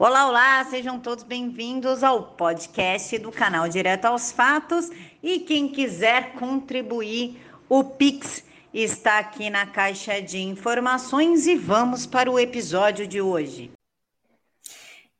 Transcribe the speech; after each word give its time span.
Olá, 0.00 0.28
olá, 0.28 0.64
sejam 0.70 1.00
todos 1.00 1.24
bem-vindos 1.24 2.04
ao 2.04 2.22
podcast 2.22 3.18
do 3.18 3.32
canal 3.32 3.68
Direto 3.68 4.04
aos 4.04 4.30
Fatos. 4.30 4.92
E 5.20 5.40
quem 5.40 5.66
quiser 5.66 6.34
contribuir, 6.34 7.36
o 7.68 7.82
Pix 7.82 8.44
está 8.72 9.18
aqui 9.18 9.50
na 9.50 9.66
caixa 9.66 10.22
de 10.22 10.38
informações 10.38 11.48
e 11.48 11.56
vamos 11.56 12.06
para 12.06 12.30
o 12.30 12.38
episódio 12.38 13.08
de 13.08 13.20
hoje. 13.20 13.72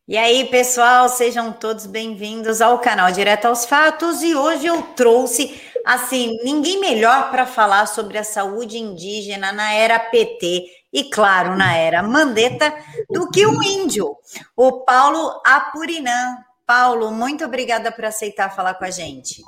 E 0.07 0.17
aí, 0.17 0.45
pessoal, 0.45 1.09
sejam 1.09 1.53
todos 1.53 1.85
bem-vindos 1.85 2.61
ao 2.61 2.79
canal 2.79 3.11
Direto 3.11 3.47
aos 3.47 3.67
Fatos. 3.67 4.23
E 4.23 4.35
hoje 4.37 4.65
eu 4.65 4.81
trouxe, 4.95 5.61
assim, 5.89 6.37
ninguém 6.45 6.79
melhor 6.79 7.31
para 7.31 7.47
falar 7.47 7.87
sobre 7.87 8.19
a 8.19 8.23
saúde 8.23 8.77
indígena 8.77 9.51
na 9.53 9.73
era 9.73 9.99
PT 9.99 10.67
e, 10.93 11.05
claro, 11.05 11.57
na 11.57 11.75
era 11.75 12.03
Mandetta, 12.03 12.75
do 13.09 13.31
que 13.31 13.47
um 13.47 13.63
índio, 13.63 14.15
o 14.55 14.85
Paulo 14.85 15.41
Apurinã. 15.47 16.45
Paulo, 16.67 17.11
muito 17.11 17.43
obrigada 17.43 17.91
por 17.91 18.05
aceitar 18.05 18.55
falar 18.55 18.75
com 18.75 18.85
a 18.85 18.91
gente. 18.91 19.43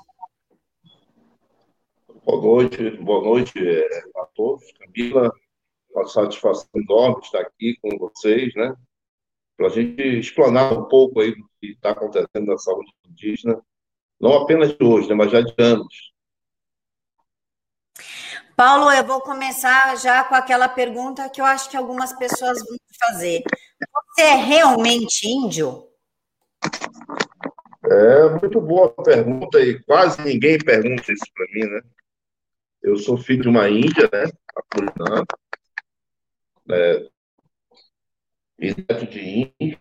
Boa 2.24 2.40
noite, 2.40 2.90
boa 2.96 3.22
noite 3.22 3.52
eh, 3.58 4.02
a 4.16 4.24
todos. 4.34 4.64
Camila, 4.78 5.30
uma 5.90 6.08
satisfação 6.08 6.70
enorme 6.74 7.22
estar 7.22 7.40
aqui 7.40 7.76
com 7.82 7.98
vocês, 7.98 8.54
né? 8.54 8.74
Para 9.58 9.66
a 9.66 9.70
gente 9.70 10.02
explanar 10.02 10.72
um 10.72 10.84
pouco 10.84 11.20
aí 11.20 11.32
do 11.32 11.44
que 11.60 11.72
está 11.72 11.90
acontecendo 11.90 12.46
na 12.46 12.56
saúde 12.56 12.90
indígena, 13.06 13.60
não 14.18 14.32
apenas 14.32 14.74
de 14.74 14.82
hoje, 14.82 15.06
né, 15.10 15.14
mas 15.14 15.30
já 15.30 15.42
de 15.42 15.54
anos. 15.58 16.09
Paulo, 18.60 18.92
eu 18.92 19.06
vou 19.06 19.22
começar 19.22 19.96
já 19.96 20.22
com 20.22 20.34
aquela 20.34 20.68
pergunta 20.68 21.30
que 21.30 21.40
eu 21.40 21.46
acho 21.46 21.70
que 21.70 21.78
algumas 21.78 22.12
pessoas 22.12 22.58
vão 22.58 22.76
fazer. 23.06 23.42
Você 24.14 24.20
é 24.20 24.34
realmente 24.34 25.26
índio? 25.26 25.88
É 27.82 28.28
muito 28.38 28.60
boa 28.60 28.92
pergunta 29.02 29.58
e 29.58 29.82
quase 29.84 30.20
ninguém 30.20 30.58
pergunta 30.58 31.10
isso 31.10 31.24
para 31.32 31.46
mim, 31.54 31.70
né? 31.70 31.80
Eu 32.82 32.98
sou 32.98 33.16
filho 33.16 33.44
de 33.44 33.48
uma 33.48 33.66
índia, 33.70 34.10
né? 34.12 34.30
Apurinã. 34.54 35.24
É, 36.70 37.08
e 38.58 38.74
neto 38.74 39.06
de 39.06 39.54
índio. 39.58 39.80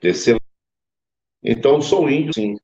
Terceiro. 0.00 0.40
Então, 1.44 1.80
sou 1.80 2.10
índio, 2.10 2.34
sim. 2.34 2.56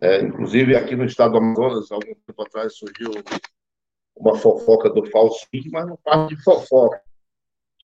É, 0.00 0.20
inclusive, 0.20 0.76
aqui 0.76 0.94
no 0.94 1.04
estado 1.04 1.32
do 1.32 1.38
Amazonas, 1.38 1.90
algum 1.90 2.14
tempo 2.14 2.42
atrás, 2.42 2.76
surgiu 2.76 3.10
uma 4.16 4.36
fofoca 4.36 4.88
do 4.90 5.04
falsinho, 5.06 5.70
mas 5.72 5.86
não 5.86 5.96
parte 5.96 6.34
de 6.34 6.42
fofoca. 6.42 7.00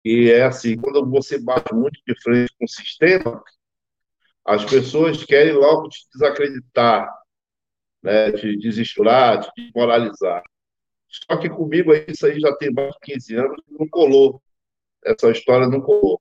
E 0.05 0.31
é 0.31 0.45
assim, 0.45 0.77
quando 0.77 1.09
você 1.09 1.39
bate 1.39 1.73
muito 1.75 2.01
de 2.07 2.21
frente 2.21 2.53
com 2.59 2.65
o 2.65 2.69
sistema, 2.69 3.43
as 4.45 4.65
pessoas 4.65 5.25
querem 5.25 5.53
logo 5.53 5.89
te 5.89 6.07
desacreditar, 6.13 7.09
né, 8.03 8.33
te 8.33 8.59
desestruturar, 8.59 9.41
te 9.41 9.51
desmoralizar. 9.57 10.43
Só 11.09 11.37
que 11.37 11.49
comigo 11.49 11.93
isso 11.95 12.27
aí 12.27 12.41
já 12.41 12.55
tem 12.57 12.73
mais 12.73 12.93
de 12.95 12.99
15 13.03 13.37
anos 13.37 13.63
não 13.69 13.87
colou. 13.89 14.43
Essa 15.05 15.31
história 15.31 15.69
não 15.69 15.81
colou. 15.81 16.21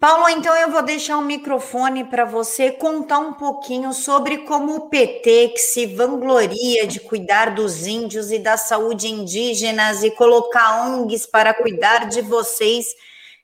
Paulo, 0.00 0.28
então 0.28 0.54
eu 0.54 0.70
vou 0.70 0.80
deixar 0.80 1.18
o 1.18 1.24
microfone 1.24 2.04
para 2.04 2.24
você 2.24 2.70
contar 2.70 3.18
um 3.18 3.32
pouquinho 3.32 3.92
sobre 3.92 4.38
como 4.44 4.76
o 4.76 4.88
PT, 4.88 5.48
que 5.48 5.58
se 5.58 5.86
vangloria 5.86 6.86
de 6.86 7.00
cuidar 7.00 7.52
dos 7.52 7.84
índios 7.84 8.30
e 8.30 8.38
da 8.38 8.56
saúde 8.56 9.08
indígenas 9.08 10.04
e 10.04 10.12
colocar 10.12 10.86
ONGs 10.86 11.26
para 11.26 11.52
cuidar 11.52 12.08
de 12.08 12.20
vocês, 12.20 12.86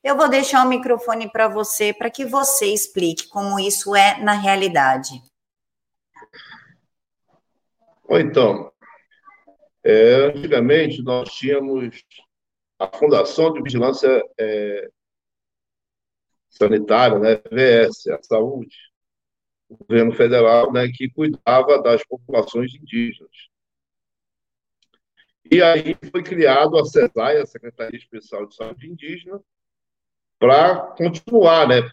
eu 0.05 0.17
vou 0.17 0.29
deixar 0.29 0.65
o 0.65 0.69
microfone 0.69 1.29
para 1.29 1.49
você 1.49 1.93
para 1.93 2.09
que 2.09 2.25
você 2.25 2.67
explique 2.67 3.27
como 3.27 3.59
isso 3.59 3.97
é 3.97 4.21
na 4.23 4.35
realidade. 4.35 5.21
Bom, 8.09 8.19
então, 8.19 8.71
é, 9.83 10.31
antigamente 10.33 11.03
nós 11.03 11.31
tínhamos 11.31 12.05
a 12.79 12.87
Fundação 12.97 13.53
de 13.53 13.61
Vigilância 13.61 14.23
é, 14.39 14.89
sanitária, 16.57 17.19
né, 17.19 17.37
VS, 17.51 18.09
a 18.09 18.23
saúde, 18.23 18.77
o 19.69 19.77
governo 19.77 20.13
federal, 20.13 20.73
né, 20.73 20.89
que 20.89 21.11
cuidava 21.11 21.83
das 21.83 22.05
populações 22.05 22.75
indígenas. 22.75 23.31
E 25.51 25.63
aí 25.63 25.97
foi 26.11 26.23
criado 26.23 26.79
a 26.79 26.85
CESAI, 26.85 27.39
a 27.39 27.47
Secretaria 27.47 27.99
Especial 27.99 28.47
de 28.47 28.55
Saúde 28.55 28.89
Indígena, 28.89 29.41
para 30.39 30.95
continuar, 30.97 31.69
né? 31.69 31.91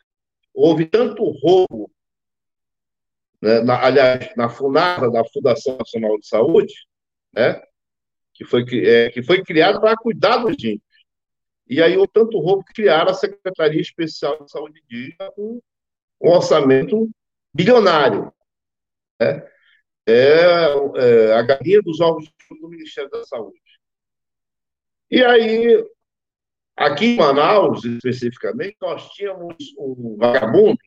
Houve 0.53 0.85
tanto 0.85 1.23
roubo, 1.23 1.91
né, 3.41 3.61
na, 3.61 3.83
aliás, 3.85 4.33
na 4.35 4.49
FUNASA, 4.49 5.09
da 5.09 5.23
Fundação 5.25 5.77
Nacional 5.77 6.17
de 6.19 6.27
Saúde, 6.27 6.73
né, 7.33 7.61
que 8.33 8.45
foi, 8.45 8.63
é, 8.85 9.09
que 9.09 9.21
foi 9.23 9.43
criado 9.43 9.79
para 9.79 9.97
cuidar 9.97 10.37
dos 10.37 10.53
índios. 10.53 10.90
E 11.71 11.81
aí, 11.81 11.97
o 11.97 12.05
tanto 12.05 12.37
roubo 12.37 12.65
criaram 12.65 13.11
a 13.11 13.13
Secretaria 13.13 13.79
Especial 13.79 14.43
de 14.43 14.51
Saúde 14.51 14.81
Indígena 14.83 15.31
com 15.31 15.61
um 16.21 16.29
orçamento 16.29 17.09
bilionário. 17.53 18.29
Né? 19.17 19.47
É, 20.05 20.65
é, 20.97 21.33
a 21.33 21.41
galinha 21.41 21.81
dos 21.81 22.01
ovos 22.01 22.29
do 22.59 22.67
Ministério 22.67 23.09
da 23.09 23.23
Saúde. 23.23 23.57
E 25.09 25.23
aí, 25.23 25.81
aqui 26.75 27.05
em 27.05 27.15
Manaus, 27.15 27.85
especificamente, 27.85 28.75
nós 28.81 29.09
tínhamos 29.11 29.55
um 29.77 30.17
vagabundo, 30.17 30.77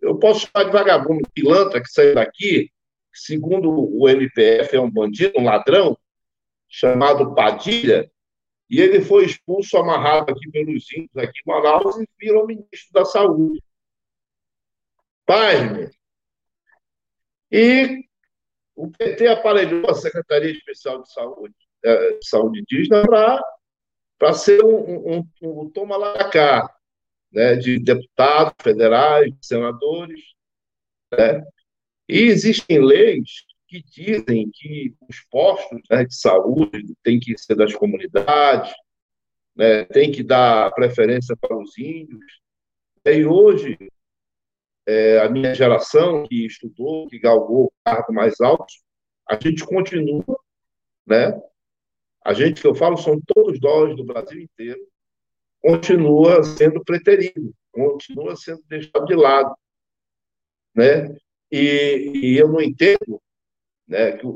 eu 0.00 0.18
posso 0.18 0.46
chamar 0.46 0.64
de 0.64 0.72
vagabundo 0.72 1.28
pilantra 1.34 1.82
que 1.82 1.90
saiu 1.90 2.14
daqui, 2.14 2.70
segundo 3.12 3.70
o 3.70 4.08
MPF, 4.08 4.76
é 4.76 4.80
um 4.80 4.90
bandido, 4.90 5.38
um 5.38 5.44
ladrão, 5.44 5.94
chamado 6.70 7.34
Padilha, 7.34 8.10
e 8.72 8.80
ele 8.80 9.02
foi 9.02 9.26
expulso, 9.26 9.76
amarrado 9.76 10.32
aqui 10.32 10.50
pelos 10.50 10.90
índios, 10.94 11.14
aqui 11.18 11.40
em 11.46 11.50
Manaus, 11.50 11.94
e 11.98 12.08
virou 12.18 12.46
ministro 12.46 12.90
da 12.90 13.04
Saúde. 13.04 13.62
Pasme. 15.26 15.90
E 17.50 18.06
o 18.74 18.90
PT 18.90 19.26
aparelhou 19.26 19.90
a 19.90 19.94
Secretaria 19.94 20.52
Especial 20.52 21.02
de 21.02 21.12
Saúde, 21.12 21.54
é, 21.84 22.16
de 22.16 22.26
Saúde 22.26 22.60
Indígena 22.60 23.02
para 24.18 24.32
ser 24.32 24.64
um, 24.64 25.18
um, 25.18 25.28
um, 25.42 25.70
toma 25.70 25.98
lá 25.98 26.30
cá, 26.30 26.74
né, 27.30 27.56
de 27.56 27.78
deputados 27.78 28.54
federais, 28.62 29.26
de 29.38 29.46
senadores. 29.46 30.22
Né? 31.12 31.44
E 32.08 32.20
existem 32.22 32.82
leis 32.82 33.44
que 33.72 33.82
dizem 33.82 34.50
que 34.52 34.94
os 35.08 35.20
postos 35.30 35.80
né, 35.90 36.04
de 36.04 36.14
saúde 36.14 36.94
têm 37.02 37.18
que 37.18 37.36
ser 37.38 37.54
das 37.54 37.74
comunidades, 37.74 38.70
né, 39.56 39.84
tem 39.86 40.12
que 40.12 40.22
dar 40.22 40.70
preferência 40.72 41.34
para 41.34 41.56
os 41.56 41.78
índios. 41.78 42.40
E 43.04 43.24
hoje, 43.24 43.78
é, 44.86 45.20
a 45.20 45.30
minha 45.30 45.54
geração 45.54 46.24
que 46.24 46.44
estudou, 46.44 47.08
que 47.08 47.18
galgou 47.18 47.66
o 47.66 47.72
cargo 47.82 48.12
mais 48.12 48.38
alto, 48.42 48.66
a 49.26 49.38
gente 49.40 49.64
continua, 49.64 50.38
né? 51.06 51.40
A 52.24 52.34
gente 52.34 52.60
que 52.60 52.66
eu 52.66 52.74
falo 52.74 52.96
são 52.96 53.20
todos 53.26 53.58
nós 53.60 53.96
do 53.96 54.04
Brasil 54.04 54.40
inteiro, 54.40 54.80
continua 55.60 56.42
sendo 56.44 56.84
preterido, 56.84 57.54
continua 57.72 58.36
sendo 58.36 58.62
deixado 58.68 59.06
de 59.06 59.14
lado, 59.14 59.54
né? 60.74 61.16
E, 61.50 62.12
e 62.14 62.38
eu 62.38 62.48
não 62.48 62.60
entendo 62.60 63.20
né, 63.92 64.16
que 64.16 64.26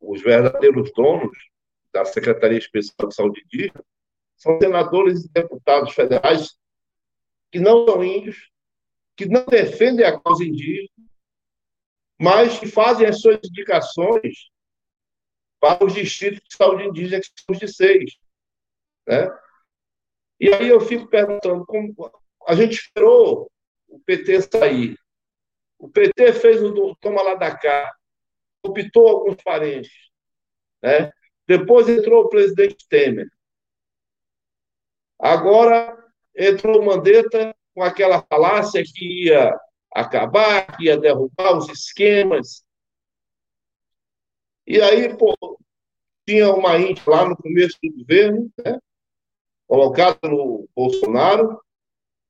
os 0.00 0.22
verdadeiros 0.22 0.92
donos 0.92 1.36
da 1.92 2.04
Secretaria 2.04 2.58
Especial 2.58 3.08
de 3.08 3.14
Saúde 3.14 3.42
Indígena 3.44 3.84
são 4.36 4.58
senadores 4.60 5.24
e 5.24 5.28
deputados 5.28 5.92
federais 5.92 6.56
que 7.50 7.58
não 7.58 7.84
são 7.84 8.04
índios, 8.04 8.50
que 9.16 9.26
não 9.26 9.44
defendem 9.44 10.06
a 10.06 10.18
causa 10.18 10.44
indígena, 10.44 10.88
mas 12.18 12.58
que 12.58 12.68
fazem 12.68 13.06
as 13.06 13.20
suas 13.20 13.40
indicações 13.44 14.50
para 15.58 15.84
os 15.84 15.92
distritos 15.92 16.40
de 16.48 16.54
saúde 16.54 16.84
indígena, 16.84 17.20
que 17.20 17.26
são 17.26 17.52
os 17.52 17.58
de 17.58 17.68
seis. 17.68 18.16
Né? 19.06 19.28
E 20.38 20.54
aí 20.54 20.68
eu 20.68 20.80
fico 20.80 21.08
perguntando, 21.08 21.66
como 21.66 21.92
a 22.46 22.54
gente 22.54 22.74
esperou 22.74 23.50
o 23.88 23.98
PT 23.98 24.42
sair. 24.42 24.96
O 25.76 25.88
PT 25.88 26.32
fez 26.34 26.62
o 26.62 26.94
toma 27.00 27.22
lá 27.22 27.34
da 27.34 27.54
cá, 27.56 27.92
optou 28.62 29.08
alguns 29.08 29.36
parentes. 29.42 29.92
Né? 30.82 31.10
Depois 31.46 31.88
entrou 31.88 32.24
o 32.24 32.28
presidente 32.28 32.86
Temer. 32.88 33.28
Agora 35.18 35.96
entrou 36.36 36.82
Mandetta 36.82 37.54
com 37.74 37.82
aquela 37.82 38.22
falácia 38.22 38.82
que 38.84 39.26
ia 39.26 39.54
acabar, 39.92 40.76
que 40.76 40.84
ia 40.84 40.98
derrubar 40.98 41.56
os 41.56 41.68
esquemas. 41.68 42.64
E 44.66 44.80
aí, 44.80 45.16
pô, 45.16 45.36
tinha 46.26 46.52
uma 46.52 46.78
índia 46.78 47.02
lá 47.06 47.28
no 47.28 47.36
começo 47.36 47.76
do 47.82 47.92
governo, 47.98 48.50
né? 48.64 48.78
colocado 49.66 50.18
pelo 50.18 50.68
Bolsonaro. 50.74 51.60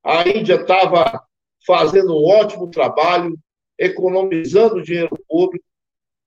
A 0.05 0.29
Índia 0.29 0.57
estava 0.57 1.23
fazendo 1.67 2.15
um 2.15 2.25
ótimo 2.25 2.71
trabalho, 2.71 3.39
economizando 3.79 4.83
dinheiro 4.83 5.17
público, 5.29 5.65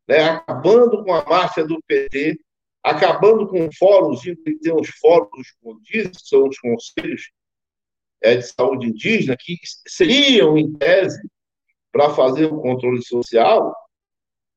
né, 0.08 0.24
acabando 0.24 1.04
com 1.04 1.14
a 1.14 1.24
máfia 1.24 1.66
do 1.66 1.82
PT, 1.88 2.40
acabando 2.84 3.48
com 3.48 3.72
fóruns, 3.72 4.22
tem 4.22 4.74
os 4.74 4.90
fóruns, 5.00 5.52
como 5.62 5.82
diz, 5.82 6.12
são 6.24 6.48
os 6.48 6.60
conselhos 6.60 7.32
é, 8.22 8.36
de 8.38 8.44
saúde 8.44 8.88
indígena, 8.88 9.38
que 9.40 9.58
seriam, 9.88 10.58
em 10.58 10.74
tese, 10.74 11.22
para 11.92 12.10
fazer 12.14 12.46
o 12.46 12.62
controle 12.62 13.02
social, 13.04 13.74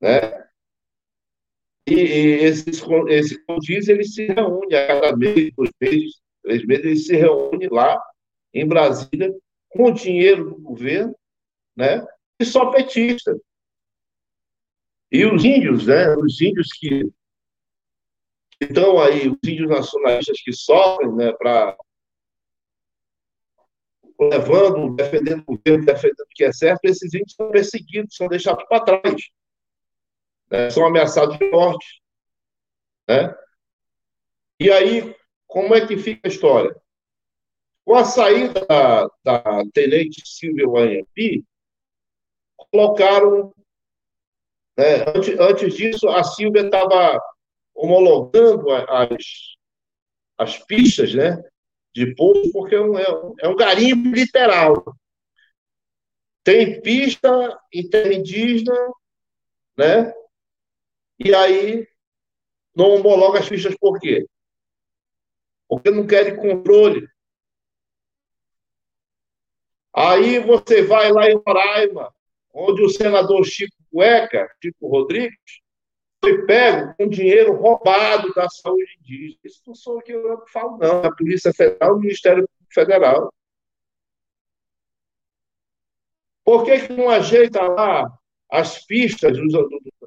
né? 0.01 0.47
E, 1.89 1.95
e 1.95 2.45
esses, 2.45 2.83
esse 3.09 3.45
CODIS, 3.45 3.89
ele 3.89 4.05
se 4.05 4.27
reúne 4.27 4.75
a 4.75 4.87
cada 4.89 5.17
mês, 5.17 5.53
dois 5.57 5.71
meses, 5.81 6.21
três 6.43 6.67
meses, 6.67 6.85
ele 6.85 6.97
se 6.97 7.17
reúne 7.17 7.69
lá 7.69 8.01
em 8.53 8.67
Brasília 8.67 9.33
com 9.69 9.85
o 9.85 9.93
dinheiro 9.93 10.51
do 10.51 10.57
governo, 10.57 11.15
né? 11.77 12.05
E 12.41 12.45
só 12.45 12.71
petista. 12.71 13.39
E 15.11 15.25
os 15.25 15.45
índios, 15.45 15.87
né? 15.87 16.15
Os 16.17 16.41
índios 16.41 16.69
que 16.73 17.11
estão 18.61 19.01
aí, 19.01 19.29
os 19.29 19.39
índios 19.45 19.69
nacionalistas 19.69 20.41
que 20.43 20.53
sofrem, 20.53 21.15
né? 21.15 21.33
Para 21.33 21.77
levando, 24.19 24.95
defendendo 24.95 25.43
o 25.47 25.57
governo, 25.57 25.85
defendendo 25.85 26.21
o 26.21 26.35
que 26.35 26.45
é 26.45 26.53
certo, 26.53 26.85
esses 26.85 27.13
índios 27.13 27.35
são 27.35 27.51
perseguidos, 27.51 28.17
são 28.17 28.29
deixados 28.29 28.65
para 28.67 28.83
trás, 28.83 29.23
né? 30.51 30.71
são 30.71 30.87
ameaçados 30.87 31.39
de 31.39 31.51
morte. 31.51 32.03
Né? 33.09 33.35
E 34.59 34.71
aí, 34.71 35.15
como 35.47 35.75
é 35.75 35.87
que 35.87 35.97
fica 35.99 36.27
a 36.27 36.29
história? 36.29 36.75
Com 37.85 37.95
a 37.95 38.05
saída 38.05 38.67
da, 38.67 39.09
da 39.23 39.63
tenente 39.73 40.23
Silvia 40.25 40.69
Wanhampi, 40.69 41.45
colocaram. 42.57 43.55
Né, 44.77 45.05
antes, 45.15 45.39
antes 45.41 45.75
disso, 45.75 46.09
a 46.09 46.23
Silvia 46.23 46.63
estava 46.63 47.19
homologando 47.75 48.71
as, 48.71 49.25
as 50.39 50.59
pistas 50.65 51.15
né, 51.15 51.43
de 51.95 52.15
pouso, 52.15 52.51
porque 52.53 52.75
é 52.75 52.81
um, 52.81 52.99
é 53.41 53.49
um 53.49 53.57
garimpo 53.57 54.09
literal. 54.11 54.85
Tem 56.45 56.81
pista 56.81 57.59
interindígena, 57.73 58.75
né? 59.77 60.13
E 61.19 61.35
aí 61.35 61.89
não 62.75 62.91
homologa 62.91 63.41
as 63.41 63.49
fichas 63.49 63.75
por 63.77 63.99
quê? 63.99 64.27
Porque 65.69 65.91
não 65.91 66.07
querem 66.07 66.37
controle. 66.37 67.09
Aí 69.95 70.39
você 70.39 70.83
vai 70.83 71.11
lá 71.11 71.29
em 71.31 71.41
Roraima, 71.45 72.15
onde 72.57 72.83
o 72.83 72.89
senador 72.89 73.45
Chico 73.45 73.77
Cueca, 73.91 74.49
Chico 74.63 74.89
Rodrigues, 74.89 75.61
foi 76.25 76.47
pego 76.47 76.95
com 76.97 77.09
dinheiro 77.09 77.55
roubado 77.55 78.33
da 78.35 78.49
saúde 78.49 78.99
indígena. 79.01 79.39
Isso 79.45 79.63
não 79.67 79.75
sou 79.75 80.01
que 80.01 80.13
eu 80.13 80.43
falo, 80.49 80.79
não. 80.79 81.05
A 81.05 81.15
Polícia 81.15 81.53
Federal 81.53 81.95
o 81.95 82.01
Ministério 82.01 82.49
Federal. 82.73 83.33
Por 86.45 86.65
que, 86.65 86.87
que 86.87 86.93
não 86.95 87.11
ajeita 87.11 87.61
lá 87.63 88.11
as 88.51 88.85
pistas 88.87 89.37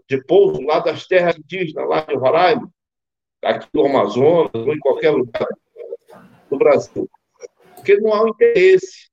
de 0.08 0.24
pouso 0.24 0.62
lá 0.62 0.80
das 0.80 1.06
terras 1.06 1.38
indígenas, 1.38 1.88
lá 1.88 2.02
de 2.02 2.16
Roraima, 2.16 2.70
aqui 3.44 3.68
do 3.72 3.86
Amazonas, 3.86 4.52
ou 4.56 4.74
em 4.74 4.80
qualquer 4.80 5.12
lugar 5.12 5.48
do 6.50 6.58
Brasil? 6.58 7.10
Porque 7.76 7.98
não 7.98 8.14
há 8.14 8.24
um 8.24 8.30
interesse. 8.30 9.10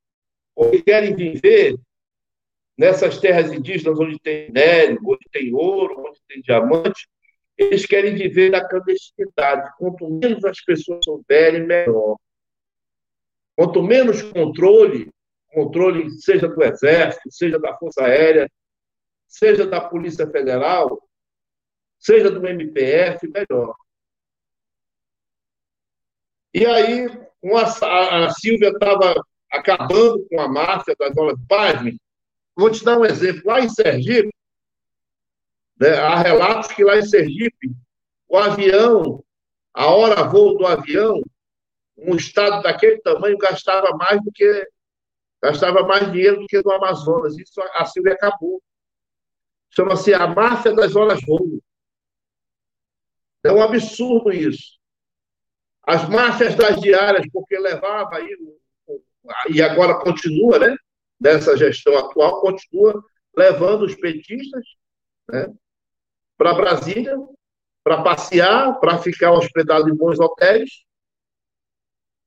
Porque 0.55 0.83
querem 0.83 1.15
viver 1.15 1.77
nessas 2.77 3.19
terras 3.19 3.53
indígenas 3.53 3.99
onde 3.99 4.19
tem 4.19 4.47
minério, 4.47 5.01
onde 5.05 5.27
tem 5.33 5.55
ouro, 5.55 6.05
onde 6.07 6.21
tem 6.29 6.43
diamante, 6.43 7.09
eles 7.57 7.87
querem 7.87 8.15
viver 8.15 8.51
na 8.51 8.67
clandestinidade. 8.67 9.73
Quanto 9.79 10.11
menos 10.11 10.45
as 10.45 10.61
pessoas 10.61 11.05
souberem, 11.05 11.67
melhor. 11.67 12.17
Quanto 13.57 13.83
menos 13.83 14.21
controle, 14.23 15.11
controle 15.49 16.11
seja 16.11 16.47
do 16.49 16.63
Exército, 16.63 17.31
seja 17.31 17.59
da 17.59 17.75
Força 17.79 18.05
Aérea, 18.05 18.51
seja 19.27 19.67
da 19.67 19.81
Polícia 19.81 20.31
Federal, 20.31 21.03
seja 21.99 22.31
do 22.31 22.47
MPF, 22.47 23.27
melhor. 23.29 23.75
E 26.53 26.67
aí, 26.67 27.07
a, 27.83 28.25
a 28.25 28.31
Silvia 28.31 28.69
estava 28.69 29.15
acabando 29.51 30.27
com 30.29 30.41
a 30.41 30.49
máfia 30.49 30.95
das 30.99 31.17
aulas 31.17 31.39
de 31.39 31.47
paz, 31.47 31.83
Vou 32.57 32.71
te 32.71 32.83
dar 32.83 32.99
um 32.99 33.05
exemplo. 33.05 33.43
Lá 33.45 33.61
em 33.61 33.69
Sergipe, 33.69 34.35
né, 35.79 35.91
há 35.99 36.17
relatos 36.17 36.73
que 36.73 36.83
lá 36.83 36.97
em 36.97 37.07
Sergipe, 37.07 37.71
o 38.27 38.39
avião, 38.39 39.23
a 39.75 39.87
hora 39.95 40.25
voo 40.25 40.57
do 40.57 40.67
avião, 40.67 41.23
um 41.99 42.17
estado 42.17 42.63
daquele 42.63 42.99
tamanho 43.01 43.37
gastava 43.37 43.95
mais 43.97 44.23
do 44.23 44.33
que 44.33 44.69
gastava 45.43 45.83
mais 45.83 46.11
dinheiro 46.11 46.41
do 46.41 46.47
que 46.47 46.63
no 46.63 46.73
Amazonas. 46.73 47.37
Isso 47.39 47.61
a 47.75 47.85
Silvia 47.85 48.15
acabou. 48.15 48.63
Chama-se 49.71 50.15
a 50.15 50.27
máfia 50.27 50.73
das 50.75 50.97
horas 50.97 51.21
voo. 51.23 51.61
É 53.45 53.53
um 53.53 53.63
absurdo 53.63 54.33
isso. 54.33 54.77
As 55.83 56.09
máfias 56.09 56.57
das 56.57 56.81
diárias, 56.81 57.27
porque 57.33 57.57
levava 57.59 58.17
aí, 58.17 58.37
e 59.51 59.63
agora 59.63 60.01
continua, 60.01 60.59
né? 60.59 60.77
Dessa 61.19 61.57
gestão 61.57 61.97
atual 61.99 62.41
continua 62.41 63.03
levando 63.37 63.85
os 63.85 63.95
petistas 63.95 64.65
né, 65.29 65.53
para 66.37 66.55
Brasília 66.55 67.17
para 67.87 68.03
passear, 68.03 68.81
para 68.81 68.99
ficar 68.99 69.31
hospedado 69.31 69.89
em 69.89 69.95
bons 69.95 70.19
hotéis, 70.19 70.85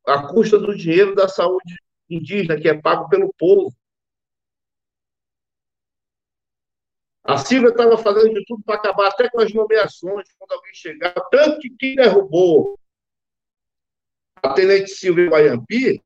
à 0.07 0.25
custa 0.25 0.57
do 0.57 0.73
dinheiro 0.73 1.13
da 1.13 1.27
saúde 1.27 1.75
indígena, 2.09 2.57
que 2.57 2.69
é 2.69 2.81
pago 2.81 3.09
pelo 3.09 3.33
povo. 3.37 3.75
A 7.25 7.37
Silvia 7.39 7.71
estava 7.71 7.97
fazendo 7.97 8.33
de 8.33 8.45
tudo 8.45 8.63
para 8.63 8.75
acabar 8.75 9.09
até 9.09 9.29
com 9.29 9.41
as 9.41 9.53
nomeações, 9.53 10.29
quando 10.37 10.53
alguém 10.53 10.73
chegar. 10.73 11.13
Tanto 11.29 11.59
que 11.77 11.93
derrubou 11.93 12.79
a 14.41 14.53
Tenente 14.53 14.91
Silvia 14.91 15.29
Guayampi 15.29 16.01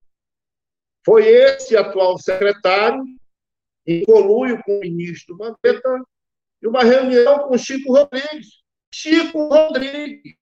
foi 1.06 1.28
esse 1.28 1.76
atual 1.76 2.18
secretário, 2.18 3.04
em 3.86 4.04
colúio 4.04 4.62
com 4.64 4.78
o 4.78 4.82
ministro 4.82 5.38
Mandetta, 5.38 6.04
e 6.62 6.68
uma 6.68 6.84
reunião 6.84 7.48
com 7.48 7.58
Chico 7.58 7.94
Rodrigues. 7.94 8.64
Chico 8.94 9.48
Rodrigues, 9.48 10.36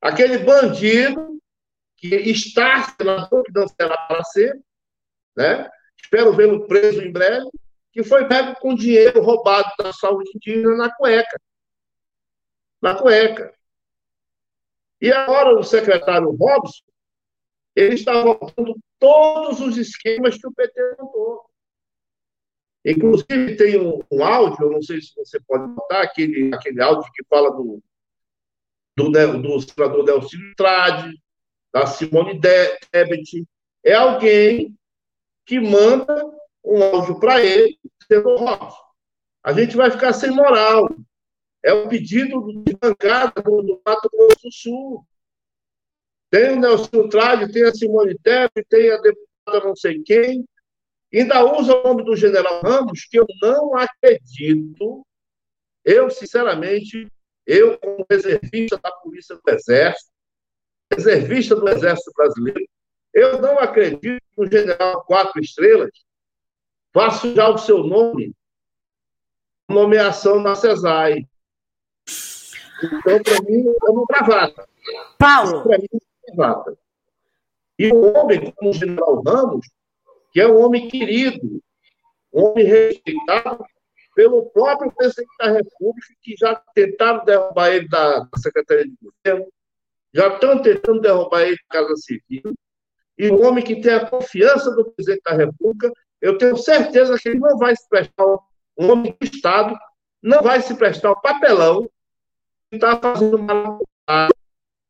aquele 0.00 0.38
bandido 0.38 1.38
que 1.96 2.14
está 2.14 2.82
senador, 2.82 3.44
que 3.44 3.52
não 3.52 3.66
será 3.66 3.96
para 4.06 4.22
ser, 4.24 4.60
né? 5.36 5.70
espero 5.96 6.34
vê-lo 6.34 6.66
preso 6.66 7.00
em 7.00 7.10
breve, 7.10 7.48
que 7.92 8.02
foi 8.02 8.26
pego 8.28 8.54
com 8.60 8.74
dinheiro 8.74 9.22
roubado 9.22 9.70
da 9.78 9.92
saúde 9.92 10.30
indígena 10.34 10.76
na 10.76 10.94
cueca. 10.94 11.40
Na 12.82 12.94
cueca. 12.94 13.54
E 15.00 15.10
agora 15.12 15.58
o 15.58 15.62
secretário 15.62 16.30
Robson, 16.30 16.84
ele 17.74 17.94
está 17.94 18.22
voltando 18.22 18.76
todos 18.98 19.60
os 19.60 19.76
esquemas 19.76 20.38
que 20.38 20.46
o 20.46 20.52
PT 20.52 20.96
montou. 20.98 21.44
Inclusive, 22.84 23.56
tem 23.56 23.80
um, 23.80 24.00
um, 24.10 24.22
áudio, 24.22 24.66
eu 24.66 24.70
não 24.70 24.82
sei 24.82 25.00
se 25.00 25.14
você 25.16 25.40
pode 25.40 25.66
notar, 25.68 26.02
aquele, 26.02 26.54
aquele 26.54 26.82
áudio 26.82 27.10
que 27.12 27.24
fala 27.24 27.50
do, 27.50 27.82
do, 28.96 29.10
do 29.10 29.60
senador 29.60 30.04
Delcílio 30.04 30.54
Trade, 30.54 31.18
da 31.72 31.86
Simone 31.86 32.38
Tebet. 32.40 33.46
É 33.82 33.94
alguém 33.94 34.76
que 35.46 35.58
manda 35.58 36.30
um 36.62 36.82
áudio 36.82 37.18
para 37.18 37.42
ele, 37.42 37.78
dizendo, 38.00 38.36
a 39.42 39.52
gente 39.52 39.76
vai 39.76 39.90
ficar 39.90 40.12
sem 40.12 40.30
moral. 40.30 40.88
É 41.62 41.72
o 41.72 41.88
pedido 41.88 42.62
de 42.62 42.76
bancada 42.76 43.42
do 43.42 43.80
Mato 43.84 44.10
Grosso 44.10 44.42
do 44.42 44.52
Sul. 44.52 45.06
Tem 46.34 46.50
o 46.50 46.56
Nelson 46.58 47.08
Trade, 47.08 47.52
tem 47.52 47.62
a 47.62 47.72
Simone 47.72 48.18
Tebet, 48.18 48.66
tem 48.68 48.90
a 48.90 48.96
deputada 48.96 49.68
não 49.68 49.76
sei 49.76 50.02
quem. 50.02 50.44
Ainda 51.14 51.44
usa 51.44 51.76
o 51.76 51.84
nome 51.84 52.04
do 52.04 52.16
general 52.16 52.60
Ramos, 52.60 53.04
que 53.04 53.20
eu 53.20 53.26
não 53.40 53.76
acredito. 53.76 55.06
Eu, 55.84 56.10
sinceramente, 56.10 57.06
eu, 57.46 57.78
como 57.78 58.04
reservista 58.10 58.76
da 58.82 58.90
Polícia 58.90 59.36
do 59.36 59.48
Exército, 59.48 60.10
reservista 60.92 61.54
do 61.54 61.68
Exército 61.68 62.10
Brasileiro, 62.16 62.68
eu 63.12 63.40
não 63.40 63.56
acredito 63.60 64.20
que 64.32 64.42
o 64.42 64.50
general 64.50 65.04
Quatro 65.04 65.40
Estrelas 65.40 65.92
vá 66.92 67.12
sujar 67.12 67.54
o 67.54 67.58
seu 67.58 67.84
nome 67.84 68.34
nomeação 69.68 70.40
na 70.40 70.56
CESAI. 70.56 71.28
Então, 72.82 73.22
para 73.22 73.40
mim, 73.48 73.68
é 73.68 73.88
uma 73.88 74.04
bravata. 74.04 74.68
Paulo, 75.16 75.62
exata. 76.28 76.76
E 77.78 77.92
um 77.92 78.16
homem 78.16 78.52
como 78.52 78.70
o 78.70 78.74
general 78.74 79.22
Ramos, 79.22 79.66
que 80.32 80.40
é 80.40 80.46
um 80.46 80.64
homem 80.64 80.88
querido, 80.88 81.60
um 82.32 82.46
homem 82.46 82.64
respeitado 82.64 83.64
pelo 84.14 84.46
próprio 84.50 84.92
presidente 84.92 85.30
da 85.38 85.50
República, 85.50 86.14
que 86.22 86.34
já 86.38 86.54
tentaram 86.74 87.24
derrubar 87.24 87.70
ele 87.70 87.88
da, 87.88 88.28
Secretaria 88.36 88.84
de 88.84 88.96
Governo, 89.02 89.52
já 90.12 90.28
estão 90.28 90.62
tentando 90.62 91.00
derrubar 91.00 91.42
ele 91.42 91.56
da 91.56 91.80
Casa 91.80 91.96
Civil, 91.96 92.54
e 93.18 93.30
um 93.30 93.44
homem 93.46 93.64
que 93.64 93.80
tem 93.80 93.92
a 93.92 94.06
confiança 94.06 94.70
do 94.70 94.90
presidente 94.90 95.22
da 95.24 95.36
República, 95.36 95.92
eu 96.20 96.38
tenho 96.38 96.56
certeza 96.56 97.18
que 97.18 97.28
ele 97.28 97.38
não 97.38 97.58
vai 97.58 97.74
se 97.76 97.88
prestar, 97.88 98.24
um 98.76 98.90
homem 98.90 99.16
do 99.18 99.24
Estado, 99.24 99.76
não 100.22 100.42
vai 100.42 100.60
se 100.62 100.74
prestar 100.74 101.10
o 101.10 101.20
papelão 101.20 101.88
que 102.70 102.76
está 102.76 102.96
fazendo 102.96 103.38
mal 103.38 103.80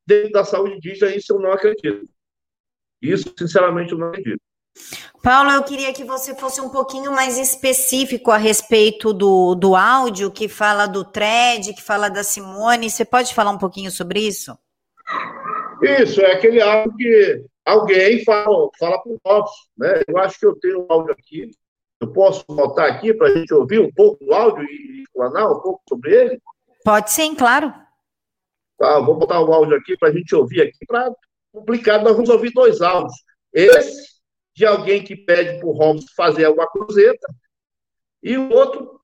dentro 0.06 0.32
da 0.32 0.44
saúde 0.44 0.76
indígena, 0.76 1.14
isso 1.14 1.32
eu 1.32 1.40
não 1.40 1.52
acredito. 1.52 2.08
Isso, 3.00 3.32
sinceramente, 3.38 3.92
eu 3.92 3.98
não 3.98 4.08
acredito. 4.08 4.40
Paulo, 5.22 5.50
eu 5.50 5.62
queria 5.62 5.92
que 5.92 6.04
você 6.04 6.34
fosse 6.34 6.60
um 6.60 6.68
pouquinho 6.68 7.12
mais 7.12 7.38
específico 7.38 8.30
a 8.30 8.36
respeito 8.36 9.12
do, 9.12 9.54
do 9.54 9.74
áudio 9.74 10.30
que 10.30 10.48
fala 10.48 10.86
do 10.86 11.04
thread, 11.04 11.72
que 11.74 11.82
fala 11.82 12.08
da 12.08 12.22
Simone. 12.22 12.90
Você 12.90 13.04
pode 13.04 13.32
falar 13.32 13.50
um 13.50 13.58
pouquinho 13.58 13.90
sobre 13.90 14.20
isso? 14.20 14.56
Isso, 15.82 16.20
é 16.20 16.32
aquele 16.32 16.60
áudio 16.60 16.96
que 16.96 17.44
alguém 17.64 18.24
fala, 18.24 18.68
fala 18.78 19.02
para 19.02 19.12
o 19.12 19.20
nosso. 19.24 19.68
Né? 19.78 20.02
Eu 20.06 20.18
acho 20.18 20.38
que 20.38 20.46
eu 20.46 20.56
tenho 20.56 20.82
um 20.82 20.86
áudio 20.88 21.12
aqui. 21.12 21.50
Eu 22.00 22.12
posso 22.12 22.44
voltar 22.48 22.86
aqui 22.86 23.14
para 23.14 23.28
a 23.28 23.34
gente 23.34 23.54
ouvir 23.54 23.80
um 23.80 23.90
pouco 23.92 24.22
do 24.24 24.34
áudio 24.34 24.64
e 24.64 25.02
explanar 25.02 25.50
um 25.50 25.60
pouco 25.60 25.80
sobre 25.88 26.14
ele? 26.14 26.42
Pode 26.84 27.10
sim, 27.10 27.34
claro. 27.34 27.72
Tá, 28.84 29.00
vou 29.00 29.16
botar 29.16 29.40
o 29.40 29.50
áudio 29.50 29.78
aqui 29.78 29.96
para 29.96 30.10
a 30.10 30.12
gente 30.12 30.34
ouvir 30.34 30.60
aqui 30.60 30.84
para 30.86 31.10
publicar. 31.50 32.02
Nós 32.02 32.12
vamos 32.12 32.28
ouvir 32.28 32.52
dois 32.52 32.82
áudios. 32.82 33.14
Esse 33.50 34.20
de 34.54 34.66
alguém 34.66 35.02
que 35.02 35.16
pede 35.16 35.58
para 35.58 35.66
o 35.66 35.72
Holmes 35.72 36.04
fazer 36.14 36.44
alguma 36.44 36.70
cruzeta, 36.70 37.26
e 38.22 38.36
o 38.36 38.52
outro 38.52 39.00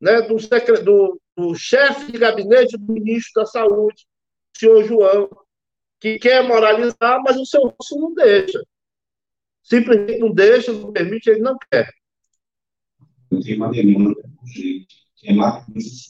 né, 0.00 0.20
do, 0.22 0.36
do, 0.82 1.20
do 1.36 1.54
chefe 1.54 2.10
de 2.10 2.18
gabinete 2.18 2.76
do 2.76 2.92
ministro 2.92 3.40
da 3.40 3.46
Saúde, 3.46 4.04
senhor 4.56 4.82
João, 4.82 5.30
que 6.00 6.18
quer 6.18 6.42
moralizar, 6.42 7.22
mas 7.22 7.36
o 7.36 7.46
seu 7.46 7.62
rosto 7.62 8.00
não 8.00 8.12
deixa. 8.12 8.60
Simplesmente 9.62 10.18
não 10.18 10.32
deixa, 10.32 10.72
não 10.72 10.92
permite, 10.92 11.30
ele 11.30 11.40
não 11.40 11.56
quer. 11.70 11.88
Tem 13.44 13.56
uma 13.56 13.70
demanda 13.70 14.20
urgente, 14.42 15.06
que 15.14 15.30
é. 15.30 15.34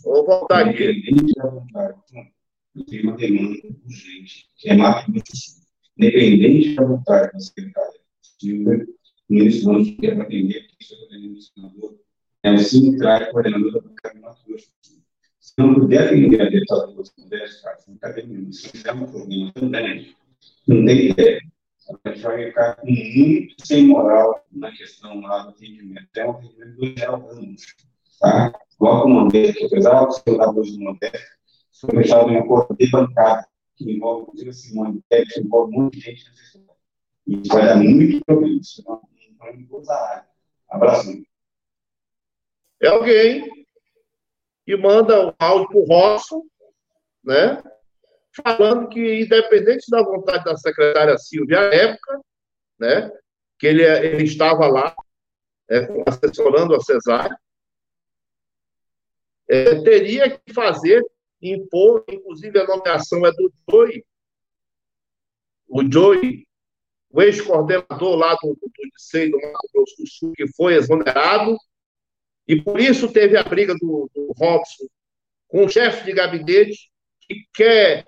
Vou 0.04 0.24
voltar 0.24 0.66
aqui. 0.66 1.02
Tem 2.86 3.02
uma 3.02 3.16
demanda 3.16 3.58
urgente, 3.84 4.46
que 4.56 4.70
é 4.70 4.76
mais 4.76 5.06
independente 5.96 6.74
da 6.74 6.84
vontade 6.84 7.32
da 7.32 7.40
secretária 7.40 8.00
o 8.42 8.86
ministro 9.28 9.72
não 9.72 9.84
quer 9.96 10.20
atender, 10.20 10.66
porque 10.66 10.84
isso 10.84 10.94
é 10.94 10.96
o 10.96 11.40
senador, 11.40 12.00
é 12.42 12.52
o 12.52 12.58
Sintra, 12.58 13.30
coordenador 13.30 13.72
da 13.72 13.80
bancada 13.80 14.20
Mato 14.20 14.44
Grosso 14.46 14.72
Se 15.38 15.52
não 15.58 15.74
puder 15.74 16.08
atender 16.08 16.40
a 16.40 16.48
deputada 16.48 16.92
dos 16.92 17.12
Nordeste, 17.16 17.62
cara, 17.62 17.78
não 17.86 17.96
cabe 17.98 18.22
nenhum. 18.26 18.52
Se 18.52 18.68
fizer 18.70 18.92
um 18.92 19.06
problema 19.06 19.52
também, 19.52 20.16
não 20.66 20.84
tem 20.86 21.10
ideia. 21.10 21.40
A 22.04 22.10
gente 22.10 22.22
vai 22.22 22.46
ficar 22.46 22.78
muito 22.84 23.66
sem 23.66 23.86
moral 23.86 24.46
na 24.52 24.70
questão 24.72 25.20
lá 25.20 25.42
do 25.42 25.50
atendimento. 25.50 26.08
É 26.16 26.26
um 26.26 26.30
atendimento 26.30 26.76
do 26.76 26.98
Geraldo 26.98 27.26
Ramos, 27.26 27.66
tá? 28.20 28.52
Logo 28.80 29.08
no 29.08 29.14
Nordeste, 29.20 29.64
apesar 29.66 30.06
do 30.06 30.12
seu 30.12 30.36
lado 30.36 30.62
do 30.62 30.78
Nordeste, 30.78 31.26
foi 31.80 32.02
fechado 32.02 32.30
em 32.30 32.38
acordo 32.38 32.76
de 32.76 32.90
bancada, 32.90 33.46
que 33.76 33.90
envolve, 33.90 34.22
inclusive, 34.22 34.52
Simone 34.52 35.02
Tech, 35.08 35.32
que 35.32 35.40
envolve 35.40 35.72
muita 35.72 35.99
gente 35.99 36.28
nessa 36.28 36.42
história. 36.42 36.80
Isso 37.26 37.52
vai 37.52 37.66
dar 37.66 37.76
muito 37.76 38.25
problema. 38.25 38.60
Isso 38.60 38.84
não 38.87 39.02
vai 39.38 39.56
toda 39.64 39.92
a 39.92 40.10
área. 40.10 40.28
Abraço. 40.68 41.22
É 42.82 42.88
alguém 42.88 43.66
que 44.64 44.76
manda 44.76 45.28
um 45.28 45.34
áudio 45.38 45.68
para 45.68 45.78
o 45.78 45.84
Rosso, 45.84 46.50
né? 47.25 47.62
Falando 48.44 48.88
que, 48.88 49.22
independente 49.22 49.90
da 49.90 50.02
vontade 50.02 50.44
da 50.44 50.56
secretária 50.56 51.18
Silvia 51.18 51.60
à 51.60 51.75
época, 51.75 52.20
né? 52.78 53.10
Que 53.58 53.66
ele, 53.66 53.82
ele 53.82 54.25
estava 54.25 54.66
lá 54.66 54.94
é, 55.68 55.87
assessorando 56.06 56.75
a 56.75 56.80
cesárea, 56.80 57.37
é, 59.49 59.82
teria 59.82 60.30
que 60.30 60.52
fazer, 60.52 61.04
impor, 61.40 62.04
inclusive 62.09 62.59
a 62.59 62.66
nomeação 62.66 63.26
é 63.26 63.32
do 63.32 63.52
Joey, 63.68 64.04
o 65.68 65.82
Joey 65.90 66.47
o 67.11 67.20
ex-coordenador 67.20 68.16
lá 68.16 68.35
do, 68.37 68.54
do 68.54 68.70
Liceu 68.85 69.30
do 69.30 69.40
Mato 69.40 69.68
Grosso 69.75 69.97
do 69.99 70.06
Sul, 70.06 70.32
que 70.32 70.47
foi 70.52 70.75
exonerado, 70.75 71.56
e 72.47 72.61
por 72.61 72.80
isso 72.80 73.12
teve 73.12 73.37
a 73.37 73.42
briga 73.42 73.75
do, 73.75 74.09
do 74.14 74.32
Robson 74.38 74.87
com 75.49 75.64
o 75.64 75.68
chefe 75.68 76.04
de 76.04 76.12
gabinete, 76.12 76.90
que 77.23 77.44
quer, 77.52 78.06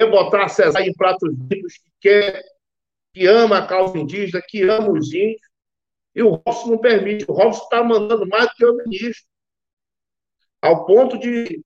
botar 0.00 0.48
Cesar 0.48 0.82
em 0.82 0.92
pratos 0.94 1.32
vivos, 1.48 1.74
que 1.74 1.90
quer, 2.00 2.42
que 3.12 3.26
ama 3.26 3.58
a 3.58 3.66
causa 3.66 3.98
indígena, 3.98 4.42
que 4.46 4.62
ama 4.62 4.90
os 4.90 5.12
índios, 5.12 5.40
e 6.14 6.22
o 6.22 6.30
Robson 6.30 6.70
não 6.70 6.78
permite. 6.78 7.24
O 7.28 7.32
Robson 7.32 7.62
está 7.64 7.82
mandando 7.82 8.26
mais 8.26 8.46
do 8.46 8.54
que 8.54 8.64
o 8.64 8.76
ministro, 8.76 9.24
ao 10.60 10.84
ponto 10.86 11.18
de, 11.18 11.62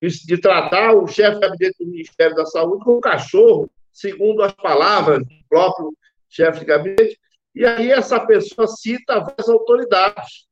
de, 0.00 0.40
tratar 0.40 0.94
o 0.94 1.06
chefe 1.06 1.34
de 1.34 1.40
gabinete 1.40 1.76
do 1.78 1.90
Ministério 1.90 2.34
da 2.34 2.46
Saúde 2.46 2.84
como 2.84 3.00
cachorro, 3.00 3.70
segundo 3.92 4.42
as 4.42 4.52
palavras 4.52 5.18
do 5.20 5.34
próprio 5.48 5.92
chefe 6.28 6.60
de 6.60 6.64
gabinete, 6.66 7.20
e 7.54 7.64
aí 7.66 7.90
essa 7.90 8.18
pessoa 8.24 8.66
cita 8.66 9.20
várias 9.20 9.48
autoridades. 9.48 10.46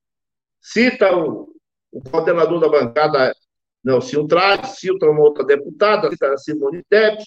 Cita 0.61 1.17
o, 1.17 1.55
o 1.93 2.03
coordenador 2.03 2.61
da 2.61 2.69
bancada, 2.69 3.35
Nelson 3.83 4.27
Trades, 4.27 4.79
cita 4.79 5.07
uma 5.07 5.21
outra 5.21 5.45
deputada, 5.45 6.11
cita 6.11 6.33
a 6.33 6.37
Simone 6.37 6.83
Tebet, 6.91 7.25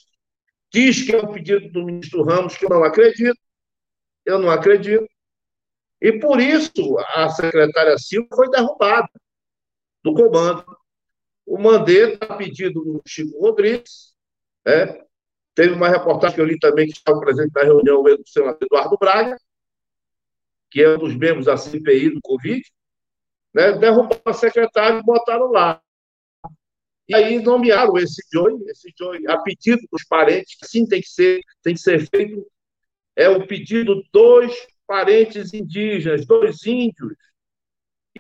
diz 0.72 1.04
que 1.04 1.16
é 1.16 1.22
um 1.22 1.32
pedido 1.32 1.72
do 1.72 1.86
ministro 1.86 2.24
Ramos, 2.24 2.56
que 2.56 2.66
eu 2.66 2.70
não 2.70 2.84
acredito, 2.84 3.40
eu 4.26 4.38
não 4.38 4.52
acredito, 4.52 5.08
e 6.02 6.20
por 6.20 6.40
isso 6.40 6.98
a 7.00 7.30
secretária 7.30 7.98
Silva 7.98 8.28
foi 8.36 8.50
derrubada 8.50 9.08
do 10.04 10.14
comando. 10.14 10.81
O 11.52 11.60
Mandetta, 11.60 12.26
a 12.28 12.38
pedido 12.38 12.82
do 12.82 13.02
Chico 13.06 13.38
Rodrigues, 13.40 14.14
né, 14.66 15.02
Teve 15.54 15.74
uma 15.74 15.90
reportagem 15.90 16.36
que 16.36 16.42
eu 16.42 16.46
li 16.46 16.58
também 16.58 16.88
que 16.88 16.94
estava 16.94 17.20
presente 17.20 17.52
na 17.54 17.64
reunião 17.64 18.02
do 18.02 18.24
senador 18.26 18.58
Eduardo 18.62 18.98
Braga, 18.98 19.38
que 20.70 20.82
é 20.82 20.96
um 20.96 20.98
dos 20.98 21.16
membros 21.16 21.46
da 21.46 21.58
CPI 21.58 22.12
do 22.12 22.22
Covid, 22.22 22.64
né, 23.54 23.74
derrubaram 23.74 24.22
a 24.26 24.34
secretária 24.34 25.00
e 25.00 25.04
botaram 25.04 25.52
lá. 25.52 25.82
E 27.08 27.14
aí 27.14 27.42
nomearam 27.42 27.98
esse 27.98 28.24
Joey, 28.32 28.64
esse 28.68 28.94
Joey, 28.98 29.28
a 29.28 29.42
pedido 29.42 29.82
dos 29.92 30.06
parentes, 30.06 30.58
sim 30.64 30.88
tem 30.88 31.02
que 31.02 31.10
ser, 31.10 31.42
tem 31.62 31.74
que 31.74 31.82
ser 31.82 32.10
feito, 32.10 32.48
é 33.14 33.28
o 33.28 33.46
pedido 33.46 34.02
dos 34.14 34.56
parentes 34.88 35.54
indígenas, 35.54 36.26
dos 36.26 36.66
índios, 36.66 37.14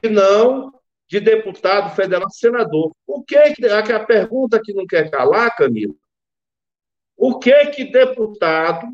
e 0.03 0.09
não 0.09 0.80
de 1.11 1.19
deputado 1.19 1.93
federal, 1.93 2.29
senador. 2.29 2.95
O 3.05 3.21
que 3.21 3.35
é 3.35 3.53
que 3.53 3.65
a 3.67 4.05
pergunta 4.05 4.61
que 4.63 4.73
não 4.73 4.87
quer 4.87 5.11
calar, 5.11 5.53
Camila, 5.57 5.93
o 7.17 7.37
que 7.37 7.65
que 7.65 7.91
deputado 7.91 8.87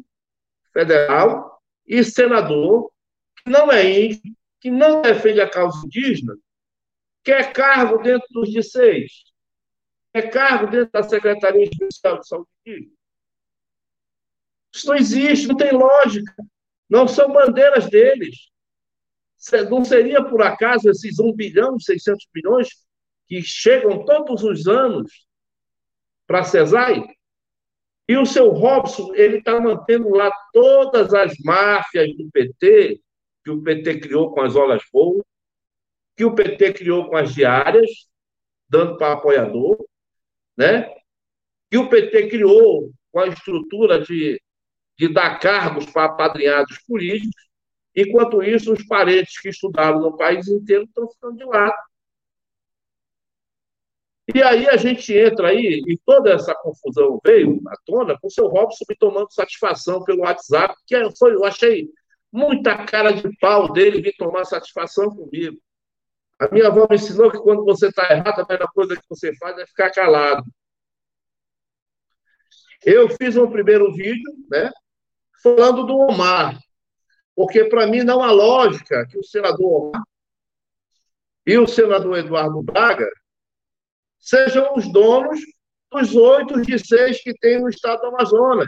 federal 0.74 1.62
e 1.86 2.03
senador, 2.03 2.91
que 3.38 3.51
não 3.51 3.71
é 3.71 3.88
índio, 3.88 4.36
que 4.59 4.71
não 4.71 5.03
defende 5.03 5.39
a 5.39 5.47
causa 5.47 5.86
indígena, 5.86 6.36
quer 7.24 7.53
cargo 7.53 8.00
dentro 8.00 8.27
dos 8.31 8.50
D6, 8.50 9.05
quer 10.12 10.31
cargo 10.31 10.71
dentro 10.71 10.91
da 10.91 11.03
Secretaria 11.03 11.65
Especial 11.65 12.19
de 12.19 12.27
Saúde 12.27 12.50
Indígena? 12.65 12.97
Isso 14.74 14.88
não 14.88 14.95
existe, 14.95 15.47
não 15.47 15.55
tem 15.55 15.71
lógica. 15.71 16.33
Não 16.89 17.07
são 17.07 17.31
bandeiras 17.31 17.88
deles. 17.89 18.50
Não 19.70 19.84
seria, 19.86 20.24
por 20.24 20.41
acaso, 20.41 20.89
esses 20.89 21.20
1 21.20 21.34
bilhão, 21.34 21.79
600 21.79 22.27
bilhões 22.34 22.70
que 23.27 23.41
chegam 23.41 24.03
todos 24.06 24.44
os 24.44 24.67
anos 24.67 25.12
para 26.25 26.39
a 26.39 26.44
CESAI? 26.44 27.03
E 28.08 28.17
o 28.17 28.25
seu 28.25 28.50
Robson, 28.50 29.13
ele 29.15 29.38
está 29.39 29.60
mantendo 29.60 30.10
lá 30.10 30.32
todas 30.53 31.13
as 31.13 31.34
máfias 31.44 32.15
do 32.15 32.29
PT, 32.32 33.01
que 33.44 33.51
o 33.51 33.62
PT 33.62 34.00
criou 34.00 34.32
com 34.32 34.41
as 34.41 34.56
horas 34.56 34.82
boas, 34.91 35.24
que 36.15 36.24
o 36.24 36.34
PT 36.34 36.74
criou 36.74 37.10
com 37.10 37.17
as 37.17 37.34
diárias, 37.34 37.89
dando 38.70 38.98
para 38.98 39.13
apoiador, 39.13 39.77
né? 40.58 40.89
que 41.70 41.77
o 41.77 41.89
PT 41.89 42.29
criou 42.29 42.91
com 43.12 43.20
a 43.20 43.27
estrutura 43.27 44.01
de, 44.01 44.41
de 44.98 45.08
dar 45.13 45.39
cargos 45.39 45.86
para 45.86 46.06
apadrinhados 46.06 46.79
políticos, 46.88 47.48
enquanto 47.98 48.44
isso, 48.44 48.72
os 48.72 48.86
parentes 48.86 49.42
que 49.42 49.50
estudaram 49.50 50.00
no 50.00 50.16
país 50.16 50.48
inteiro 50.48 50.84
estão 50.84 51.10
ficando 51.10 51.38
de 51.38 51.44
lado. 51.46 51.75
E 54.36 54.44
aí 54.44 54.68
a 54.68 54.77
gente 54.77 55.13
entra 55.18 55.48
aí, 55.48 55.82
e 55.88 55.98
toda 56.06 56.32
essa 56.32 56.54
confusão 56.54 57.20
veio 57.25 57.62
à 57.68 57.75
tona 57.86 58.18
com 58.20 58.27
o 58.27 58.32
seu 58.32 58.46
Robson 58.48 58.86
me 58.88 58.96
tomando 58.96 59.32
satisfação 59.32 60.04
pelo 60.04 60.22
WhatsApp, 60.22 60.75
que 60.86 60.96
é, 60.96 61.10
foi, 61.18 61.34
eu 61.34 61.46
achei 61.46 61.89
muita 62.32 62.86
cara 62.86 63.12
de 63.12 63.36
pau 63.39 63.72
dele 63.72 64.01
vir 64.01 64.13
tomar 64.18 64.46
satisfação 64.46 65.10
comigo. 65.10 65.58
A 66.39 66.50
minha 66.50 66.68
avó 66.68 66.86
me 66.89 66.98
ensinou 66.98 67.32
que 67.32 67.39
quando 67.39 67.63
você 67.63 67.88
está 67.88 68.04
errado, 68.12 68.42
a 68.42 68.46
melhor 68.48 68.70
coisa 68.74 68.96
que 68.96 69.08
você 69.10 69.36
faz 69.38 69.58
é 69.58 69.66
ficar 69.66 69.92
calado. 69.92 70.44
Eu 72.86 73.10
fiz 73.10 73.36
um 73.38 73.50
primeiro 73.50 73.92
vídeo, 73.94 74.32
né, 74.51 74.70
falando 75.42 75.86
do 75.86 75.98
Omar, 75.98 76.60
porque 77.38 77.65
para 77.65 77.86
mim 77.86 78.01
não 78.01 78.24
há 78.24 78.32
lógica 78.32 79.06
que 79.06 79.20
o 79.20 79.24
senador 79.24 79.89
Omar 79.89 80.03
e 81.46 81.56
o 81.56 81.67
senador 81.67 82.17
Eduardo 82.17 82.63
Braga 82.63 83.08
sejam 84.17 84.74
os 84.74 84.91
donos 84.91 85.39
dos 85.91 86.15
oito 86.15 86.60
de 86.63 86.79
seis 86.79 87.22
que 87.22 87.38
tem 87.38 87.62
no 87.62 87.70
estado 87.70 88.01
do 88.01 88.08
Amazonas. 88.08 88.67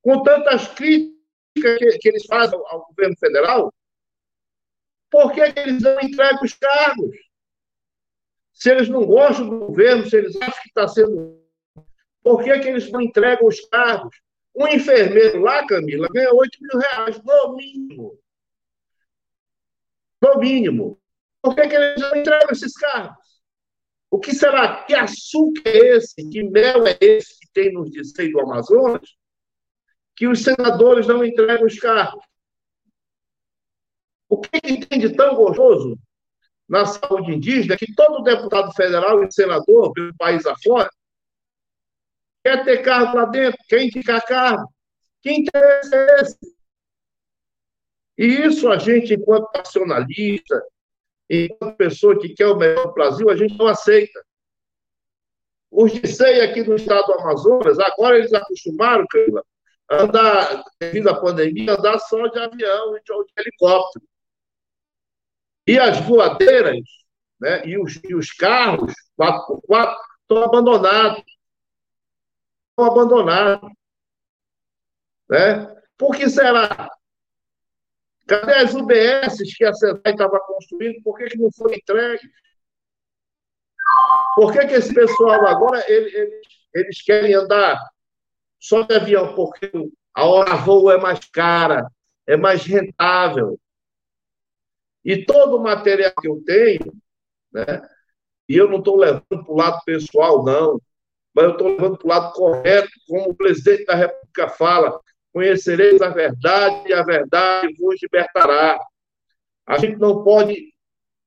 Com 0.00 0.22
tantas 0.22 0.68
críticas 0.68 1.12
que, 1.54 1.98
que 1.98 2.08
eles 2.08 2.24
fazem 2.24 2.58
ao, 2.58 2.66
ao 2.66 2.86
governo 2.86 3.16
federal, 3.18 3.72
por 5.10 5.30
que, 5.32 5.40
eles 5.40 5.82
não 5.82 6.00
entregam 6.00 6.42
os 6.42 6.54
cargos? 6.54 7.14
Se 8.54 8.70
eles 8.70 8.88
não 8.88 9.04
gostam 9.04 9.50
do 9.50 9.66
governo, 9.66 10.08
se 10.08 10.16
eles 10.16 10.34
acham 10.36 10.62
que 10.62 10.68
está 10.68 10.88
sendo. 10.88 11.44
Por 12.22 12.42
que, 12.42 12.58
que 12.58 12.68
eles 12.68 12.90
não 12.90 13.02
entregam 13.02 13.46
os 13.46 13.60
cargos? 13.66 14.16
Um 14.54 14.68
enfermeiro 14.68 15.40
lá, 15.40 15.66
Camila, 15.66 16.08
ganha 16.12 16.32
8 16.32 16.58
mil 16.60 16.80
reais, 16.80 17.20
no 17.22 17.56
mínimo. 17.56 18.18
No 20.22 20.38
mínimo. 20.38 21.00
Por 21.42 21.54
que, 21.54 21.68
que 21.68 21.74
eles 21.74 22.00
não 22.00 22.16
entregam 22.16 22.50
esses 22.50 22.72
cargos? 22.74 23.24
O 24.10 24.20
que 24.20 24.32
será? 24.32 24.84
Que 24.84 24.94
açúcar 24.94 25.62
é 25.66 25.96
esse? 25.96 26.30
Que 26.30 26.44
mel 26.44 26.86
é 26.86 26.96
esse 27.00 27.38
que 27.40 27.48
tem 27.52 27.72
nos 27.72 27.90
disseios 27.90 28.32
do 28.32 28.40
Amazonas? 28.40 29.16
Que 30.14 30.28
os 30.28 30.42
senadores 30.42 31.06
não 31.06 31.24
entregam 31.24 31.66
os 31.66 31.78
cargos. 31.78 32.24
O 34.28 34.40
que, 34.40 34.60
que 34.60 34.86
tem 34.86 35.00
de 35.00 35.14
tão 35.14 35.34
gostoso 35.34 35.98
na 36.68 36.86
saúde 36.86 37.32
indígena 37.32 37.76
que 37.76 37.92
todo 37.94 38.22
deputado 38.22 38.72
federal 38.72 39.22
e 39.22 39.32
senador 39.32 39.92
pelo 39.92 40.14
país 40.16 40.46
afora 40.46 40.88
quer 42.44 42.64
ter 42.64 42.82
cargo 42.82 43.16
lá 43.16 43.24
dentro, 43.24 43.58
quer 43.68 43.82
indicar 43.82 44.24
cargo. 44.26 44.68
Que 45.22 45.32
interesse 45.32 45.94
é 45.94 46.20
esse? 46.20 46.54
E 48.18 48.26
isso 48.46 48.68
a 48.68 48.78
gente, 48.78 49.14
enquanto 49.14 49.50
nacionalista, 49.56 50.62
enquanto 51.28 51.76
pessoa 51.76 52.20
que 52.20 52.34
quer 52.34 52.46
o 52.46 52.56
melhor 52.56 52.92
Brasil, 52.92 53.30
a 53.30 53.36
gente 53.36 53.56
não 53.56 53.66
aceita. 53.66 54.24
Os 55.70 55.92
DICEI 55.92 56.42
aqui 56.42 56.62
no 56.62 56.76
estado 56.76 57.06
do 57.06 57.14
Amazonas, 57.14 57.78
agora 57.80 58.18
eles 58.18 58.32
acostumaram, 58.32 59.04
a 59.90 60.02
andar, 60.02 60.62
devido 60.78 61.08
à 61.08 61.20
pandemia, 61.20 61.72
andar 61.72 61.98
só 61.98 62.26
de 62.28 62.38
avião 62.38 62.96
e 62.96 63.00
de 63.02 63.32
helicóptero. 63.38 64.06
E 65.66 65.78
as 65.78 65.98
voadeiras 66.00 66.78
né, 67.40 67.66
e, 67.66 67.78
os, 67.78 68.00
e 68.04 68.14
os 68.14 68.30
carros 68.32 68.92
4x4 69.18 69.96
estão 70.22 70.44
abandonados. 70.44 71.24
Estão 72.74 72.86
abandonados. 72.86 73.70
Né? 75.30 75.64
Por 75.96 76.16
que 76.16 76.28
será? 76.28 76.90
Cadê 78.26 78.54
as 78.54 78.74
UBSs 78.74 79.56
que 79.56 79.64
a 79.64 79.72
SEDAI 79.72 80.12
estava 80.12 80.40
construindo? 80.40 81.00
Por 81.02 81.16
que, 81.16 81.26
que 81.26 81.38
não 81.38 81.52
foi 81.52 81.76
entregue? 81.76 82.28
Por 84.34 84.52
que, 84.52 84.66
que 84.66 84.74
esse 84.74 84.92
pessoal 84.92 85.46
agora 85.46 85.84
eles, 85.88 86.12
eles 86.74 87.02
querem 87.02 87.34
andar 87.34 87.78
só 88.58 88.82
de 88.82 88.94
avião? 88.96 89.36
Porque 89.36 89.70
a 90.12 90.24
hora 90.24 90.56
voo 90.56 90.90
é 90.90 90.98
mais 90.98 91.20
cara, 91.26 91.86
é 92.26 92.36
mais 92.36 92.64
rentável. 92.64 93.58
E 95.04 95.24
todo 95.24 95.56
o 95.56 95.62
material 95.62 96.12
que 96.20 96.26
eu 96.26 96.42
tenho, 96.44 96.92
né, 97.52 97.88
e 98.48 98.56
eu 98.56 98.68
não 98.68 98.78
estou 98.78 98.96
levando 98.96 99.26
para 99.28 99.52
o 99.52 99.56
lado 99.56 99.80
pessoal, 99.84 100.42
não, 100.42 100.80
mas 101.34 101.44
eu 101.44 101.50
estou 101.52 101.68
levando 101.68 101.98
para 101.98 102.06
o 102.06 102.08
lado 102.08 102.32
correto, 102.32 102.90
como 103.08 103.30
o 103.30 103.34
presidente 103.34 103.84
da 103.84 103.94
República 103.94 104.48
fala: 104.48 105.00
conhecereis 105.32 106.00
a 106.00 106.08
verdade 106.08 106.88
e 106.88 106.92
a 106.92 107.02
verdade 107.02 107.74
vos 107.78 108.00
libertará. 108.00 108.78
A 109.66 109.78
gente 109.78 109.96
não 109.96 110.22
pode 110.22 110.72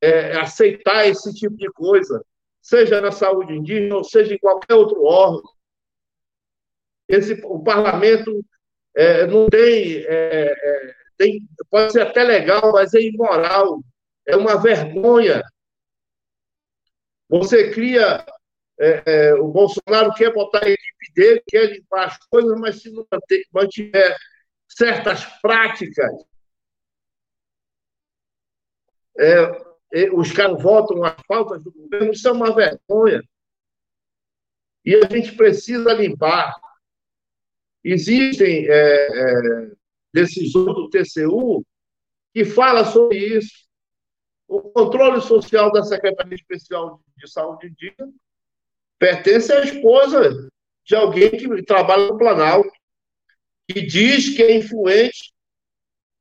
é, 0.01 0.37
aceitar 0.37 1.07
esse 1.07 1.33
tipo 1.33 1.57
de 1.57 1.69
coisa, 1.71 2.23
seja 2.61 3.01
na 3.01 3.11
saúde 3.11 3.53
indígena 3.53 3.95
ou 3.97 4.03
seja 4.03 4.33
em 4.33 4.39
qualquer 4.39 4.75
outro 4.75 5.03
órgão. 5.03 5.51
Esse, 7.07 7.41
o 7.45 7.63
parlamento 7.63 8.43
é, 8.95 9.25
não 9.27 9.47
tem 9.47 10.03
é, 10.05 10.53
é 10.53 10.93
tem, 11.17 11.41
pode 11.69 11.91
ser 11.91 12.01
até 12.01 12.23
legal, 12.23 12.71
mas 12.71 12.93
é 12.93 13.01
imoral, 13.01 13.81
é 14.25 14.35
uma 14.35 14.61
vergonha. 14.61 15.41
Você 17.27 17.71
cria. 17.71 18.25
É, 18.79 19.03
é, 19.05 19.33
o 19.33 19.47
Bolsonaro 19.47 20.13
quer 20.13 20.31
botar 20.31 20.63
a 20.63 20.69
equipe 20.69 21.13
dele, 21.15 21.43
quer 21.47 21.71
limpar 21.71 22.07
as 22.07 22.17
coisas, 22.27 22.59
mas 22.59 22.81
se 22.81 22.91
não 22.91 23.05
mantiver 23.51 24.15
certas 24.67 25.25
práticas, 25.41 26.11
é, 29.17 30.11
os 30.13 30.31
caras 30.31 30.61
votam 30.61 31.03
as 31.03 31.15
faltas 31.27 31.63
do 31.63 31.71
governo, 31.71 32.11
isso 32.11 32.27
é 32.27 32.31
uma 32.31 32.53
vergonha. 32.53 33.23
E 34.85 34.95
a 34.95 35.09
gente 35.09 35.35
precisa 35.35 35.91
limpar. 35.93 36.55
Existem 37.83 38.67
é, 38.69 38.73
é, 38.73 39.71
decisor 40.13 40.73
do 40.73 40.89
TCU 40.89 41.65
que 42.33 42.45
fala 42.45 42.85
sobre 42.85 43.17
isso. 43.17 43.67
O 44.47 44.61
controle 44.61 45.19
social 45.21 45.71
da 45.71 45.83
Secretaria 45.83 46.35
Especial 46.35 47.01
de 47.17 47.29
Saúde 47.29 47.67
Indígena 47.67 48.13
pertence 48.99 49.51
à 49.51 49.61
esposa 49.61 50.49
de 50.85 50.95
alguém 50.95 51.31
que 51.31 51.63
trabalha 51.63 52.07
no 52.07 52.17
Planalto, 52.17 52.71
que 53.69 53.81
diz 53.81 54.35
que 54.35 54.41
é 54.41 54.55
influente 54.55 55.33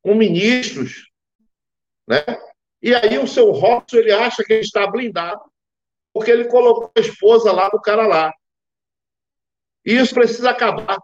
com 0.03 0.15
ministros, 0.15 1.11
né? 2.07 2.25
E 2.83 2.95
aí 2.95 3.19
o 3.19 3.27
seu 3.27 3.51
Robson, 3.51 3.97
ele 3.97 4.13
acha 4.13 4.45
que 4.45 4.53
ele 4.53 4.63
está 4.63 4.87
blindado, 4.87 5.41
porque 6.13 6.31
ele 6.31 6.49
colocou 6.49 6.91
a 6.97 7.01
esposa 7.01 7.53
lá 7.53 7.69
do 7.69 7.81
cara 7.81 8.07
lá. 8.07 8.33
E 9.85 9.95
isso 9.95 10.15
precisa 10.15 10.51
acabar. 10.51 10.99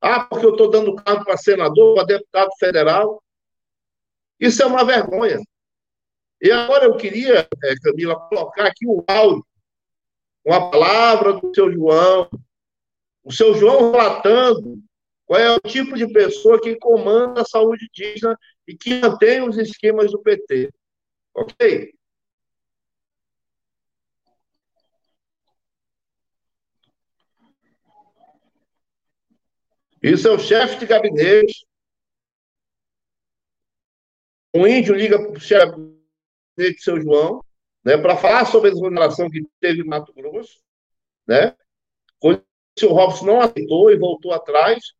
Ah, 0.00 0.24
porque 0.24 0.46
eu 0.46 0.52
estou 0.52 0.70
dando 0.70 0.94
cargo 0.96 1.24
para 1.24 1.36
senador, 1.36 1.94
para 1.94 2.04
deputado 2.04 2.50
federal. 2.58 3.22
Isso 4.38 4.62
é 4.62 4.66
uma 4.66 4.84
vergonha. 4.84 5.38
E 6.40 6.50
agora 6.50 6.84
eu 6.84 6.96
queria, 6.96 7.48
é, 7.64 7.74
Camila, 7.82 8.20
colocar 8.28 8.66
aqui 8.66 8.86
o 8.86 9.04
áudio, 9.08 9.44
uma 10.46 10.70
palavra 10.70 11.32
do 11.32 11.52
seu 11.52 11.72
João, 11.72 12.30
o 13.24 13.32
seu 13.32 13.52
João 13.54 13.90
relatando 13.90 14.80
qual 15.26 15.40
é 15.40 15.50
o 15.50 15.60
tipo 15.60 15.96
de 15.96 16.06
pessoa 16.12 16.60
que 16.60 16.76
comanda 16.76 17.42
a 17.42 17.44
saúde 17.44 17.86
indígena 17.86 18.38
e 18.66 18.76
que 18.76 19.00
mantém 19.00 19.42
os 19.42 19.58
esquemas 19.58 20.12
do 20.12 20.22
PT. 20.22 20.70
Ok? 21.34 21.92
Isso 30.00 30.28
é 30.28 30.30
o 30.30 30.38
chefe 30.38 30.78
de 30.78 30.86
gabinete. 30.86 31.66
O 34.54 34.64
índio 34.64 34.94
liga 34.94 35.18
para 35.18 35.32
o 35.32 35.40
chefe 35.40 35.74
de 35.74 35.96
gabinete, 36.56 36.82
seu 36.82 37.00
João, 37.00 37.44
né, 37.86 37.96
para 37.96 38.16
falar 38.16 38.44
sobre 38.46 38.70
a 38.70 38.72
desoneração 38.72 39.30
que 39.30 39.46
teve 39.60 39.82
em 39.82 39.86
Mato 39.86 40.12
Grosso, 40.12 40.60
né? 41.24 41.56
Que 42.74 42.84
o 42.84 42.92
Robson 42.92 43.26
não 43.26 43.40
aceitou 43.40 43.92
e 43.92 43.96
voltou 43.96 44.32
atrás. 44.32 44.92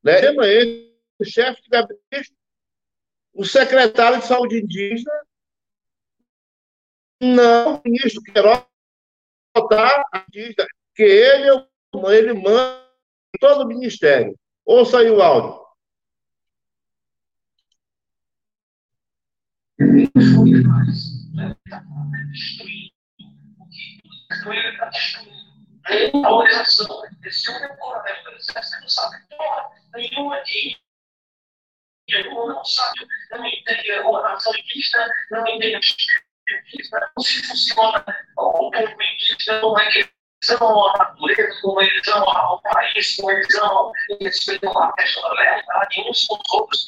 Né? 0.00 0.26
Ele, 0.26 0.96
o 1.18 1.24
chefe 1.24 1.60
de 1.62 1.68
gabinete, 1.68 2.32
o 3.34 3.44
secretário 3.44 4.20
de 4.20 4.26
saúde 4.26 4.60
indígena, 4.60 5.10
não, 7.20 7.78
o 7.78 7.82
ministro 7.84 8.22
Queiroz, 8.22 8.64
votar 9.54 10.04
indígena, 10.28 10.68
que 10.94 11.02
ele, 11.02 11.66
ele 12.10 12.32
manda 12.32 12.88
todo 13.40 13.64
o 13.64 13.66
ministério. 13.66 14.38
Ouça 14.64 15.00
aí 15.00 15.10
o 15.10 15.20
áudio. 15.20 15.66
A 26.22 26.32
organização 26.32 27.02
desse 27.20 27.50
único 27.50 27.76
coronel 27.78 28.24
do 28.24 28.30
exército 28.32 28.80
não 28.80 28.88
sabe 28.88 29.16
nenhuma 29.94 30.42
de 30.42 30.76
não 32.24 32.64
sabe, 32.64 33.06
não 33.32 33.44
entende 33.44 33.90
a 33.92 34.22
nação 34.22 34.52
indígena, 34.54 35.12
não 35.30 35.46
entende 35.48 35.80
Não 37.16 37.24
se 37.24 37.42
funciona 37.42 38.04
como 38.36 38.70
indígena, 38.76 39.60
como 39.60 39.80
é 39.80 39.90
que 39.90 40.08
são 40.44 40.88
a 40.88 40.98
natureza, 40.98 41.60
como 41.62 41.82
eles 41.82 42.04
são 42.04 42.22
o 42.22 42.62
país, 42.62 43.16
como 43.16 43.30
eles 43.32 43.52
são, 43.52 43.92
eles 44.08 44.36
respeitam 44.36 44.78
a 44.78 44.92
questão 44.92 45.22
da 45.22 45.34
verdade 45.34 46.00
uns 46.08 46.26
com 46.26 46.34
os 46.36 46.52
outros. 46.52 46.86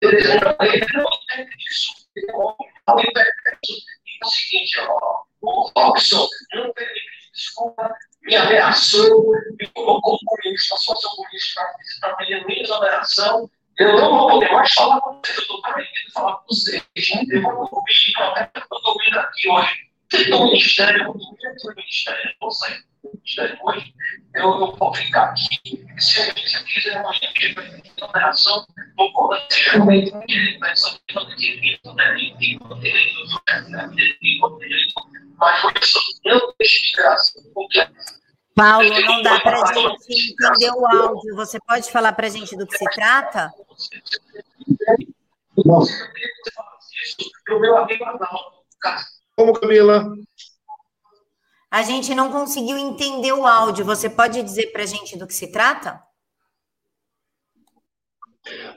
Eles 0.00 0.26
não 0.28 0.52
entendem 0.52 1.58
isso. 1.68 2.08
Então, 2.16 2.56
é 4.22 4.26
o 4.26 4.30
seguinte, 4.30 4.80
ó, 4.80 5.22
o 5.42 5.70
Robson 5.76 6.26
não 6.54 6.72
permite 6.72 7.16
desculpa, 7.36 7.94
me 8.22 8.34
ameaçou, 8.34 9.32
me 9.58 9.66
colocou 9.68 10.18
comunista, 10.24 10.76
sócio 10.78 11.08
comunista 11.10 11.60
para 12.00 12.16
pedir 12.16 12.44
minha 12.46 12.62
exoneração. 12.62 13.50
Eu 13.78 13.92
não 13.92 14.10
vou 14.10 14.28
poder 14.30 14.50
mais 14.52 14.72
falar 14.72 15.00
com 15.02 15.20
vocês, 15.20 15.36
eu 15.36 15.42
estou 15.42 15.62
proibido 15.62 16.12
falar 16.12 16.36
com 16.36 16.46
vocês. 16.48 16.82
Eu 17.30 17.42
vou 17.42 17.82
para 18.14 18.50
eu 18.54 18.78
estou 18.78 18.98
vindo 19.04 19.18
aqui 19.18 19.48
hoje. 19.50 19.86
Tem 20.08 20.34
um 20.34 20.44
ministério, 20.44 21.02
eu 21.02 21.12
vou 21.12 21.36
vir 21.36 21.72
o 21.72 21.74
ministério, 21.74 22.30
eu 22.30 22.34
vou 22.40 22.50
sair 22.50 22.74
do 22.74 22.78
ministério 22.78 22.95
hoje, 23.62 23.94
eu, 24.34 24.42
eu 24.42 24.76
vou 24.76 24.94
ficar 24.94 25.24
aqui. 25.30 25.86
Se 25.98 26.28
eu 26.28 26.34
quiser 26.64 27.00
uma 27.00 27.12
exoneração, 27.96 28.66
não 28.96 29.12
vou 29.12 29.30
realmente 29.72 30.12
mas 30.60 30.80
só 30.80 30.98
que 31.06 31.14
não 31.14 31.26
tem 31.26 31.36
direito, 31.36 31.94
né? 31.94 32.14
Nem 32.14 32.36
tem 32.36 32.58
direito, 32.80 33.34
mas 35.38 35.60
foi 35.60 35.72
isso, 35.80 35.98
não 36.24 36.54
deixe 36.58 36.82
de 36.82 36.96
graça, 36.96 37.32
porque 37.54 37.86
Paulo, 38.54 38.88
não 38.88 39.22
dá 39.22 39.38
para 39.40 39.62
a 39.62 39.66
gente 39.66 40.32
entender 40.32 40.70
o 40.70 40.86
áudio. 40.86 41.36
Você 41.36 41.58
pode 41.60 41.92
falar 41.92 42.12
para 42.14 42.26
a 42.26 42.30
gente 42.30 42.56
do 42.56 42.66
que 42.66 42.78
se 42.78 42.84
trata? 42.94 43.52
Como, 49.36 49.52
Camila? 49.60 50.06
A 51.70 51.82
gente 51.82 52.14
não 52.14 52.30
conseguiu 52.30 52.78
entender 52.78 53.32
o 53.32 53.46
áudio. 53.46 53.84
Você 53.84 54.08
pode 54.08 54.42
dizer 54.42 54.72
para 54.72 54.82
a 54.82 54.86
gente 54.86 55.18
do 55.18 55.26
que 55.26 55.34
se 55.34 55.50
trata? 55.50 56.02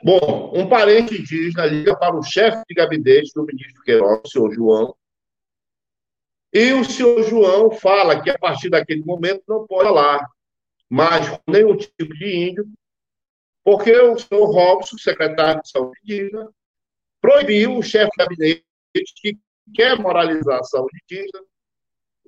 Bom, 0.03 0.51
um 0.55 0.67
parente 0.67 1.13
indígena 1.13 1.65
liga 1.65 1.95
para 1.95 2.15
o 2.15 2.23
chefe 2.23 2.63
de 2.67 2.73
gabinete 2.73 3.31
do 3.35 3.45
ministro 3.45 3.83
Queiroz, 3.83 4.21
o 4.25 4.27
senhor 4.27 4.51
João, 4.51 4.95
e 6.51 6.73
o 6.73 6.83
senhor 6.83 7.21
João 7.23 7.71
fala 7.71 8.21
que 8.21 8.29
a 8.29 8.37
partir 8.37 8.69
daquele 8.69 9.03
momento 9.03 9.43
não 9.47 9.67
pode 9.67 9.87
falar 9.87 10.27
mais 10.89 11.29
com 11.29 11.51
nenhum 11.51 11.77
tipo 11.77 12.13
de 12.15 12.49
índio, 12.49 12.67
porque 13.63 13.95
o 13.95 14.17
senhor 14.17 14.45
Robson, 14.45 14.97
secretário 14.97 15.61
de 15.61 15.69
saúde 15.69 15.99
indígena, 16.03 16.49
proibiu 17.21 17.77
o 17.77 17.83
chefe 17.83 18.09
de 18.09 18.17
gabinete 18.17 18.63
que 19.21 19.37
quer 19.75 19.99
moralizar 19.99 20.59
a 20.59 20.63
saúde 20.63 20.97
indígena. 21.03 21.45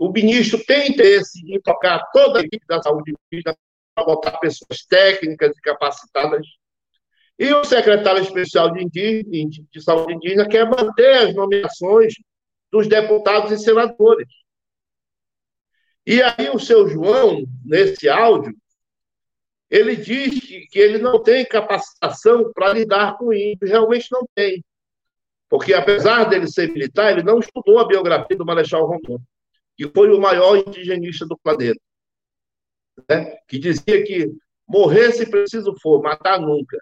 O 0.02 0.12
ministro 0.12 0.58
tem 0.66 0.90
interesse 0.90 1.40
em 1.46 1.62
tocar 1.62 2.10
toda 2.12 2.40
a 2.40 2.42
equipe 2.42 2.66
da 2.68 2.82
saúde 2.82 3.14
indígena 3.32 3.56
para 3.94 4.04
botar 4.04 4.32
pessoas 4.40 4.84
técnicas 4.90 5.56
e 5.56 5.62
capacitadas. 5.62 6.44
E 7.38 7.54
o 7.54 7.64
secretário 7.64 8.20
especial 8.24 8.72
de, 8.72 8.84
indígena, 8.84 9.64
de 9.72 9.84
saúde 9.84 10.16
indígena 10.16 10.50
quer 10.50 10.68
manter 10.68 11.28
as 11.28 11.36
nomeações 11.36 12.16
dos 12.72 12.88
deputados 12.88 13.52
e 13.52 13.60
senadores. 13.64 14.28
E 16.04 16.20
aí 16.20 16.50
o 16.52 16.58
seu 16.58 16.88
João, 16.88 17.46
nesse 17.64 18.10
áudio, 18.10 18.56
ele 19.70 19.96
diz 19.96 20.40
que 20.72 20.80
ele 20.80 20.98
não 20.98 21.22
tem 21.22 21.46
capacitação 21.46 22.52
para 22.52 22.74
lidar 22.74 23.20
com 23.20 23.32
índios, 23.32 23.70
realmente 23.70 24.08
não 24.12 24.26
tem. 24.34 24.66
Porque, 25.48 25.76
apesar 25.76 26.24
dele 26.24 26.48
ser 26.48 26.72
militar, 26.72 27.12
ele 27.12 27.22
não 27.22 27.38
estudou 27.38 27.78
a 27.78 27.88
biografia 27.88 28.36
do 28.36 28.46
Marechal 28.46 28.88
Rondon, 28.88 29.22
que 29.78 29.88
foi 29.90 30.10
o 30.10 30.20
maior 30.20 30.58
indigenista 30.58 31.26
do 31.26 31.38
planeta. 31.38 31.80
Né? 33.10 33.38
Que 33.48 33.58
dizia 33.58 34.04
que 34.04 34.32
morrer 34.68 35.12
se 35.12 35.30
preciso 35.30 35.76
for, 35.82 36.02
matar 36.02 36.40
nunca. 36.40 36.78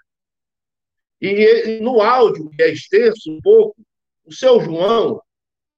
E 1.22 1.80
no 1.82 2.02
áudio, 2.02 2.50
que 2.50 2.62
é 2.64 2.70
extenso 2.70 3.32
um 3.32 3.42
pouco, 3.42 3.76
o 4.26 4.34
seu 4.34 4.62
João, 4.62 5.22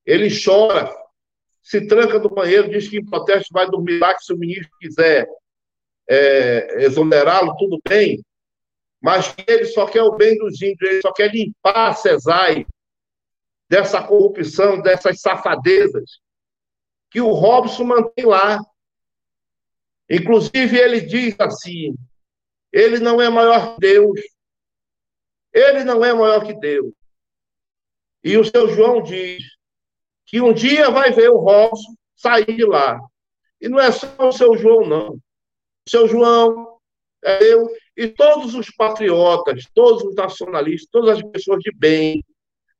ele 0.05 0.29
chora, 0.29 0.93
se 1.63 1.87
tranca 1.87 2.19
no 2.19 2.29
banheiro, 2.29 2.69
diz 2.69 2.87
que 2.87 2.97
em 2.97 3.05
protesto 3.05 3.47
vai 3.51 3.69
dormir 3.69 3.97
lá, 3.99 4.13
que 4.13 4.23
se 4.23 4.33
o 4.33 4.37
ministro 4.37 4.69
quiser 4.79 5.27
é, 6.07 6.83
exonerá-lo, 6.83 7.55
tudo 7.57 7.79
bem, 7.87 8.21
mas 9.01 9.33
ele 9.47 9.65
só 9.65 9.85
quer 9.85 10.03
o 10.03 10.15
bem 10.15 10.37
dos 10.37 10.61
índios, 10.61 10.89
ele 10.89 11.01
só 11.01 11.11
quer 11.11 11.31
limpar 11.33 11.89
a 11.89 11.93
CESAI 11.93 12.65
dessa 13.69 14.03
corrupção, 14.03 14.81
dessas 14.81 15.21
safadezas 15.21 16.19
que 17.11 17.21
o 17.21 17.31
Robson 17.31 17.83
mantém 17.83 18.25
lá. 18.25 18.59
Inclusive, 20.09 20.77
ele 20.77 21.01
diz 21.01 21.35
assim: 21.39 21.93
ele 22.71 22.99
não 22.99 23.21
é 23.21 23.29
maior 23.29 23.75
que 23.75 23.81
Deus. 23.81 24.19
Ele 25.53 25.83
não 25.83 26.03
é 26.03 26.13
maior 26.13 26.45
que 26.45 26.53
Deus. 26.53 26.93
E 28.23 28.37
o 28.37 28.43
seu 28.43 28.69
João 28.69 29.03
diz: 29.03 29.43
que 30.25 30.41
um 30.41 30.53
dia 30.53 30.89
vai 30.89 31.11
ver 31.11 31.29
o 31.29 31.37
Robson 31.37 31.93
sair 32.15 32.55
de 32.55 32.65
lá. 32.65 32.99
E 33.59 33.67
não 33.67 33.79
é 33.79 33.91
só 33.91 34.07
o 34.19 34.31
seu 34.31 34.57
João, 34.57 34.87
não. 34.87 35.09
O 35.15 35.89
seu 35.89 36.07
João, 36.07 36.79
é 37.23 37.43
eu, 37.43 37.67
e 37.97 38.07
todos 38.07 38.55
os 38.55 38.69
patriotas, 38.71 39.65
todos 39.73 40.03
os 40.03 40.15
nacionalistas, 40.15 40.89
todas 40.89 41.17
as 41.17 41.23
pessoas 41.31 41.59
de 41.59 41.71
bem, 41.75 42.23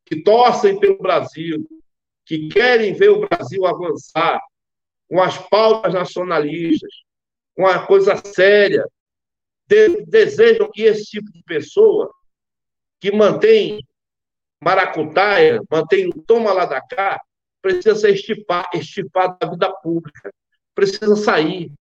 que 0.06 0.24
torcem 0.24 0.80
pelo 0.80 0.98
Brasil, 0.98 1.68
que 2.32 2.48
querem 2.48 2.94
ver 2.94 3.10
o 3.10 3.28
Brasil 3.28 3.66
avançar 3.66 4.42
com 5.10 5.22
as 5.22 5.38
pautas 5.50 5.94
nacionalistas, 5.94 6.90
com 7.54 7.68
a 7.68 7.86
coisa 7.86 8.16
séria, 8.16 8.88
de, 9.68 10.06
desejam 10.06 10.72
que 10.72 10.84
esse 10.84 11.04
tipo 11.04 11.30
de 11.30 11.44
pessoa, 11.44 12.10
que 13.02 13.12
mantém 13.12 13.86
maracutaia, 14.64 15.62
mantém 15.70 16.08
o 16.08 16.22
toma 16.22 16.54
lá 16.54 16.66
da 16.66 16.80
cá, 16.80 17.20
precisa 17.62 17.96
ser 17.96 18.14
estipado, 18.14 18.70
estipado 18.76 19.38
da 19.38 19.50
vida 19.50 19.74
pública, 19.82 20.34
precisa 20.74 21.18
sair. 21.18 21.74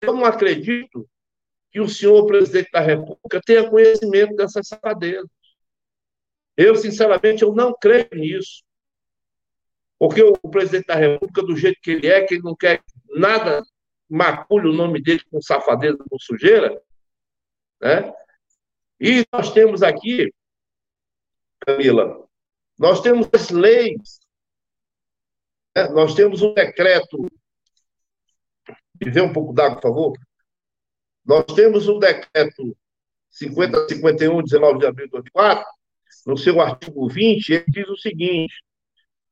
Eu 0.00 0.14
não 0.14 0.24
acredito 0.24 1.04
que 1.72 1.80
o 1.80 1.88
senhor 1.88 2.24
presidente 2.26 2.70
da 2.70 2.78
República 2.78 3.40
tenha 3.44 3.68
conhecimento 3.68 4.36
dessas 4.36 4.68
safadezas. 4.68 5.28
Eu, 6.56 6.76
sinceramente, 6.76 7.42
eu 7.42 7.52
não 7.52 7.74
creio 7.76 8.08
nisso. 8.12 8.62
Porque 9.98 10.22
o 10.22 10.36
presidente 10.50 10.86
da 10.86 10.96
República, 10.96 11.42
do 11.42 11.56
jeito 11.56 11.80
que 11.80 11.92
ele 11.92 12.08
é, 12.08 12.22
que 12.22 12.34
ele 12.34 12.42
não 12.42 12.54
quer 12.54 12.82
nada, 13.10 13.64
macule 14.08 14.68
o 14.68 14.72
nome 14.72 15.00
dele 15.02 15.22
com 15.30 15.40
safadeza, 15.40 15.98
com 16.08 16.18
sujeira, 16.18 16.80
né? 17.80 18.12
E 19.00 19.24
nós 19.32 19.52
temos 19.52 19.82
aqui, 19.82 20.32
Camila, 21.60 22.26
nós 22.78 23.00
temos 23.00 23.28
as 23.32 23.50
leis 23.50 24.24
é, 25.74 25.88
nós 25.88 26.14
temos 26.14 26.40
um 26.40 26.54
decreto. 26.54 27.26
Me 29.00 29.10
vê 29.10 29.20
um 29.20 29.32
pouco 29.32 29.52
d'água, 29.52 29.80
por 29.80 29.82
favor. 29.82 30.18
Nós 31.24 31.44
temos 31.54 31.88
um 31.88 31.98
decreto 31.98 32.76
5051, 33.30 34.42
19 34.42 34.78
de 34.78 34.86
abril 34.86 35.06
de 35.06 35.10
2004, 35.10 35.66
no 36.26 36.36
seu 36.36 36.60
artigo 36.60 37.08
20, 37.08 37.52
ele 37.52 37.64
diz 37.68 37.88
o 37.88 37.96
seguinte: 37.96 38.54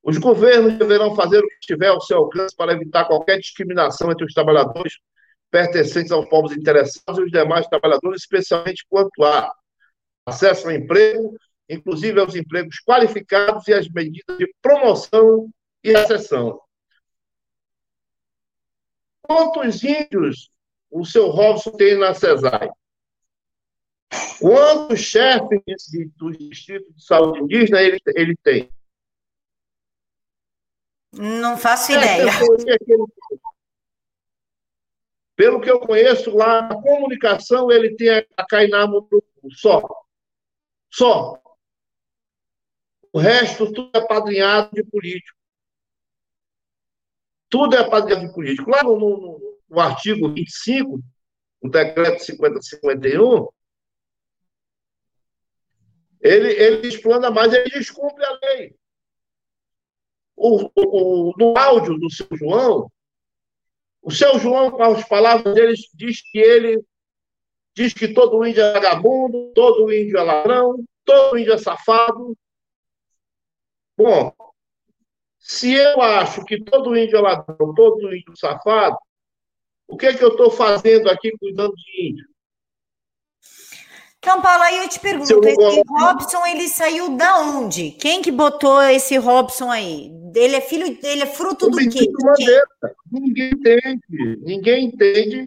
os 0.03 0.19
governos 0.19 0.77
deverão 0.79 1.15
fazer 1.15 1.39
o 1.39 1.47
que 1.47 1.59
estiver 1.61 1.89
ao 1.89 2.01
seu 2.01 2.19
alcance 2.19 2.55
para 2.57 2.73
evitar 2.73 3.05
qualquer 3.05 3.39
discriminação 3.39 4.11
entre 4.11 4.25
os 4.25 4.35
trabalhadores 4.35 4.99
pertencentes 5.51 6.11
aos 6.11 6.29
povos 6.29 6.53
interessados 6.53 7.21
e 7.21 7.25
os 7.25 7.31
demais 7.31 7.67
trabalhadores, 7.67 8.23
especialmente 8.23 8.85
quanto 8.89 9.23
a 9.23 9.53
acesso 10.27 10.67
ao 10.67 10.75
emprego, 10.75 11.37
inclusive 11.69 12.19
aos 12.21 12.35
empregos 12.35 12.81
qualificados 12.85 13.69
e 13.69 13.75
as 13.75 13.89
medidas 13.89 14.39
de 14.39 14.53
promoção 14.61 15.49
e 15.85 15.95
a 15.95 16.07
sessão. 16.07 16.61
Quantos 19.21 19.85
índios 19.85 20.51
o 20.91 21.05
seu 21.05 21.29
Robson 21.29 21.71
tem 21.73 21.97
na 21.97 22.13
CESAI? 22.13 22.71
Quantos 24.41 25.01
chefes 25.01 25.63
do 26.17 26.31
Distrito 26.33 26.93
de 26.93 27.05
Saúde 27.05 27.41
Indígena 27.41 27.81
ele, 27.81 27.99
ele 28.15 28.35
tem? 28.43 28.69
Não 31.13 31.59
faço 31.59 31.93
ideia. 31.93 32.33
Pelo 35.37 35.61
que 35.61 35.71
eu 35.71 35.81
conheço 35.81 36.35
lá, 36.35 36.63
na 36.63 36.81
comunicação, 36.81 37.71
ele 37.71 37.95
tem 37.97 38.09
a 38.37 38.47
Cainá 38.47 38.87
só. 39.55 39.83
Só. 40.91 41.43
O 43.13 43.19
resto 43.19 43.73
tudo 43.73 43.91
é 43.95 44.07
padrinhado 44.07 44.71
de 44.73 44.85
político. 44.85 45.37
Tudo 47.49 47.77
é 47.77 47.89
padrinho 47.89 48.33
político. 48.33 48.71
Lá 48.71 48.83
no, 48.83 48.99
no, 48.99 49.61
no 49.69 49.81
artigo 49.81 50.33
25, 50.33 51.03
o 51.61 51.69
decreto 51.69 52.25
5051, 52.25 53.49
ele, 56.23 56.49
ele 56.53 56.89
explana 56.89 57.31
mais, 57.31 57.53
ele 57.53 57.69
descumpre 57.69 58.25
a 58.25 58.39
lei. 58.43 58.75
O, 60.43 60.71
o, 60.75 61.35
no 61.39 61.57
áudio 61.57 61.97
do 61.99 62.11
seu 62.11 62.27
João, 62.33 62.91
o 64.03 64.11
seu 64.11 64.39
João, 64.41 64.73
com 64.73 64.83
as 64.83 65.07
palavras 65.07 65.55
dele, 65.55 65.75
diz 65.95 66.21
que 66.21 66.39
ele 66.39 66.85
diz 67.75 67.95
que 67.95 68.13
todo 68.13 68.45
índio 68.45 68.63
é 68.63 68.73
vagabundo, 68.73 69.53
todo 69.55 69.93
índio 69.93 70.19
é 70.19 70.23
ladrão, 70.23 70.85
todo 71.05 71.39
índio 71.39 71.55
é 71.55 71.59
safado. 71.59 72.37
Bom, 73.97 74.35
se 75.39 75.73
eu 75.75 76.01
acho 76.03 76.45
que 76.45 76.63
todo 76.63 76.97
índio 76.97 77.19
é 77.19 77.21
ladrão, 77.21 77.73
todo 77.75 78.15
índio 78.15 78.33
é 78.33 78.37
safado, 78.37 78.99
o 79.87 79.97
que 79.97 80.07
é 80.07 80.17
que 80.17 80.25
eu 80.25 80.31
estou 80.31 80.51
fazendo 80.51 81.09
aqui 81.09 81.31
cuidando 81.39 81.75
de 81.75 82.09
índio? 82.09 82.32
Então, 84.25 84.41
Paulo, 84.41 84.63
aí 84.63 84.79
eu 84.79 84.89
te 84.89 85.01
pergunto, 85.01 85.33
eu 85.33 85.43
esse 85.43 85.83
Robson, 85.89 86.47
ele 86.47 86.69
saiu 86.69 87.17
da 87.17 87.41
onde? 87.41 87.91
Quem 87.91 88.23
que 88.23 88.31
botou 88.31 88.81
esse 88.81 89.17
Robson 89.17 89.69
aí? 89.69 90.13
Ele 90.33 90.55
é 90.55 90.61
filho, 90.61 90.97
ele 91.03 91.23
é 91.25 91.27
fruto 91.27 91.69
do 91.69 91.77
quê? 91.77 92.09
Ninguém 93.11 93.51
entende, 93.51 94.01
ninguém 94.43 94.85
entende 94.85 95.45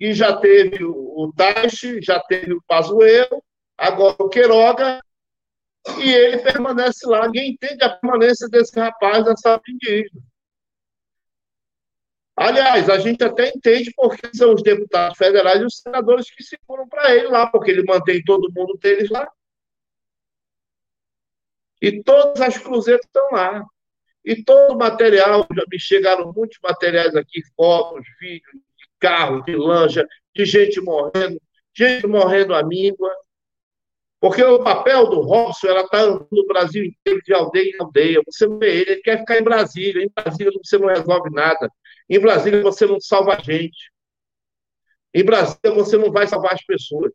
e 0.00 0.12
já 0.12 0.36
teve 0.36 0.84
o 0.84 1.32
Taixe, 1.36 2.02
já 2.02 2.18
teve 2.18 2.54
o 2.54 2.62
Pazuello, 2.66 3.40
agora 3.78 4.16
o 4.18 4.28
Queiroga, 4.28 5.00
e 5.98 6.10
ele 6.10 6.38
permanece 6.38 7.06
lá. 7.06 7.24
Ninguém 7.26 7.52
entende 7.52 7.84
a 7.84 7.90
permanência 7.90 8.48
desse 8.48 8.76
rapaz 8.80 9.24
nessa 9.24 9.60
indígena. 9.68 10.20
Aliás, 12.38 12.88
a 12.88 12.98
gente 12.98 13.22
até 13.24 13.48
entende 13.48 13.92
porque 13.96 14.28
são 14.32 14.54
os 14.54 14.62
deputados 14.62 15.18
federais 15.18 15.60
e 15.60 15.64
os 15.64 15.78
senadores 15.78 16.30
que 16.30 16.42
seguram 16.42 16.88
para 16.88 17.14
ele 17.14 17.26
lá, 17.26 17.48
porque 17.48 17.70
ele 17.70 17.82
mantém 17.82 18.22
todo 18.22 18.52
mundo 18.54 18.78
deles 18.80 19.10
lá. 19.10 19.28
E 21.82 22.02
todas 22.02 22.40
as 22.40 22.56
cruzeiras 22.58 23.04
estão 23.04 23.28
lá. 23.32 23.64
E 24.24 24.42
todo 24.44 24.74
o 24.74 24.78
material, 24.78 25.46
já 25.54 25.64
me 25.68 25.80
chegaram 25.80 26.32
muitos 26.32 26.58
materiais 26.62 27.16
aqui, 27.16 27.40
fotos, 27.56 28.04
vídeos, 28.20 28.52
de 28.52 28.86
carro, 29.00 29.42
de 29.42 29.56
lancha, 29.56 30.06
de 30.34 30.44
gente 30.44 30.80
morrendo, 30.80 31.40
gente 31.74 32.06
morrendo 32.06 32.54
à 32.54 32.62
míngua. 32.62 33.10
Porque 34.20 34.42
o 34.42 34.62
papel 34.62 35.08
do 35.08 35.20
Robson, 35.20 35.68
ela 35.68 35.82
está 35.82 36.00
andando 36.00 36.28
no 36.30 36.46
Brasil 36.46 36.84
inteiro, 36.84 37.20
de 37.24 37.32
aldeia 37.32 37.70
em 37.70 37.80
aldeia. 37.80 38.22
Você 38.26 38.46
vê 38.48 38.80
ele, 38.80 38.90
ele 38.92 39.02
quer 39.02 39.18
ficar 39.18 39.38
em 39.38 39.44
Brasília. 39.44 40.04
Em 40.04 40.10
Brasília 40.14 40.52
você 40.62 40.78
não 40.78 40.88
resolve 40.88 41.30
nada. 41.30 41.70
Em 42.08 42.20
Brasília 42.20 42.62
você 42.62 42.86
não 42.86 43.00
salva 43.00 43.34
a 43.34 43.40
gente. 43.40 43.92
Em 45.12 45.24
Brasília 45.24 45.74
você 45.74 45.96
não 45.96 46.10
vai 46.10 46.26
salvar 46.26 46.54
as 46.54 46.64
pessoas. 46.64 47.12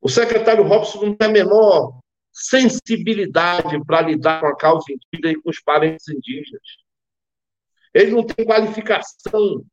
O 0.00 0.08
secretário 0.08 0.64
Robson 0.64 1.06
não 1.06 1.16
tem 1.16 1.28
a 1.28 1.32
menor 1.32 1.98
sensibilidade 2.30 3.82
para 3.84 4.02
lidar 4.02 4.40
com 4.40 4.46
a 4.48 4.56
causa 4.56 4.84
indígena 4.90 5.32
e 5.32 5.40
com 5.40 5.48
os 5.48 5.60
parentes 5.60 6.08
indígenas. 6.08 6.62
Ele 7.94 8.10
não 8.10 8.26
tem 8.26 8.44
qualificação, 8.44 9.64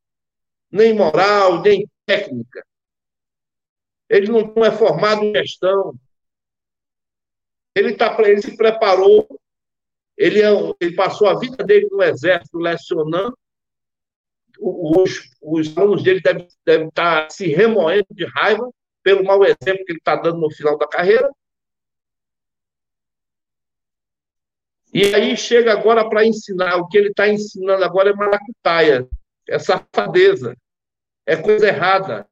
nem 0.70 0.94
moral, 0.94 1.60
nem 1.60 1.90
técnica. 2.06 2.64
Ele 4.08 4.30
não 4.30 4.64
é 4.64 4.70
formado 4.70 5.24
em 5.24 5.34
gestão. 5.34 5.94
Ele, 7.74 7.94
tá, 7.96 8.16
ele 8.20 8.40
se 8.40 8.56
preparou, 8.56 9.26
ele, 10.16 10.42
é, 10.42 10.48
ele 10.80 10.94
passou 10.94 11.28
a 11.28 11.38
vida 11.38 11.64
dele 11.64 11.88
no 11.90 12.02
exército 12.02 12.58
lecionando. 12.58 13.36
Os, 14.58 15.30
os 15.40 15.76
alunos 15.76 16.02
dele 16.02 16.20
devem, 16.20 16.46
devem 16.64 16.88
estar 16.88 17.30
se 17.30 17.48
remoendo 17.48 18.06
de 18.10 18.24
raiva 18.26 18.70
pelo 19.02 19.24
mau 19.24 19.44
exemplo 19.44 19.84
que 19.84 19.92
ele 19.92 19.98
está 19.98 20.14
dando 20.14 20.38
no 20.38 20.50
final 20.50 20.78
da 20.78 20.86
carreira. 20.86 21.28
E 24.94 25.14
aí 25.14 25.36
chega 25.36 25.72
agora 25.72 26.08
para 26.08 26.24
ensinar, 26.24 26.76
o 26.76 26.86
que 26.86 26.98
ele 26.98 27.08
está 27.08 27.26
ensinando 27.26 27.82
agora 27.82 28.10
é 28.10 28.14
maracutaia, 28.14 29.08
é 29.48 29.58
safadeza, 29.58 30.54
é 31.24 31.34
coisa 31.34 31.66
errada. 31.66 32.28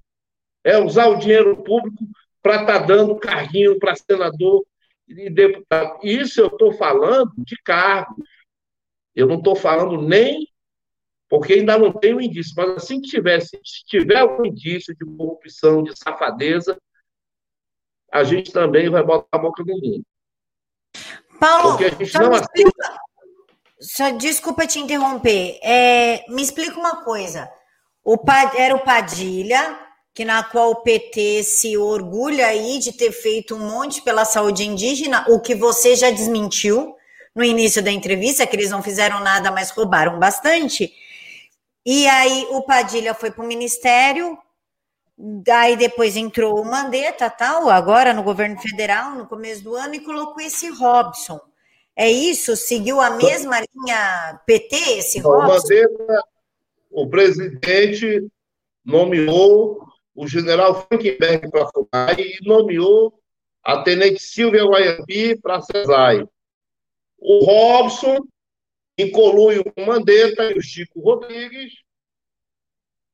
É 0.62 0.76
usar 0.76 1.06
o 1.06 1.16
dinheiro 1.16 1.56
público 1.64 2.04
para 2.42 2.60
estar 2.60 2.80
tá 2.80 2.86
dando 2.86 3.16
carguinho 3.16 3.78
para 3.78 3.96
senador 3.96 4.64
e 5.10 5.30
deputado. 5.30 5.98
Isso 6.02 6.40
eu 6.40 6.46
estou 6.46 6.72
falando 6.72 7.32
de 7.38 7.56
cargos. 7.62 8.24
Eu 9.14 9.26
não 9.26 9.38
estou 9.38 9.56
falando 9.56 10.00
nem 10.00 10.46
porque 11.28 11.54
ainda 11.54 11.78
não 11.78 11.92
tem 11.92 12.12
um 12.12 12.20
indício, 12.20 12.52
mas 12.56 12.70
assim 12.70 13.00
que 13.00 13.08
tivesse, 13.08 13.60
se 13.64 13.84
tiver 13.84 14.16
algum 14.16 14.44
indício 14.44 14.92
de 14.96 15.04
corrupção, 15.04 15.84
de 15.84 15.96
safadeza, 15.96 16.76
a 18.10 18.24
gente 18.24 18.50
também 18.50 18.90
vai 18.90 19.04
botar 19.04 19.28
a 19.30 19.38
boca 19.38 19.62
no 19.62 19.78
mundo. 19.78 20.02
Paulo, 21.38 21.78
não 21.78 22.32
explica... 22.34 23.00
Só, 23.78 24.10
desculpa 24.10 24.66
te 24.66 24.80
interromper. 24.80 25.58
É, 25.62 26.26
me 26.28 26.42
explica 26.42 26.78
uma 26.78 27.02
coisa. 27.04 27.50
O, 28.04 28.16
era 28.56 28.74
o 28.74 28.84
Padilha, 28.84 29.78
que 30.14 30.24
na 30.24 30.42
qual 30.42 30.70
o 30.72 30.82
PT 30.82 31.42
se 31.44 31.76
orgulha 31.76 32.46
aí 32.46 32.78
de 32.78 32.92
ter 32.92 33.12
feito 33.12 33.54
um 33.54 33.58
monte 33.58 34.02
pela 34.02 34.24
saúde 34.24 34.64
indígena, 34.64 35.24
o 35.28 35.40
que 35.40 35.54
você 35.54 35.94
já 35.94 36.10
desmentiu 36.10 36.96
no 37.34 37.44
início 37.44 37.82
da 37.82 37.90
entrevista, 37.90 38.46
que 38.46 38.56
eles 38.56 38.70
não 38.70 38.82
fizeram 38.82 39.20
nada, 39.20 39.50
mas 39.50 39.70
roubaram 39.70 40.18
bastante. 40.18 40.92
E 41.86 42.06
aí 42.08 42.46
o 42.50 42.62
Padilha 42.62 43.14
foi 43.14 43.30
para 43.30 43.44
o 43.44 43.48
ministério, 43.48 44.36
daí 45.16 45.76
depois 45.76 46.16
entrou 46.16 46.60
o 46.60 46.64
Mandetta, 46.64 47.30
tal, 47.30 47.70
agora 47.70 48.12
no 48.12 48.22
governo 48.22 48.60
federal, 48.60 49.14
no 49.14 49.26
começo 49.26 49.62
do 49.62 49.76
ano, 49.76 49.94
e 49.94 50.00
colocou 50.00 50.40
esse 50.40 50.68
Robson. 50.70 51.40
É 51.96 52.10
isso? 52.10 52.56
Seguiu 52.56 53.00
a 53.00 53.10
mesma 53.10 53.60
linha 53.60 54.40
PT, 54.44 54.76
esse 54.98 55.20
Robson? 55.20 55.46
O 55.46 55.48
Mandetta, 55.48 56.24
o 56.90 57.08
presidente 57.08 58.26
nomeou 58.84 59.89
o 60.20 60.28
general 60.28 60.87
Frankenberg 60.87 61.50
para 61.50 62.11
a 62.11 62.12
e 62.12 62.38
nomeou 62.42 63.18
a 63.62 63.83
tenente 63.83 64.20
Silvia 64.20 64.64
Guaiambi 64.64 65.40
para 65.40 65.56
a 65.56 65.62
CESAI. 65.62 66.28
O 67.18 67.44
Robson 67.44 68.18
em 68.98 69.11
conluio 69.11 69.64
com 69.72 69.87
Mandetta 69.87 70.50
e 70.50 70.59
o 70.59 70.62
Chico 70.62 71.00
Rodrigues, 71.00 71.72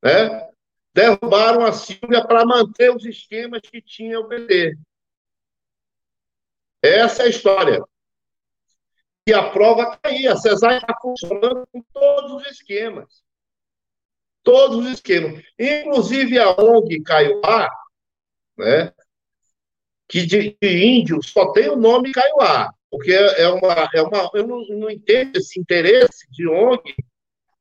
né, 0.02 0.50
derrubaram 0.92 1.64
a 1.64 1.72
Silvia 1.72 2.26
para 2.26 2.44
manter 2.44 2.90
os 2.90 3.04
esquemas 3.04 3.60
que 3.60 3.80
tinha 3.80 4.18
o 4.18 4.26
PT. 4.26 4.76
Essa 6.82 7.22
é 7.22 7.26
a 7.26 7.28
história. 7.28 7.80
E 9.28 9.32
a 9.32 9.50
prova 9.50 9.82
está 9.82 10.08
aí. 10.08 10.26
A 10.26 10.36
CESAR 10.36 10.76
está 10.76 10.98
funcionando 11.00 11.66
com 11.72 11.82
todos 11.92 12.32
os 12.32 12.46
esquemas. 12.50 13.25
Todos 14.46 14.78
os 14.78 14.92
esquemas. 14.92 15.42
Inclusive 15.58 16.38
a 16.38 16.50
ONG 16.52 17.02
Caiuá, 17.02 17.68
né, 18.56 18.92
que 20.08 20.24
de, 20.24 20.56
de 20.62 20.86
índio 20.86 21.20
só 21.22 21.52
tem 21.52 21.68
o 21.68 21.76
nome 21.76 22.12
Caiuá 22.12 22.72
porque 22.90 23.12
é 23.12 23.48
uma, 23.48 23.90
é 23.94 24.02
uma 24.02 24.30
eu 24.34 24.46
não, 24.46 24.64
não 24.68 24.90
entendo 24.90 25.36
esse 25.36 25.60
interesse 25.60 26.26
de 26.30 26.48
ONG 26.48 26.94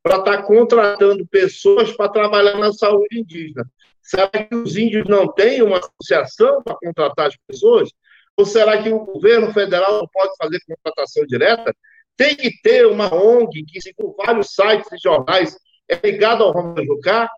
para 0.01 0.19
estar 0.19 0.37
tá 0.37 0.43
contratando 0.43 1.27
pessoas 1.27 1.91
para 1.91 2.09
trabalhar 2.09 2.57
na 2.57 2.71
saúde 2.71 3.19
indígena. 3.19 3.69
Será 4.01 4.29
que 4.29 4.53
os 4.53 4.77
índios 4.77 5.05
não 5.07 5.27
têm 5.33 5.63
uma 5.63 5.79
associação 5.79 6.61
para 6.63 6.75
contratar 6.75 7.27
as 7.27 7.37
pessoas? 7.47 7.89
Ou 8.37 8.45
será 8.45 8.81
que 8.81 8.89
o 8.89 8.99
governo 8.99 9.51
federal 9.51 9.97
não 9.97 10.07
pode 10.07 10.31
fazer 10.37 10.59
contratação 10.67 11.25
direta? 11.25 11.75
Tem 12.15 12.35
que 12.35 12.61
ter 12.61 12.85
uma 12.85 13.13
ONG 13.13 13.65
que, 13.65 13.93
com 13.95 14.15
vários 14.15 14.53
sites 14.53 14.91
e 14.93 14.97
jornais, 14.97 15.57
é 15.87 15.95
ligado 15.95 16.43
ao 16.43 16.51
Romano 16.51 16.83
Jucá, 16.85 17.29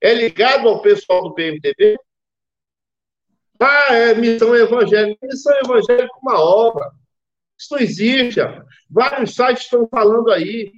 é 0.00 0.14
ligado 0.14 0.68
ao 0.68 0.82
pessoal 0.82 1.22
do 1.22 1.34
PMTV. 1.34 1.98
Ah, 3.60 3.94
é 3.94 4.14
missão 4.14 4.54
evangélica. 4.54 5.26
Missão 5.26 5.52
evangélica 5.58 6.14
é 6.14 6.18
uma 6.22 6.40
obra. 6.40 6.92
Isso 7.58 7.74
não 7.74 7.80
existe. 7.80 8.40
Vários 8.88 9.34
sites 9.34 9.64
estão 9.64 9.88
falando 9.88 10.30
aí. 10.30 10.72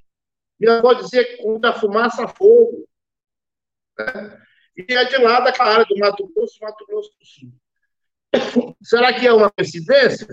E 0.59 0.65
eu 0.65 0.81
vou 0.81 0.95
dizer 0.95 1.25
que 1.25 1.59
da 1.59 1.73
fumaça 1.75 2.27
fogo. 2.27 2.89
Né? 3.99 4.43
E 4.77 4.95
é 4.95 5.05
de 5.05 5.19
lá 5.19 5.41
daquela 5.41 5.73
área 5.73 5.85
do 5.85 5.99
Mato 5.99 6.27
Grosso, 6.35 6.59
Mato 6.63 6.87
Grosso 6.87 7.11
do 7.19 7.27
Sul. 7.27 8.75
Será 8.83 9.13
que 9.13 9.27
é 9.27 9.33
uma 9.33 9.51
coincidência? 9.51 10.29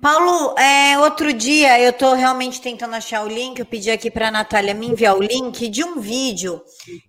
Paulo, 0.00 0.58
é, 0.58 0.98
outro 0.98 1.30
dia 1.30 1.78
eu 1.78 1.90
estou 1.90 2.14
realmente 2.14 2.58
tentando 2.58 2.94
achar 2.94 3.22
o 3.22 3.28
link. 3.28 3.58
Eu 3.58 3.66
pedi 3.66 3.90
aqui 3.90 4.10
para 4.10 4.28
a 4.28 4.30
Natália 4.30 4.72
me 4.72 4.86
enviar 4.86 5.14
o 5.14 5.22
link 5.22 5.68
de 5.68 5.84
um 5.84 6.00
vídeo 6.00 6.62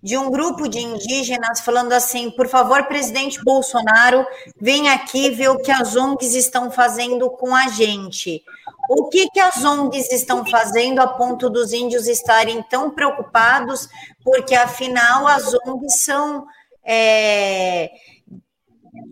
de 0.04 0.18
um 0.18 0.30
grupo 0.30 0.68
de 0.68 0.80
indígenas 0.80 1.62
falando 1.62 1.94
assim: 1.94 2.30
por 2.32 2.50
favor, 2.50 2.84
presidente 2.88 3.42
Bolsonaro, 3.46 4.26
vem 4.60 4.90
aqui 4.90 5.30
ver 5.30 5.50
o 5.50 5.60
que 5.60 5.72
as 5.72 5.96
ONGs 5.96 6.36
estão 6.36 6.70
fazendo 6.70 7.30
com 7.30 7.56
a 7.56 7.70
gente. 7.70 8.44
O 8.90 9.08
que, 9.08 9.30
que 9.30 9.40
as 9.40 9.64
ONGs 9.64 10.12
estão 10.12 10.46
fazendo 10.46 11.00
a 11.00 11.08
ponto 11.08 11.50
dos 11.50 11.72
índios 11.72 12.10
estarem 12.10 12.62
tão 12.64 12.92
preocupados? 12.92 13.88
Porque 14.22 14.54
afinal 14.54 15.26
as 15.28 15.54
ONGs 15.66 16.04
são. 16.04 16.46
É, 16.84 17.90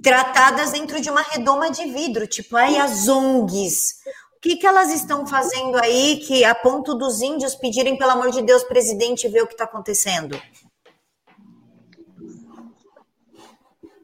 tratadas 0.02 0.72
dentro 0.72 1.02
de 1.02 1.10
uma 1.10 1.22
redoma 1.22 1.72
de 1.72 1.86
vidro, 1.86 2.28
tipo 2.28 2.56
aí 2.56 2.78
as 2.78 3.08
ONGs. 3.08 4.00
O 4.38 4.42
que, 4.42 4.56
que 4.56 4.66
elas 4.66 4.92
estão 4.92 5.28
fazendo 5.28 5.78
aí 5.78 6.18
que, 6.26 6.46
a 6.46 6.56
ponto 6.56 6.96
dos 6.96 7.22
índios 7.22 7.56
pedirem, 7.56 7.98
pelo 7.98 8.12
amor 8.12 8.32
de 8.32 8.42
Deus, 8.42 8.64
presidente, 8.64 9.28
ver 9.28 9.44
o 9.44 9.48
que 9.48 9.54
está 9.54 9.66
acontecendo? 9.66 10.40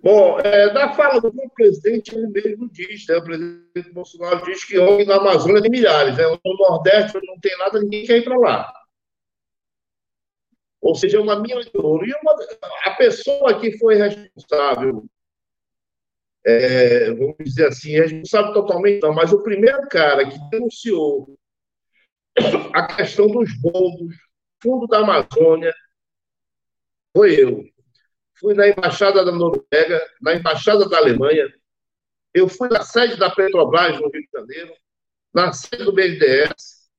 Bom, 0.03 0.39
é, 0.39 0.71
na 0.71 0.93
fala 0.93 1.19
do 1.19 1.33
presidente, 1.55 2.13
ele 2.13 2.27
mesmo 2.27 2.69
diz, 2.69 3.07
né, 3.07 3.15
o 3.15 3.23
presidente 3.23 3.91
Bolsonaro 3.91 4.45
diz 4.45 4.63
que 4.63 4.77
ONG 4.77 5.05
na 5.05 5.15
Amazônia 5.15 5.61
tem 5.61 5.71
milhares, 5.71 6.15
né, 6.15 6.25
no 6.25 6.57
Nordeste 6.57 7.19
não 7.25 7.39
tem 7.39 7.57
nada, 7.57 7.79
ninguém 7.81 8.05
quer 8.05 8.17
ir 8.17 8.23
para 8.23 8.37
lá. 8.37 8.73
Ou 10.79 10.93
seja, 10.93 11.17
é 11.17 11.19
uma 11.19 11.39
mina 11.39 11.63
de 11.63 11.71
ouro. 11.73 12.05
E 12.05 12.13
uma, 12.21 12.35
a 12.83 12.91
pessoa 12.91 13.59
que 13.59 13.75
foi 13.79 13.95
responsável, 13.95 15.03
é, 16.45 17.11
vamos 17.11 17.35
dizer 17.39 17.67
assim, 17.67 17.91
responsável 17.91 18.53
totalmente 18.53 19.01
não, 19.01 19.13
mas 19.13 19.33
o 19.33 19.41
primeiro 19.41 19.87
cara 19.89 20.29
que 20.29 20.37
denunciou 20.51 21.37
a 22.73 22.95
questão 22.95 23.27
dos 23.27 23.49
bombos, 23.59 24.15
fundo 24.61 24.85
da 24.87 24.99
Amazônia, 24.99 25.73
foi 27.15 27.41
eu 27.41 27.65
fui 28.37 28.53
na 28.53 28.67
Embaixada 28.67 29.23
da 29.23 29.31
Noruega, 29.31 30.05
na 30.21 30.35
Embaixada 30.35 30.87
da 30.87 30.97
Alemanha, 30.97 31.51
eu 32.33 32.47
fui 32.49 32.67
na 32.67 32.83
sede 32.83 33.15
da 33.17 33.33
Petrobras, 33.33 33.99
no 33.99 34.09
Rio 34.09 34.21
de 34.21 34.29
Janeiro, 34.31 34.73
na 35.33 35.53
sede 35.53 35.85
do 35.85 35.93
BNDES, 35.93 36.89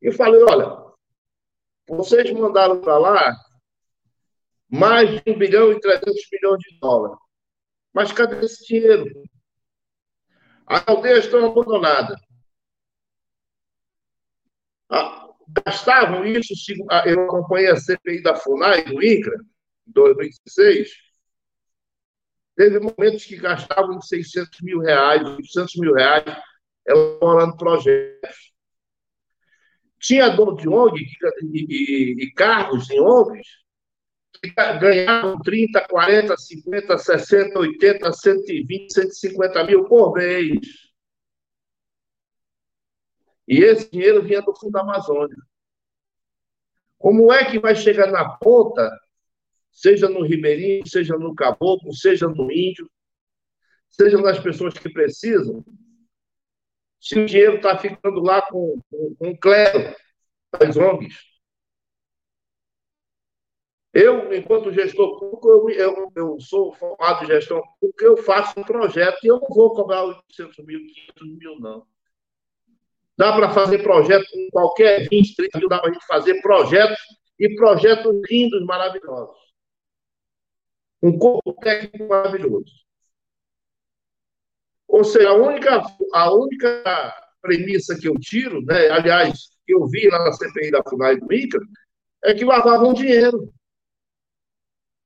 e 0.00 0.10
falei: 0.10 0.42
olha, 0.42 0.82
vocês 1.86 2.30
mandaram 2.32 2.80
para 2.80 2.98
lá 2.98 3.36
mais 4.68 5.10
de 5.10 5.30
1 5.30 5.38
bilhão 5.38 5.72
e 5.72 5.78
300 5.78 6.14
milhões 6.32 6.58
de 6.60 6.78
dólares. 6.80 7.18
Mas 7.92 8.12
cadê 8.12 8.44
esse 8.44 8.66
dinheiro? 8.66 9.04
As 10.66 10.82
aldeias 10.86 11.24
estão 11.24 11.44
abandonadas. 11.44 12.18
Ah, 14.88 15.28
gastavam 15.64 16.24
isso, 16.24 16.54
eu 17.06 17.24
acompanhei 17.24 17.70
a 17.70 17.76
CPI 17.76 18.22
da 18.22 18.34
FUNAI, 18.36 18.84
do 18.84 19.02
INCRA, 19.02 19.38
2016, 19.86 20.90
teve 22.54 22.78
momentos 22.78 23.24
que 23.24 23.36
gastavam 23.36 24.00
600 24.00 24.60
mil 24.60 24.80
reais, 24.80 25.22
800 25.22 25.76
mil 25.76 25.94
reais, 25.94 26.24
elaborando 26.86 27.56
projetos. 27.56 28.52
Tinha 29.98 30.28
dono 30.30 30.56
de 30.56 30.68
ONG 30.68 31.06
e, 31.52 31.66
e, 31.68 32.24
e 32.24 32.32
cargos 32.32 32.90
em 32.90 33.00
ONGs 33.00 33.61
ganhavam 34.80 35.40
30, 35.40 35.86
40, 35.88 36.36
50, 36.36 36.98
60, 36.98 37.58
80, 37.58 38.12
120, 38.12 38.92
150 38.92 39.64
mil 39.64 39.84
por 39.84 40.14
mês. 40.14 40.58
E 43.46 43.58
esse 43.58 43.90
dinheiro 43.90 44.22
vinha 44.22 44.42
do 44.42 44.54
Fundo 44.54 44.72
da 44.72 44.80
Amazônia. 44.80 45.36
Como 46.98 47.32
é 47.32 47.44
que 47.50 47.58
vai 47.58 47.74
chegar 47.74 48.10
na 48.10 48.28
ponta 48.36 48.90
seja 49.72 50.08
no 50.08 50.22
ribeirinho, 50.22 50.86
seja 50.86 51.16
no 51.16 51.34
caboclo, 51.34 51.94
seja 51.94 52.28
no 52.28 52.52
índio, 52.52 52.88
seja 53.88 54.18
nas 54.18 54.38
pessoas 54.38 54.74
que 54.74 54.92
precisam, 54.92 55.64
se 57.00 57.18
o 57.18 57.26
dinheiro 57.26 57.56
está 57.56 57.76
ficando 57.78 58.20
lá 58.20 58.42
com, 58.42 58.78
o 58.90 59.38
clero 59.38 59.96
das 60.58 60.76
ONGs. 60.76 61.31
Eu, 63.92 64.32
enquanto 64.34 64.72
gestor 64.72 65.18
público, 65.18 65.48
eu, 65.48 65.68
eu, 65.70 66.12
eu, 66.16 66.40
sou 66.40 66.72
formado 66.72 67.24
em 67.24 67.26
gestão 67.26 67.62
pública, 67.78 68.04
eu 68.04 68.16
faço 68.16 68.58
um 68.58 68.64
projeto 68.64 69.18
e 69.22 69.28
eu 69.28 69.38
não 69.38 69.48
vou 69.48 69.74
cobrar 69.74 70.04
800 70.04 70.64
mil, 70.64 70.80
500 71.14 71.38
mil, 71.38 71.60
não. 71.60 71.86
Dá 73.18 73.34
para 73.34 73.50
fazer 73.50 73.82
projeto 73.82 74.24
com 74.32 74.48
qualquer 74.50 75.08
20, 75.08 75.36
30 75.36 75.58
mil, 75.58 75.68
dá 75.68 75.78
para 75.78 75.90
a 75.90 75.92
gente 75.92 76.06
fazer 76.06 76.40
projetos 76.40 76.98
e 77.38 77.54
projetos 77.54 78.20
lindos, 78.30 78.64
maravilhosos 78.64 79.42
um 81.02 81.18
corpo 81.18 81.52
técnico 81.54 82.08
maravilhoso. 82.08 82.72
Ou 84.86 85.02
seja, 85.02 85.30
a 85.30 85.34
única, 85.34 85.82
a 86.12 86.32
única 86.32 87.14
premissa 87.40 87.98
que 87.98 88.06
eu 88.08 88.14
tiro, 88.20 88.62
né, 88.64 88.88
aliás, 88.90 89.50
que 89.66 89.74
eu 89.74 89.86
vi 89.88 90.08
lá 90.08 90.24
na 90.24 90.32
CPI 90.32 90.70
da 90.70 90.82
FUNAI 90.88 91.16
do 91.16 91.32
INCA, 91.32 91.58
é 92.24 92.34
que 92.34 92.44
lavavam 92.44 92.94
dinheiro. 92.94 93.52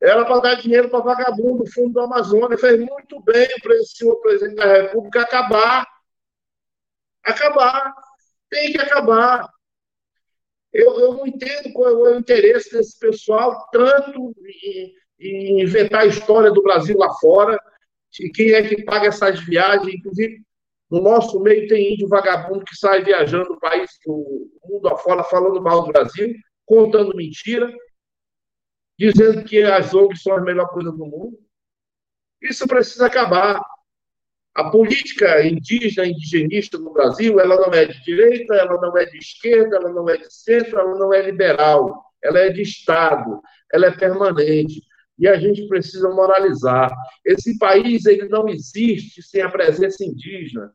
Era 0.06 0.24
para 0.24 0.40
dar 0.40 0.54
dinheiro 0.54 0.88
para 0.88 1.00
vagabundo 1.00 1.64
do 1.64 1.72
fundo 1.72 1.94
do 1.94 2.00
Amazônia. 2.00 2.56
Fez 2.56 2.78
muito 2.78 3.20
bem 3.22 3.48
o 3.64 3.84
senhor 3.84 4.16
presidente 4.20 4.56
da 4.56 4.66
República 4.66 5.22
acabar. 5.22 5.86
Acabar. 7.24 7.94
Tem 8.48 8.72
que 8.72 8.78
acabar. 8.78 9.48
Eu, 10.72 11.00
eu 11.00 11.14
não 11.14 11.26
entendo 11.26 11.72
qual 11.72 12.06
é 12.06 12.14
o 12.14 12.18
interesse 12.18 12.70
desse 12.70 12.98
pessoal, 12.98 13.66
tanto 13.72 14.34
em, 14.44 14.94
e 15.18 15.62
inventar 15.62 16.02
a 16.02 16.06
história 16.06 16.50
do 16.50 16.62
Brasil 16.62 16.96
lá 16.98 17.12
fora, 17.14 17.58
e 18.20 18.30
quem 18.30 18.52
é 18.52 18.62
que 18.62 18.84
paga 18.84 19.08
essas 19.08 19.40
viagens, 19.40 19.94
inclusive 19.94 20.40
no 20.90 21.00
nosso 21.00 21.40
meio 21.40 21.66
tem 21.66 21.94
índio 21.94 22.08
vagabundo 22.08 22.64
que 22.64 22.76
sai 22.76 23.02
viajando 23.02 23.54
o 23.54 23.58
país, 23.58 23.90
o 24.06 24.48
mundo 24.64 24.88
afora, 24.88 25.24
falando 25.24 25.60
mal 25.60 25.82
do 25.82 25.92
Brasil, 25.92 26.32
contando 26.64 27.16
mentira, 27.16 27.72
dizendo 28.98 29.44
que 29.44 29.62
as 29.62 29.94
ONGs 29.94 30.22
são 30.22 30.34
a 30.34 30.40
melhor 30.40 30.68
coisa 30.68 30.90
do 30.90 31.06
mundo. 31.06 31.38
Isso 32.40 32.66
precisa 32.66 33.06
acabar. 33.06 33.60
A 34.54 34.70
política 34.70 35.46
indígena, 35.46 36.06
indigenista 36.06 36.78
no 36.78 36.92
Brasil, 36.92 37.38
ela 37.38 37.56
não 37.56 37.72
é 37.74 37.84
de 37.84 38.02
direita, 38.02 38.54
ela 38.54 38.80
não 38.80 38.96
é 38.96 39.04
de 39.04 39.18
esquerda, 39.18 39.76
ela 39.76 39.92
não 39.92 40.08
é 40.08 40.16
de 40.16 40.32
centro, 40.32 40.78
ela 40.78 40.98
não 40.98 41.12
é 41.12 41.20
liberal, 41.20 42.02
ela 42.22 42.38
é 42.38 42.48
de 42.48 42.62
Estado, 42.62 43.42
ela 43.70 43.86
é 43.86 43.90
permanente 43.90 44.80
e 45.18 45.26
a 45.26 45.36
gente 45.36 45.66
precisa 45.66 46.08
moralizar. 46.10 46.90
Esse 47.24 47.58
país 47.58 48.04
ele 48.06 48.28
não 48.28 48.48
existe 48.48 49.22
sem 49.22 49.42
a 49.42 49.50
presença 49.50 50.04
indígena. 50.04 50.72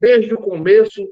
Desde 0.00 0.34
o 0.34 0.38
começo, 0.38 1.06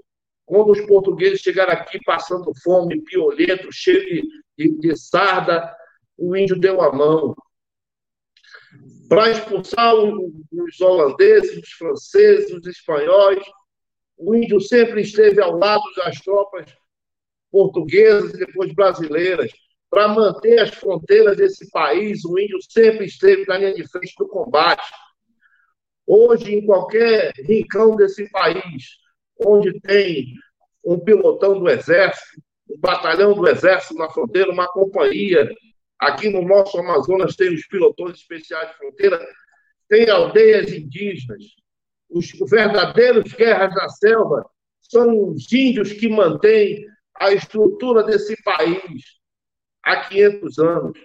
quando 0.45 0.73
os 0.73 0.81
portugueses 0.83 1.41
chegaram 1.41 1.73
aqui 1.73 1.99
passando 2.05 2.53
fome, 2.63 3.03
piolento, 3.03 3.71
cheio 3.71 4.05
de, 4.05 4.23
de, 4.57 4.79
de 4.79 4.97
sarda, 4.97 5.73
o 6.19 6.37
índio 6.37 6.59
deu 6.59 6.83
a 6.83 6.93
mão. 6.93 7.35
Para 9.09 9.31
expulsar 9.31 9.95
os 9.95 10.81
holandeses, 10.81 11.57
os 11.57 11.71
franceses, 11.71 12.53
os 12.53 12.67
espanhóis, 12.67 13.43
o 14.17 14.35
índio 14.35 14.61
sempre 14.61 15.01
esteve 15.01 15.41
ao 15.41 15.57
lado 15.57 15.85
das 15.97 16.21
tropas 16.21 16.67
portuguesas 17.51 18.35
e 18.35 18.39
depois 18.39 18.75
brasileiras 18.75 19.51
para 19.91 20.09
manter 20.09 20.61
as 20.61 20.71
fronteiras 20.71 21.37
desse 21.37 21.71
país, 21.71 22.25
o 22.25 22.39
índio 22.39 22.59
sempre 22.69 23.07
esteve 23.07 23.47
na 23.47 23.57
linha 23.57 23.75
de 23.75 23.89
frente 23.89 24.15
do 24.19 24.29
combate. 24.29 24.87
Hoje, 26.07 26.55
em 26.55 26.65
qualquer 26.65 27.33
rincão 27.37 27.97
desse 27.97 28.31
país, 28.31 28.99
onde 29.47 29.81
tem 29.81 30.35
um 30.85 30.99
pilotão 30.99 31.59
do 31.59 31.69
Exército, 31.69 32.43
um 32.71 32.79
batalhão 32.79 33.35
do 33.35 33.49
Exército 33.49 33.95
na 33.95 34.11
fronteira, 34.11 34.51
uma 34.51 34.69
companhia, 34.69 35.51
aqui 35.99 36.29
no 36.29 36.43
nosso 36.43 36.79
Amazonas 36.79 37.37
tem 37.37 37.53
os 37.53 37.67
pilotões 37.67 38.17
especiais 38.17 38.71
de 38.71 38.77
fronteira, 38.77 39.21
tem 39.89 40.09
aldeias 40.09 40.73
indígenas. 40.73 41.45
Os 42.09 42.31
verdadeiros 42.49 43.33
guerras 43.33 43.75
da 43.75 43.89
selva 43.89 44.49
são 44.81 45.31
os 45.31 45.53
índios 45.53 45.93
que 45.93 46.09
mantêm 46.09 46.87
a 47.15 47.33
estrutura 47.33 48.03
desse 48.03 48.41
país 48.43 49.03
há 49.83 50.09
500 50.09 50.59
anos. 50.59 50.99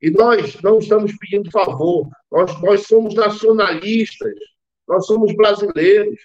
E 0.00 0.10
nós 0.10 0.60
não 0.62 0.78
estamos 0.78 1.16
pedindo 1.16 1.50
favor, 1.50 2.08
nós, 2.30 2.60
nós 2.62 2.86
somos 2.86 3.14
nacionalistas, 3.14 4.34
nós 4.88 5.06
somos 5.06 5.34
brasileiros. 5.34 6.18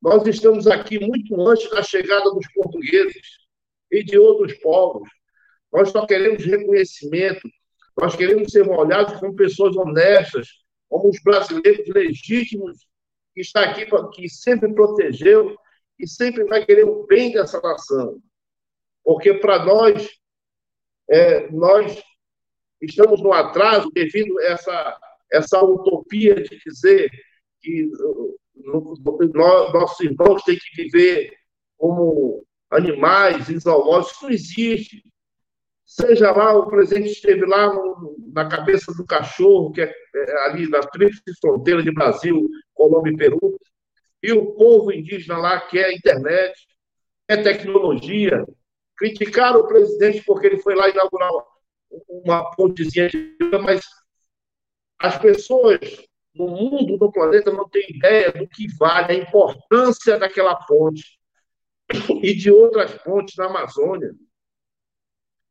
Nós 0.00 0.26
estamos 0.26 0.66
aqui 0.66 0.98
muito 0.98 1.48
antes 1.48 1.70
da 1.70 1.82
chegada 1.82 2.30
dos 2.30 2.46
portugueses 2.52 3.22
e 3.90 4.04
de 4.04 4.18
outros 4.18 4.52
povos. 4.58 5.08
Nós 5.74 5.90
só 5.90 6.06
queremos 6.06 6.44
reconhecimento, 6.44 7.48
nós 8.00 8.14
queremos 8.14 8.52
ser 8.52 8.68
olhados 8.68 9.18
como 9.18 9.34
pessoas 9.34 9.76
honestas, 9.76 10.48
como 10.88 11.08
os 11.08 11.20
brasileiros 11.20 11.88
legítimos 11.88 12.86
que 13.34 13.40
está 13.40 13.64
aqui, 13.64 13.84
que 14.12 14.28
sempre 14.28 14.72
protegeu 14.72 15.56
e 15.98 16.06
sempre 16.06 16.44
vai 16.44 16.64
querer 16.64 16.84
o 16.84 17.04
bem 17.06 17.32
dessa 17.32 17.60
nação. 17.60 18.22
Porque 19.02 19.34
para 19.34 19.64
nós 19.64 20.08
é, 21.10 21.50
nós 21.50 22.00
estamos 22.80 23.20
no 23.20 23.32
atraso 23.32 23.90
devido 23.90 24.38
a 24.38 24.44
essa, 24.44 25.00
essa 25.32 25.62
utopia 25.62 26.36
de 26.36 26.56
dizer 26.64 27.10
que 27.60 27.90
no, 28.54 28.96
nossos 29.72 30.00
irmãos 30.00 30.42
têm 30.44 30.56
que 30.56 30.82
viver 30.82 31.36
como 31.76 32.46
animais, 32.70 33.46
zoológicos. 33.60 34.12
Isso 34.12 34.24
não 34.24 34.30
existe. 34.30 35.13
Seja 35.94 36.32
lá, 36.32 36.56
o 36.56 36.66
presidente 36.66 37.12
esteve 37.12 37.46
lá 37.46 37.72
no, 37.72 38.16
na 38.32 38.48
cabeça 38.48 38.92
do 38.92 39.06
cachorro, 39.06 39.70
que 39.70 39.80
é, 39.80 39.94
é 40.14 40.46
ali 40.46 40.68
na 40.68 40.80
tríplice 40.80 41.22
fronteira 41.40 41.82
de 41.82 41.92
Brasil, 41.92 42.48
Colômbia 42.74 43.12
e 43.12 43.16
Peru, 43.16 43.60
e 44.20 44.32
o 44.32 44.54
povo 44.54 44.92
indígena 44.92 45.38
lá 45.38 45.60
quer 45.60 45.84
a 45.84 45.92
internet, 45.92 46.54
quer 47.28 47.42
tecnologia. 47.44 48.44
Criticaram 48.96 49.60
o 49.60 49.68
presidente 49.68 50.24
porque 50.24 50.46
ele 50.46 50.58
foi 50.58 50.74
lá 50.74 50.88
inaugurar 50.88 51.30
uma 52.08 52.50
pontezinha, 52.52 53.10
mas 53.62 53.84
as 54.98 55.16
pessoas 55.18 55.78
no 56.34 56.48
mundo, 56.48 56.96
no 56.96 57.12
planeta, 57.12 57.52
não 57.52 57.68
têm 57.68 57.86
ideia 57.88 58.32
do 58.32 58.48
que 58.48 58.66
vale 58.76 59.12
a 59.12 59.14
importância 59.14 60.18
daquela 60.18 60.56
ponte 60.56 61.20
e 62.20 62.34
de 62.34 62.50
outras 62.50 62.92
pontes 63.02 63.36
na 63.36 63.46
Amazônia 63.46 64.12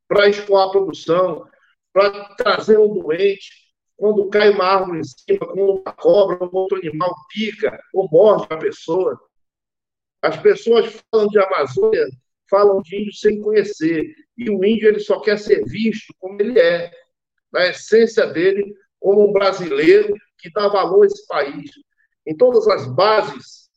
para 0.07 0.29
escoar 0.29 0.67
a 0.67 0.71
produção, 0.71 1.47
para 1.91 2.35
trazer 2.35 2.77
um 2.77 2.93
doente. 2.93 3.63
Quando 3.95 4.29
cai 4.29 4.49
uma 4.49 4.65
árvore 4.65 4.99
em 4.99 5.03
cima, 5.03 5.45
quando 5.45 5.81
uma 5.81 5.93
cobra 5.93 6.37
ou 6.41 6.49
outro 6.53 6.77
animal 6.77 7.15
pica 7.33 7.79
ou 7.93 8.09
morde 8.11 8.47
a 8.49 8.57
pessoa. 8.57 9.19
As 10.21 10.37
pessoas 10.37 11.03
falam 11.11 11.27
de 11.27 11.39
Amazônia, 11.39 12.05
falam 12.49 12.81
de 12.81 13.01
índio 13.01 13.13
sem 13.13 13.39
conhecer. 13.41 14.13
E 14.37 14.49
o 14.49 14.63
índio 14.63 14.87
ele 14.87 14.99
só 14.99 15.19
quer 15.19 15.37
ser 15.37 15.63
visto 15.65 16.13
como 16.19 16.41
ele 16.41 16.59
é, 16.59 16.91
na 17.51 17.67
essência 17.67 18.25
dele, 18.27 18.73
como 18.99 19.29
um 19.29 19.31
brasileiro 19.31 20.13
que 20.39 20.51
dá 20.51 20.67
valor 20.67 21.03
a 21.03 21.05
esse 21.05 21.27
país. 21.27 21.71
Em 22.25 22.35
todas 22.35 22.67
as 22.67 22.87
bases 22.87 23.69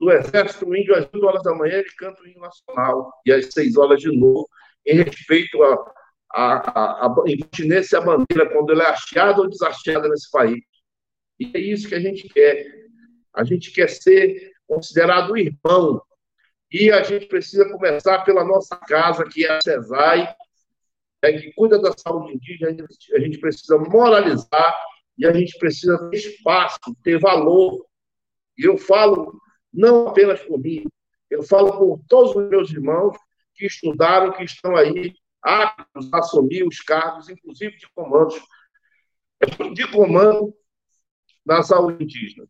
do 0.00 0.10
Exército, 0.10 0.66
o 0.66 0.74
índio, 0.74 0.94
às 0.94 1.04
8 1.04 1.26
horas 1.26 1.42
da 1.42 1.54
manhã, 1.54 1.74
ele 1.74 1.90
canta 1.96 2.22
o 2.22 2.26
hino 2.26 2.40
nacional, 2.40 3.12
e 3.26 3.32
às 3.32 3.46
6 3.52 3.76
horas 3.76 4.00
de 4.00 4.10
novo, 4.16 4.48
em 4.86 5.02
respeito 5.02 5.62
à 5.62 5.92
a, 6.32 6.54
a, 6.54 7.02
a, 7.02 7.06
a 7.06 7.08
bandeira, 7.08 8.48
quando 8.52 8.72
ela 8.72 8.84
é 8.84 8.90
hasteada 8.90 9.40
ou 9.40 9.48
deshasteada 9.48 10.08
nesse 10.08 10.30
país. 10.30 10.60
E 11.38 11.50
é 11.54 11.58
isso 11.58 11.88
que 11.88 11.94
a 11.94 12.00
gente 12.00 12.28
quer. 12.28 12.66
A 13.34 13.44
gente 13.44 13.72
quer 13.72 13.88
ser 13.88 14.52
considerado 14.66 15.36
irmão. 15.36 16.00
E 16.70 16.90
a 16.92 17.02
gente 17.02 17.26
precisa 17.26 17.68
começar 17.68 18.20
pela 18.24 18.44
nossa 18.44 18.76
casa, 18.76 19.24
que 19.24 19.44
é 19.44 19.50
a 19.50 19.60
CESAI, 19.60 20.34
é, 21.22 21.32
que 21.32 21.52
cuida 21.52 21.80
da 21.80 21.92
saúde 21.96 22.34
indígena. 22.34 22.86
A 23.14 23.18
gente 23.18 23.38
precisa 23.38 23.76
moralizar 23.76 24.74
e 25.18 25.26
a 25.26 25.32
gente 25.32 25.58
precisa 25.58 25.98
ter 26.10 26.16
espaço, 26.16 26.78
ter 27.02 27.18
valor. 27.18 27.84
E 28.56 28.64
eu 28.66 28.78
falo 28.78 29.40
não 29.72 30.08
apenas 30.08 30.40
por 30.40 30.58
mim, 30.58 30.84
eu 31.30 31.42
falo 31.44 31.76
por 31.78 32.00
todos 32.08 32.34
os 32.34 32.48
meus 32.48 32.70
irmãos 32.70 33.16
que 33.60 33.66
estudaram, 33.66 34.32
que 34.32 34.42
estão 34.42 34.74
aí 34.74 35.14
aptos 35.42 36.10
a 36.12 36.18
assumir 36.18 36.66
os 36.66 36.80
cargos, 36.80 37.28
inclusive 37.28 37.76
de 37.76 37.86
comandos, 37.94 38.40
de 39.74 39.86
comando 39.88 40.54
na 41.44 41.62
saúde 41.62 42.04
indígena. 42.04 42.46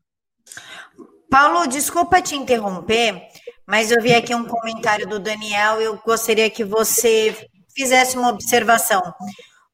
Paulo, 1.29 1.67
desculpa 1.67 2.23
te 2.23 2.37
interromper, 2.37 3.29
mas 3.67 3.91
eu 3.91 4.01
vi 4.01 4.15
aqui 4.15 4.35
um 4.35 4.47
comentário 4.47 5.07
do 5.07 5.19
Daniel 5.19 5.81
e 5.81 5.85
eu 5.85 5.99
gostaria 5.99 6.49
que 6.51 6.65
você 6.65 7.37
fizesse 7.75 8.17
uma 8.17 8.31
observação. 8.31 9.01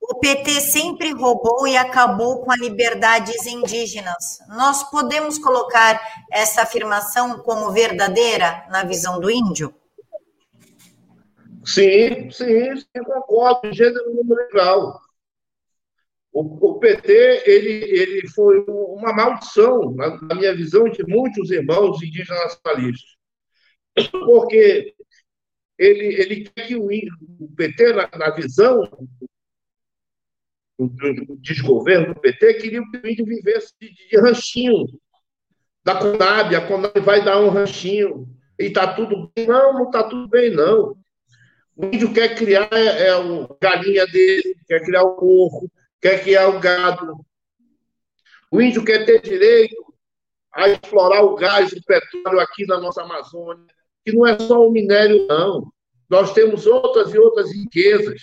O 0.01 0.19
PT 0.19 0.61
sempre 0.61 1.13
roubou 1.13 1.67
e 1.67 1.77
acabou 1.77 2.43
com 2.43 2.53
as 2.53 2.61
liberdades 2.61 3.45
indígenas. 3.47 4.39
Nós 4.49 4.89
podemos 4.91 5.39
colocar 5.39 6.01
essa 6.31 6.63
afirmação 6.63 7.39
como 7.41 7.73
verdadeira 7.73 8.67
na 8.71 8.85
visão 8.85 9.19
do 9.19 9.31
índio? 9.31 9.75
Sim, 11.67 12.31
sim, 12.31 12.77
sim 12.77 13.03
concordo, 13.05 13.73
gênero 13.73 14.15
número 14.15 14.41
legal. 14.47 15.01
O, 16.33 16.43
o, 16.71 16.79
PT 16.79 17.43
ele, 17.45 17.85
ele 17.91 18.29
foi 18.29 18.65
uma 18.69 19.13
maldição, 19.13 19.93
na, 19.97 20.21
na, 20.23 20.35
minha 20.37 20.55
visão, 20.55 20.89
de 20.89 21.03
muitos 21.05 21.51
irmãos 21.51 22.01
indígenas 22.03 22.39
nacionalistas. 22.41 23.17
Porque 24.13 24.95
ele, 25.77 26.07
ele 26.21 26.45
quer 26.45 26.69
que 26.69 26.77
o, 26.77 26.87
o 26.87 27.53
PT, 27.57 27.93
na, 27.95 28.09
na 28.17 28.31
visão 28.31 28.83
do, 30.79 30.89
do 30.89 31.37
desgoverno 31.39 32.15
do 32.15 32.21
PT, 32.21 32.55
queria 32.55 32.83
que 32.83 32.97
o 32.97 33.11
índio 33.11 33.25
vivesse 33.25 33.73
de, 33.81 33.93
de 33.93 34.21
ranchinho 34.21 34.87
da 35.83 35.97
Conab. 35.99 36.55
A 36.55 36.67
Conab 36.69 37.01
vai 37.01 37.25
dar 37.25 37.41
um 37.41 37.49
ranchinho 37.49 38.29
e 38.59 38.67
está 38.67 38.95
tudo 38.95 39.33
bem. 39.35 39.47
Não, 39.47 39.73
não 39.73 39.87
está 39.87 40.05
tudo 40.05 40.29
bem, 40.29 40.51
não. 40.55 40.97
O 41.77 41.85
índio 41.85 42.13
quer 42.15 42.35
criar 42.35 42.71
é, 42.73 43.09
é 43.09 43.17
o 43.17 43.55
galinha 43.61 44.07
dele, 44.07 44.57
quer 44.67 44.83
criar 44.83 45.03
o 45.03 45.17
porco, 45.17 45.71
quer 46.01 46.23
criar 46.23 46.49
o 46.49 46.59
gado. 46.59 47.21
O 48.51 48.63
índio 48.63 48.83
quer 48.83 49.05
ter 49.05 49.21
direito 49.21 49.95
a 50.55 50.71
explorar 50.71 51.23
o 51.23 51.35
gás 51.35 51.71
e 51.73 51.79
o 51.79 51.85
petróleo 51.85 52.41
aqui 52.41 52.65
na 52.67 52.81
nossa 52.81 53.03
Amazônia, 53.03 53.67
que 54.03 54.13
não 54.13 54.27
é 54.27 54.39
só 54.39 54.67
o 54.67 54.73
minério, 54.73 55.27
não. 55.27 55.71
Nós 56.09 56.33
temos 56.33 56.67
outras 56.67 57.13
e 57.13 57.19
outras 57.19 57.53
riquezas. 57.53 58.23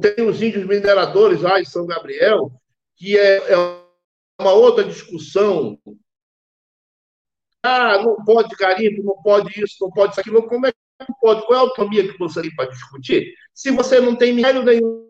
Tem 0.00 0.26
os 0.26 0.40
índios 0.40 0.64
mineradores 0.64 1.42
lá 1.42 1.60
em 1.60 1.66
São 1.66 1.86
Gabriel, 1.86 2.50
que 2.96 3.18
é, 3.18 3.52
é 3.52 3.56
uma 4.40 4.52
outra 4.52 4.84
discussão 4.84 5.78
ah, 7.62 7.98
não 7.98 8.16
pode 8.24 8.54
garimpo, 8.56 9.02
não 9.02 9.22
pode 9.22 9.62
isso, 9.62 9.76
não 9.80 9.90
pode 9.90 10.12
isso, 10.12 10.20
aquilo. 10.20 10.46
Como 10.46 10.66
é 10.66 10.72
que 10.72 10.78
não 11.00 11.16
pode? 11.20 11.46
Qual 11.46 11.54
é 11.54 11.56
a 11.56 11.60
autonomia 11.60 12.10
que 12.10 12.18
você 12.18 12.42
tem 12.42 12.54
para 12.54 12.70
discutir? 12.70 13.34
Se 13.52 13.70
você 13.70 14.00
não 14.00 14.16
tem 14.16 14.32
minério 14.32 14.62
nenhum 14.62 15.08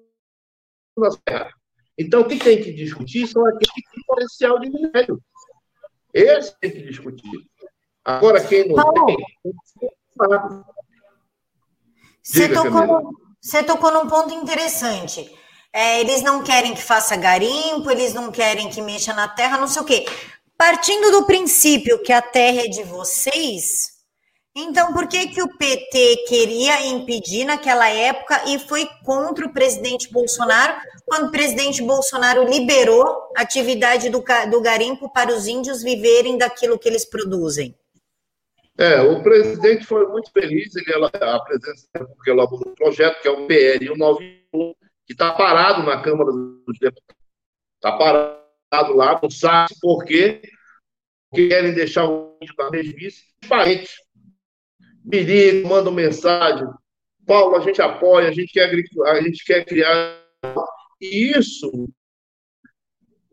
na 0.96 1.10
terra. 1.24 1.50
Então, 1.96 2.24
quem 2.24 2.38
tem 2.38 2.62
que 2.62 2.72
discutir 2.72 3.26
são 3.26 3.44
aqueles 3.46 3.72
que 3.72 3.82
têm 3.82 4.04
potencial 4.06 4.58
de 4.58 4.70
minério. 4.70 5.20
Esse 6.14 6.56
tem 6.60 6.70
que 6.70 6.82
discutir. 6.82 7.46
Agora, 8.04 8.42
quem 8.44 8.68
não 8.68 8.76
Paulo, 8.76 9.06
tem, 9.06 9.16
você 12.22 12.48
tocou, 12.48 13.10
você 13.40 13.62
tocou 13.62 13.92
num 13.92 14.08
ponto 14.08 14.32
interessante. 14.32 15.30
É, 15.72 16.00
eles 16.00 16.22
não 16.22 16.42
querem 16.42 16.74
que 16.74 16.82
faça 16.82 17.16
garimpo, 17.16 17.90
eles 17.90 18.14
não 18.14 18.32
querem 18.32 18.70
que 18.70 18.80
mexa 18.80 19.12
na 19.12 19.28
terra, 19.28 19.58
não 19.58 19.68
sei 19.68 19.82
o 19.82 19.84
quê. 19.84 20.06
Partindo 20.58 21.12
do 21.12 21.24
princípio 21.24 22.02
que 22.02 22.12
a 22.12 22.20
terra 22.20 22.62
é 22.62 22.66
de 22.66 22.82
vocês, 22.82 23.92
então 24.56 24.92
por 24.92 25.06
que, 25.06 25.28
que 25.28 25.40
o 25.40 25.56
PT 25.56 26.24
queria 26.26 26.84
impedir 26.84 27.44
naquela 27.44 27.88
época 27.88 28.42
e 28.48 28.58
foi 28.58 28.84
contra 29.04 29.46
o 29.46 29.52
presidente 29.52 30.12
Bolsonaro, 30.12 30.80
quando 31.06 31.28
o 31.28 31.30
presidente 31.30 31.80
Bolsonaro 31.80 32.42
liberou 32.42 33.04
a 33.36 33.42
atividade 33.42 34.10
do, 34.10 34.20
do 34.50 34.60
garimpo 34.60 35.08
para 35.12 35.32
os 35.32 35.46
índios 35.46 35.80
viverem 35.80 36.36
daquilo 36.36 36.76
que 36.76 36.88
eles 36.88 37.08
produzem? 37.08 37.72
É, 38.76 39.00
o 39.00 39.22
presidente 39.22 39.84
foi 39.84 40.08
muito 40.08 40.32
feliz, 40.32 40.74
ele 40.74 41.08
presença 41.44 41.86
porque 42.16 42.30
elaborou 42.30 42.68
um 42.68 42.74
projeto 42.74 43.22
que 43.22 43.28
é 43.28 43.30
o 43.30 43.46
PL 43.46 43.86
191, 43.86 44.74
que 45.06 45.12
está 45.12 45.32
parado 45.34 45.84
na 45.84 46.02
Câmara 46.02 46.32
dos 46.32 46.78
Deputados. 46.80 47.16
Está 47.76 47.96
parado 47.96 48.47
lá, 48.72 49.18
não 49.22 49.30
sabe 49.30 49.74
por 49.80 50.04
quê, 50.04 50.42
querem 51.32 51.74
deixar 51.74 52.08
o 52.08 52.36
índio 52.40 52.54
na 52.58 52.70
mesmice, 52.70 53.24
parentes. 53.48 53.94
Me 55.04 55.22
ligam, 55.22 55.70
mandam 55.70 55.92
mensagem. 55.92 56.66
Paulo, 57.26 57.56
a 57.56 57.60
gente 57.60 57.80
apoia, 57.80 58.28
a 58.28 58.32
gente 58.32 58.52
quer, 58.52 58.70
a 59.06 59.22
gente 59.22 59.44
quer 59.44 59.64
criar. 59.64 60.22
E 61.00 61.32
isso, 61.36 61.88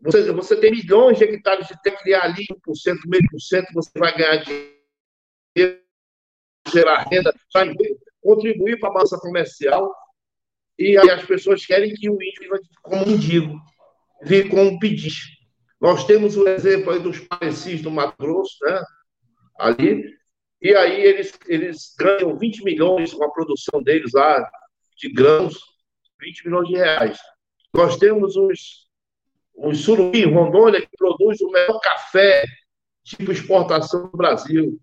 você, 0.00 0.30
você 0.32 0.56
tem 0.56 0.70
milhões 0.70 1.18
de 1.18 1.24
hectares 1.24 1.66
de 1.66 1.80
terra, 1.82 1.96
criar 1.98 2.24
ali 2.24 2.46
1%, 2.46 2.96
meio 3.06 3.22
por 3.30 3.40
cento, 3.40 3.72
você 3.74 3.90
vai 3.98 4.16
ganhar 4.16 4.36
dinheiro, 4.44 5.80
gerar 6.68 7.06
renda, 7.10 7.34
vai 7.52 7.74
contribuir 8.22 8.78
para 8.78 8.90
a 8.90 8.94
massa 8.94 9.18
comercial. 9.18 9.94
E 10.78 10.96
as 10.96 11.24
pessoas 11.24 11.64
querem 11.64 11.94
que 11.94 12.10
o 12.10 12.14
índio 12.14 12.40
viva 12.40 12.60
como 12.82 13.06
mendigo 13.06 13.58
vir 14.22 14.48
com 14.48 14.62
um 14.62 14.78
pedido. 14.78 15.14
Nós 15.80 16.04
temos 16.04 16.36
o 16.36 16.48
exemplo 16.48 16.92
aí 16.92 17.00
dos 17.00 17.20
parecis 17.20 17.82
do 17.82 17.90
Mato 17.90 18.16
Grosso, 18.18 18.56
né? 18.62 18.82
Ali, 19.58 20.04
e 20.60 20.74
aí 20.74 21.02
eles, 21.02 21.38
eles 21.46 21.94
ganham 21.98 22.36
20 22.36 22.64
milhões 22.64 23.12
com 23.12 23.24
a 23.24 23.30
produção 23.30 23.82
deles 23.82 24.12
lá, 24.14 24.48
de 24.96 25.12
grãos, 25.12 25.58
20 26.20 26.46
milhões 26.46 26.68
de 26.68 26.74
reais. 26.76 27.18
Nós 27.74 27.96
temos 27.98 28.36
os, 28.36 28.88
os 29.54 29.80
Surubim, 29.80 30.32
Rondônia, 30.32 30.80
que 30.80 30.96
produz 30.96 31.40
o 31.40 31.50
melhor 31.50 31.78
café, 31.80 32.44
tipo 33.04 33.30
exportação 33.30 34.08
do 34.10 34.16
Brasil. 34.16 34.78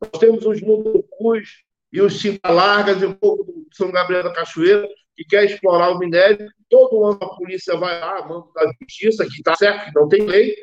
Nós 0.00 0.20
temos 0.20 0.44
os 0.44 0.60
Munducus 0.60 1.64
e 1.92 2.00
os 2.00 2.20
Cinta 2.20 2.50
Largas 2.50 3.00
e 3.02 3.06
o 3.06 3.14
povo 3.14 3.44
do 3.44 3.66
São 3.72 3.90
Gabriel 3.90 4.24
da 4.24 4.32
Cachoeira, 4.32 4.88
que 5.18 5.24
quer 5.24 5.44
explorar 5.44 5.90
o 5.90 5.98
minério, 5.98 6.48
todo 6.70 7.04
ano 7.04 7.18
a 7.20 7.34
polícia 7.34 7.76
vai 7.76 7.98
lá, 7.98 8.24
manda 8.24 8.46
da 8.54 8.70
justiça, 8.80 9.24
que 9.24 9.38
está 9.38 9.56
certo, 9.56 9.86
que 9.86 9.98
não 9.98 10.08
tem 10.08 10.22
lei, 10.22 10.54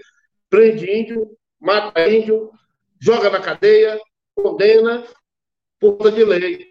prende 0.49 0.89
índio, 0.89 1.37
mata 1.59 2.07
índio, 2.07 2.49
joga 3.01 3.29
na 3.29 3.41
cadeia, 3.41 3.99
condena, 4.33 5.05
por 5.77 6.09
de 6.09 6.23
lei. 6.23 6.67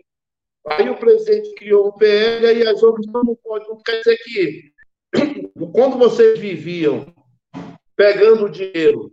Aí 0.66 0.88
o 0.88 0.96
presidente 0.96 1.54
criou 1.56 1.88
um 1.88 1.92
PL 1.92 2.58
e 2.58 2.66
as 2.66 2.82
ONGs 2.82 3.06
não 3.12 3.36
podem. 3.36 3.68
Não 3.68 3.82
quer 3.82 3.98
dizer 3.98 4.16
que 4.24 4.72
quando 5.74 5.98
vocês 5.98 6.38
viviam 6.38 7.14
pegando 7.94 8.48
dinheiro 8.48 9.12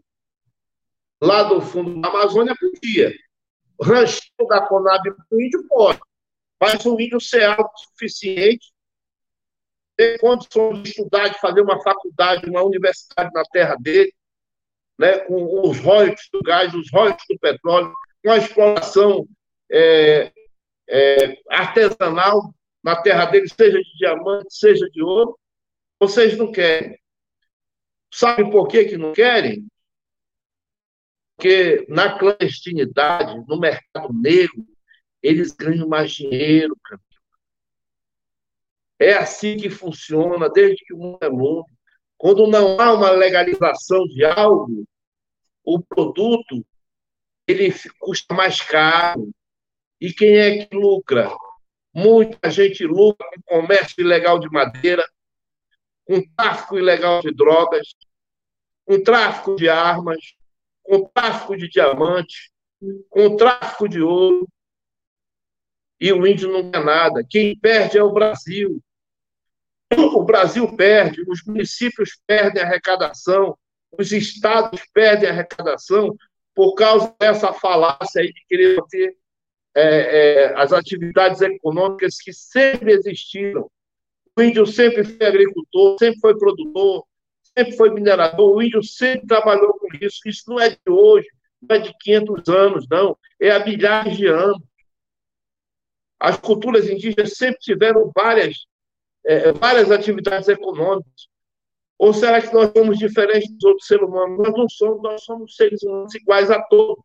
lá 1.22 1.44
do 1.44 1.60
fundo 1.60 2.00
da 2.00 2.08
Amazônia, 2.08 2.56
podia. 2.58 3.14
Ranchinho 3.82 4.48
da 4.48 4.66
Conab 4.66 5.04
o 5.30 5.42
índio 5.42 5.68
pode. 5.68 6.00
Mas 6.62 6.86
o 6.86 7.00
índio 7.00 7.20
ser 7.20 7.44
alto 7.44 7.74
o 7.74 7.80
suficiente, 7.90 8.72
ter 9.98 10.20
condições 10.20 10.84
de 10.84 10.90
estudar, 10.90 11.30
de 11.30 11.40
fazer 11.40 11.62
uma 11.62 11.82
faculdade, 11.82 12.48
uma 12.48 12.64
universidade 12.64 13.32
na 13.34 13.44
terra 13.46 13.76
dele, 13.76 14.14
né, 15.00 15.18
com 15.20 15.68
os 15.68 15.80
royalties 15.80 16.30
do 16.32 16.40
gás, 16.44 16.72
os 16.76 16.92
royalties 16.92 17.26
do 17.28 17.40
petróleo, 17.40 17.92
com 18.24 18.32
a 18.32 18.38
exploração 18.38 19.28
é, 19.72 20.32
é, 20.88 21.42
artesanal 21.50 22.54
na 22.84 23.02
terra 23.02 23.26
dele, 23.26 23.50
seja 23.50 23.80
de 23.80 23.98
diamante, 23.98 24.54
seja 24.54 24.88
de 24.92 25.02
ouro, 25.02 25.38
vocês 26.00 26.38
não 26.38 26.52
querem. 26.52 27.00
Sabe 28.14 28.50
por 28.52 28.68
que, 28.68 28.86
que 28.86 28.98
não 28.98 29.14
querem? 29.14 29.66
Porque 31.36 31.86
na 31.90 32.20
clandestinidade, 32.20 33.44
no 33.48 33.60
mercado 33.60 34.14
negro, 34.14 34.71
eles 35.22 35.52
ganham 35.52 35.88
mais 35.88 36.12
dinheiro, 36.12 36.76
Camilo. 36.84 37.06
É 39.00 39.14
assim 39.14 39.58
que 39.58 39.70
funciona 39.70 40.48
desde 40.50 40.86
que 40.86 40.94
o 40.94 40.98
mundo 40.98 41.20
é 41.22 41.30
mundo. 41.30 41.66
Quando 42.18 42.46
não 42.46 42.80
há 42.80 42.94
uma 42.94 43.10
legalização 43.10 44.06
de 44.06 44.24
algo, 44.24 44.86
o 45.64 45.82
produto 45.82 46.64
ele 47.48 47.74
custa 48.00 48.34
mais 48.34 48.62
caro. 48.62 49.32
E 50.00 50.14
quem 50.14 50.38
é 50.38 50.66
que 50.66 50.76
lucra? 50.76 51.32
Muita 51.94 52.50
gente 52.50 52.86
lucra 52.86 53.28
com 53.48 53.62
comércio 53.62 54.02
ilegal 54.02 54.40
de 54.40 54.50
madeira, 54.50 55.04
com 56.06 56.22
tráfico 56.36 56.78
ilegal 56.78 57.22
de 57.22 57.34
drogas, 57.34 57.96
com 58.86 59.02
tráfico 59.02 59.56
de 59.56 59.68
armas, 59.68 60.36
com 60.84 61.06
tráfico 61.06 61.58
de 61.58 61.70
diamantes, 61.70 62.52
com 63.10 63.36
tráfico 63.36 63.88
de 63.88 64.02
ouro. 64.02 64.48
E 66.02 66.12
o 66.12 66.26
índio 66.26 66.52
não 66.52 66.72
quer 66.72 66.84
nada. 66.84 67.24
Quem 67.30 67.56
perde 67.56 68.00
é 68.00 68.04
o 68.04 68.12
Brasil. 68.12 68.82
O 69.96 70.24
Brasil 70.24 70.76
perde, 70.76 71.22
os 71.28 71.44
municípios 71.46 72.18
perdem 72.26 72.64
a 72.64 72.66
arrecadação, 72.66 73.56
os 73.98 74.12
estados 74.12 74.82
perdem 74.94 75.30
a 75.30 75.32
arrecadação 75.32 76.16
por 76.56 76.74
causa 76.74 77.14
dessa 77.20 77.54
falácia 77.54 78.24
de 78.24 78.34
querer 78.48 78.82
ter 78.90 79.16
é, 79.76 79.84
é, 79.84 80.54
as 80.56 80.74
atividades 80.74 81.42
econômicas 81.42 82.16
que 82.18 82.34
sempre 82.34 82.94
existiram. 82.94 83.70
O 84.36 84.42
índio 84.42 84.66
sempre 84.66 85.04
foi 85.04 85.28
agricultor, 85.28 85.98
sempre 86.00 86.20
foi 86.20 86.38
produtor, 86.38 87.06
sempre 87.56 87.74
foi 87.74 87.90
minerador, 87.92 88.56
o 88.56 88.62
índio 88.64 88.82
sempre 88.82 89.28
trabalhou 89.28 89.74
com 89.78 89.88
isso. 90.02 90.22
Isso 90.26 90.44
não 90.48 90.60
é 90.60 90.70
de 90.70 90.78
hoje, 90.90 91.28
não 91.62 91.76
é 91.76 91.80
de 91.80 91.94
500 92.00 92.50
anos, 92.50 92.88
não, 92.90 93.18
é 93.40 93.52
há 93.52 93.64
milhares 93.64 94.18
de 94.18 94.26
anos. 94.26 94.71
As 96.22 96.38
culturas 96.38 96.88
indígenas 96.88 97.34
sempre 97.34 97.60
tiveram 97.60 98.12
várias, 98.16 98.68
é, 99.26 99.52
várias 99.54 99.90
atividades 99.90 100.48
econômicas. 100.48 101.28
Ou 101.98 102.14
será 102.14 102.40
que 102.40 102.54
nós 102.54 102.72
somos 102.78 103.00
diferentes 103.00 103.52
dos 103.54 103.64
outros 103.64 103.88
seres 103.88 104.08
humanos? 104.08 104.38
Nós 104.38 104.54
não 104.54 104.70
somos, 104.70 105.02
nós 105.02 105.24
somos 105.24 105.56
seres 105.56 105.82
humanos 105.82 106.14
iguais 106.14 106.52
a 106.52 106.62
todos. 106.62 107.04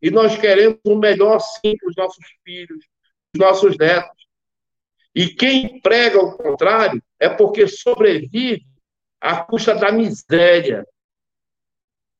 E 0.00 0.10
nós 0.10 0.38
queremos 0.38 0.78
o 0.86 0.96
melhor, 0.96 1.38
sim, 1.38 1.76
para 1.76 1.88
os 1.90 1.96
nossos 1.96 2.24
filhos, 2.42 2.84
os 3.34 3.40
nossos 3.40 3.76
netos. 3.76 4.26
E 5.14 5.28
quem 5.28 5.78
prega 5.80 6.18
o 6.18 6.36
contrário 6.36 7.02
é 7.20 7.28
porque 7.28 7.66
sobrevive 7.66 8.64
à 9.20 9.42
custa 9.42 9.74
da 9.74 9.92
miséria. 9.92 10.86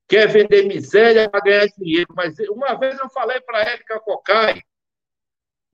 Quer 0.06 0.28
vender 0.28 0.64
miséria 0.64 1.30
para 1.30 1.40
ganhar 1.40 1.66
dinheiro. 1.78 2.08
Mas 2.14 2.38
uma 2.50 2.74
vez 2.74 2.98
eu 2.98 3.08
falei 3.08 3.40
para 3.40 3.58
a 3.58 3.70
Érica 3.70 4.00
Cocai, 4.00 4.60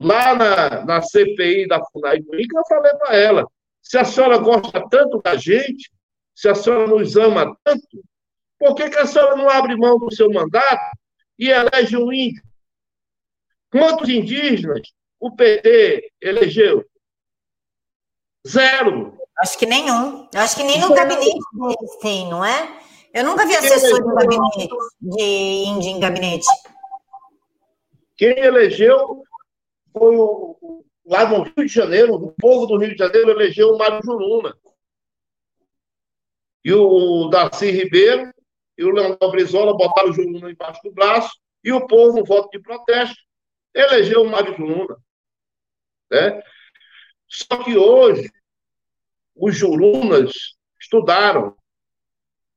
lá 0.02 0.34
na, 0.34 0.84
na 0.84 1.02
CPI 1.02 1.66
da 1.68 1.82
FUNAI, 1.84 2.20
que 2.20 2.56
eu 2.56 2.66
falei 2.68 2.92
para 2.94 3.16
ela, 3.16 3.46
se 3.80 3.96
a 3.96 4.04
senhora 4.04 4.38
gosta 4.38 4.82
tanto 4.90 5.20
da 5.22 5.36
gente, 5.36 5.90
se 6.34 6.48
a 6.48 6.54
senhora 6.54 6.86
nos 6.86 7.16
ama 7.16 7.56
tanto, 7.64 8.04
por 8.58 8.74
que, 8.74 8.90
que 8.90 8.98
a 8.98 9.06
senhora 9.06 9.36
não 9.36 9.48
abre 9.48 9.76
mão 9.76 9.98
do 9.98 10.14
seu 10.14 10.30
mandato 10.30 10.96
e 11.38 11.50
elege 11.50 11.96
um 11.96 12.12
índio? 12.12 12.42
Quantos 13.70 14.08
indígenas 14.08 14.92
o 15.18 15.34
PT 15.34 16.12
elegeu? 16.20 16.84
Zero. 18.46 19.16
Acho 19.38 19.58
que 19.58 19.66
nenhum. 19.66 20.28
Acho 20.34 20.56
que 20.56 20.62
nem 20.62 20.80
no 20.80 20.94
gabinete 20.94 21.38
deles 21.52 21.96
tem, 22.00 22.28
não 22.28 22.44
é? 22.44 22.80
Eu 23.14 23.24
nunca 23.24 23.46
vi 23.46 23.54
assessor 23.56 24.02
de 24.02 24.14
gabinete, 24.14 24.68
de 25.00 25.22
índio 25.66 25.90
em 25.90 26.00
gabinete. 26.00 26.46
Quem 28.16 28.38
elegeu 28.38 29.22
foi 29.92 30.16
o, 30.16 30.84
lá 31.04 31.28
no 31.28 31.42
Rio 31.42 31.66
de 31.66 31.68
Janeiro, 31.68 32.14
o 32.14 32.32
povo 32.32 32.66
do 32.66 32.78
Rio 32.78 32.92
de 32.92 32.98
Janeiro 32.98 33.30
elegeu 33.30 33.68
o 33.68 33.78
Mário 33.78 34.00
Juruna. 34.04 34.56
E 36.64 36.72
o 36.72 37.28
Darcy 37.28 37.70
Ribeiro 37.70 38.32
e 38.78 38.84
o 38.84 38.90
Leandro 38.90 39.30
Brizola 39.30 39.76
botaram 39.76 40.10
o 40.10 40.12
Juruna 40.12 40.50
embaixo 40.50 40.80
do 40.82 40.92
braço 40.92 41.30
e 41.62 41.72
o 41.72 41.86
povo, 41.86 42.18
no 42.18 42.24
voto 42.24 42.50
de 42.50 42.60
protesto, 42.60 43.16
elegeu 43.74 44.22
o 44.22 44.30
Mário 44.30 44.56
Juruna. 44.56 44.96
Né? 46.10 46.42
Só 47.28 47.62
que 47.62 47.76
hoje, 47.76 48.30
os 49.34 49.56
Jurunas 49.56 50.32
estudaram. 50.80 51.56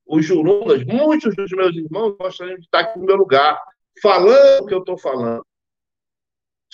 Os 0.05 0.25
Jurunas, 0.25 0.83
muitos 0.83 1.35
dos 1.35 1.51
meus 1.51 1.75
irmãos 1.75 2.15
gostariam 2.17 2.57
de 2.57 2.65
estar 2.65 2.81
aqui 2.81 2.99
no 2.99 3.05
meu 3.05 3.15
lugar, 3.15 3.59
falando 4.01 4.63
o 4.63 4.65
que 4.67 4.73
eu 4.73 4.79
estou 4.79 4.97
falando. 4.97 5.45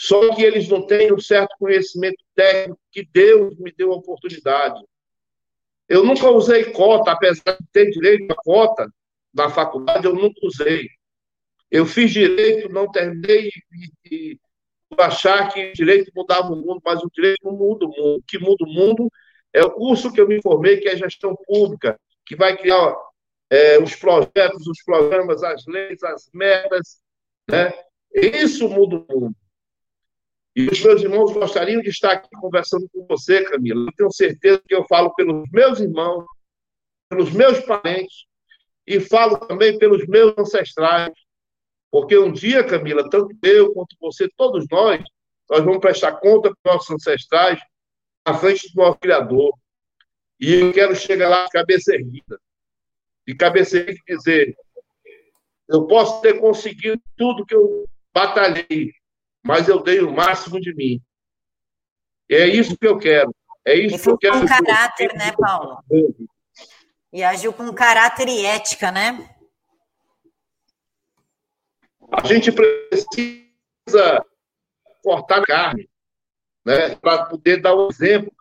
Só 0.03 0.33
que 0.33 0.41
eles 0.41 0.67
não 0.67 0.81
têm 0.81 1.13
um 1.13 1.19
certo 1.19 1.55
conhecimento 1.59 2.17
técnico 2.33 2.81
que 2.91 3.05
Deus 3.05 3.55
me 3.59 3.71
deu 3.71 3.93
a 3.93 3.97
oportunidade. 3.97 4.83
Eu 5.87 6.03
nunca 6.03 6.27
usei 6.27 6.71
cota, 6.71 7.11
apesar 7.11 7.55
de 7.55 7.67
ter 7.71 7.91
direito 7.91 8.31
a 8.31 8.35
cota 8.35 8.91
na 9.31 9.51
faculdade, 9.51 10.07
eu 10.07 10.15
nunca 10.15 10.39
usei. 10.43 10.89
Eu 11.69 11.85
fiz 11.85 12.09
direito, 12.09 12.67
não 12.69 12.91
terminei 12.91 13.51
e, 14.09 14.11
e 14.11 14.39
achar 14.97 15.53
que 15.53 15.71
direito 15.73 16.11
mudava 16.15 16.51
o 16.51 16.55
mundo, 16.55 16.81
mas 16.83 16.99
o 17.03 17.11
direito 17.13 17.45
não 17.45 17.53
muda 17.53 17.85
o 17.85 17.89
mundo. 17.89 18.17
O 18.17 18.23
que 18.23 18.39
muda 18.39 18.65
o 18.65 18.73
mundo 18.73 19.07
é 19.53 19.61
o 19.61 19.69
curso 19.69 20.11
que 20.11 20.19
eu 20.19 20.27
me 20.27 20.41
formei, 20.41 20.77
que 20.77 20.89
é 20.89 20.97
gestão 20.97 21.35
pública, 21.45 21.95
que 22.25 22.35
vai 22.35 22.57
criar 22.57 22.95
é, 23.51 23.77
os 23.77 23.95
projetos, 23.95 24.65
os 24.65 24.81
programas, 24.83 25.43
as 25.43 25.63
leis, 25.67 26.01
as 26.01 26.27
metas. 26.33 26.99
Né? 27.47 27.71
Isso 28.15 28.67
muda 28.67 28.95
o 28.95 29.19
mundo. 29.19 29.40
E 30.55 30.67
os 30.67 30.83
meus 30.83 31.01
irmãos 31.01 31.31
gostariam 31.31 31.81
de 31.81 31.89
estar 31.89 32.11
aqui 32.11 32.29
conversando 32.39 32.89
com 32.89 33.05
você, 33.07 33.43
Camila. 33.45 33.85
Eu 33.85 33.95
tenho 33.95 34.11
certeza 34.11 34.61
que 34.67 34.75
eu 34.75 34.85
falo 34.85 35.13
pelos 35.15 35.49
meus 35.51 35.79
irmãos, 35.79 36.25
pelos 37.09 37.31
meus 37.31 37.59
parentes, 37.61 38.25
e 38.85 38.99
falo 38.99 39.37
também 39.37 39.77
pelos 39.77 40.05
meus 40.07 40.37
ancestrais. 40.37 41.13
Porque 41.89 42.17
um 42.17 42.31
dia, 42.31 42.63
Camila, 42.63 43.09
tanto 43.09 43.35
eu 43.43 43.73
quanto 43.73 43.95
você, 43.99 44.29
todos 44.35 44.65
nós, 44.69 45.01
nós 45.49 45.63
vamos 45.63 45.79
prestar 45.79 46.13
conta 46.13 46.53
para 46.61 46.71
os 46.71 46.75
nossos 46.75 46.91
ancestrais 46.91 47.59
à 48.25 48.33
frente 48.33 48.73
do 48.73 48.81
nosso 48.81 48.99
Criador. 48.99 49.53
E 50.39 50.53
eu 50.53 50.73
quero 50.73 50.95
chegar 50.95 51.29
lá 51.29 51.45
de 51.45 51.51
cabeça 51.51 51.93
erguida. 51.93 52.39
De 53.27 53.35
cabeça 53.35 53.77
erguida 53.77 53.99
e 54.07 54.17
dizer: 54.17 54.55
eu 55.69 55.87
posso 55.87 56.21
ter 56.21 56.39
conseguido 56.39 57.01
tudo 57.15 57.45
que 57.45 57.55
eu 57.55 57.87
batalhei, 58.13 58.91
mas 59.43 59.67
eu 59.67 59.81
dei 59.81 60.01
o 60.01 60.11
máximo 60.11 60.59
de 60.59 60.73
mim. 60.73 61.01
É 62.29 62.47
isso 62.47 62.77
que 62.77 62.87
eu 62.87 62.97
quero. 62.97 63.33
É 63.65 63.75
isso 63.75 63.99
que 63.99 64.09
eu 64.09 64.17
quero. 64.17 64.39
Com 64.39 64.45
caráter, 64.45 65.13
né, 65.13 65.33
Paulo? 65.37 65.83
E 67.11 67.23
agiu 67.23 67.51
com 67.51 67.73
caráter 67.73 68.27
e 68.27 68.45
ética, 68.45 68.91
né? 68.91 69.29
A 72.11 72.25
gente 72.27 72.51
precisa 72.51 74.25
cortar 75.01 75.41
carne, 75.43 75.89
né, 76.65 76.95
para 76.95 77.25
poder 77.25 77.61
dar 77.61 77.73
o 77.73 77.87
um 77.87 77.89
exemplo. 77.89 78.31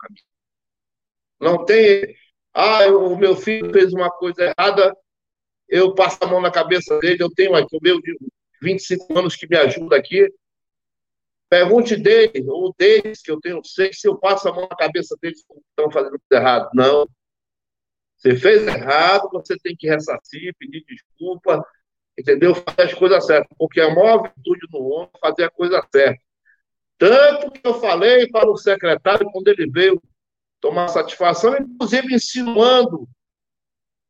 Não 1.39 1.65
tem, 1.65 2.15
ah, 2.53 2.85
o 2.87 3.15
meu 3.15 3.35
filho 3.35 3.71
fez 3.71 3.93
uma 3.93 4.11
coisa 4.11 4.53
errada, 4.57 4.95
eu 5.67 5.95
passo 5.95 6.17
a 6.21 6.27
mão 6.27 6.41
na 6.41 6.51
cabeça 6.51 6.99
dele, 6.99 7.23
eu 7.23 7.31
tenho 7.31 7.55
aqui 7.55 7.75
o 7.75 7.81
meu 7.81 8.01
de 8.01 8.15
25 8.61 9.17
anos 9.17 9.35
que 9.35 9.47
me 9.47 9.57
ajuda 9.57 9.95
aqui, 9.95 10.29
Pergunte 11.51 11.97
dele, 11.97 12.45
ou 12.47 12.73
deles, 12.79 13.21
que 13.21 13.29
eu 13.29 13.37
tenho 13.37 13.61
sei 13.61 13.91
se 13.91 14.07
eu 14.07 14.15
passo 14.15 14.47
a 14.47 14.53
mão 14.53 14.69
na 14.69 14.75
cabeça 14.77 15.17
deles 15.21 15.43
que 15.43 15.53
estão 15.69 15.91
fazendo 15.91 16.13
tudo 16.13 16.39
errado. 16.39 16.69
Não. 16.73 17.05
Você 18.15 18.37
fez 18.37 18.65
errado, 18.65 19.29
você 19.33 19.57
tem 19.59 19.75
que 19.75 19.85
ressarcir, 19.85 20.55
pedir 20.57 20.81
desculpa, 20.87 21.61
entendeu? 22.17 22.55
Fazer 22.55 22.83
as 22.83 22.93
coisas 22.93 23.25
certas. 23.25 23.53
Porque 23.57 23.81
a 23.81 23.93
maior 23.93 24.23
virtude 24.23 24.65
no 24.71 24.79
homem 24.79 25.09
é 25.13 25.19
fazer 25.19 25.43
a 25.43 25.49
coisa 25.49 25.85
certa. 25.93 26.23
Tanto 26.97 27.51
que 27.51 27.67
eu 27.67 27.73
falei 27.81 28.29
para 28.29 28.49
o 28.49 28.55
secretário, 28.55 29.29
quando 29.33 29.49
ele 29.49 29.69
veio 29.69 30.01
tomar 30.61 30.87
satisfação, 30.87 31.57
inclusive 31.57 32.15
insinuando 32.15 33.09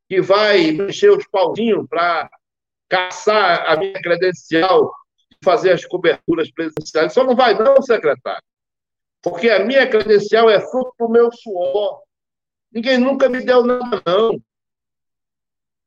que 0.07 0.21
vai 0.21 0.73
mexer 0.73 1.09
os 1.09 1.25
pauzinhos 1.25 1.87
para 1.89 2.29
caçar 2.87 3.67
a 3.67 3.77
minha 3.77 3.99
credencial, 3.99 4.93
fazer 5.43 5.71
as 5.71 5.85
coberturas 5.85 6.51
presidenciais. 6.51 7.13
Só 7.13 7.23
não 7.23 7.35
vai, 7.35 7.57
não, 7.57 7.81
secretário. 7.81 8.43
Porque 9.21 9.49
a 9.49 9.63
minha 9.63 9.87
credencial 9.87 10.49
é 10.49 10.59
fruto 10.59 10.93
do 10.99 11.09
meu 11.09 11.31
suor. 11.31 12.01
Ninguém 12.71 12.97
nunca 12.97 13.29
me 13.29 13.43
deu 13.43 13.63
nada, 13.63 14.01
não. 14.05 14.41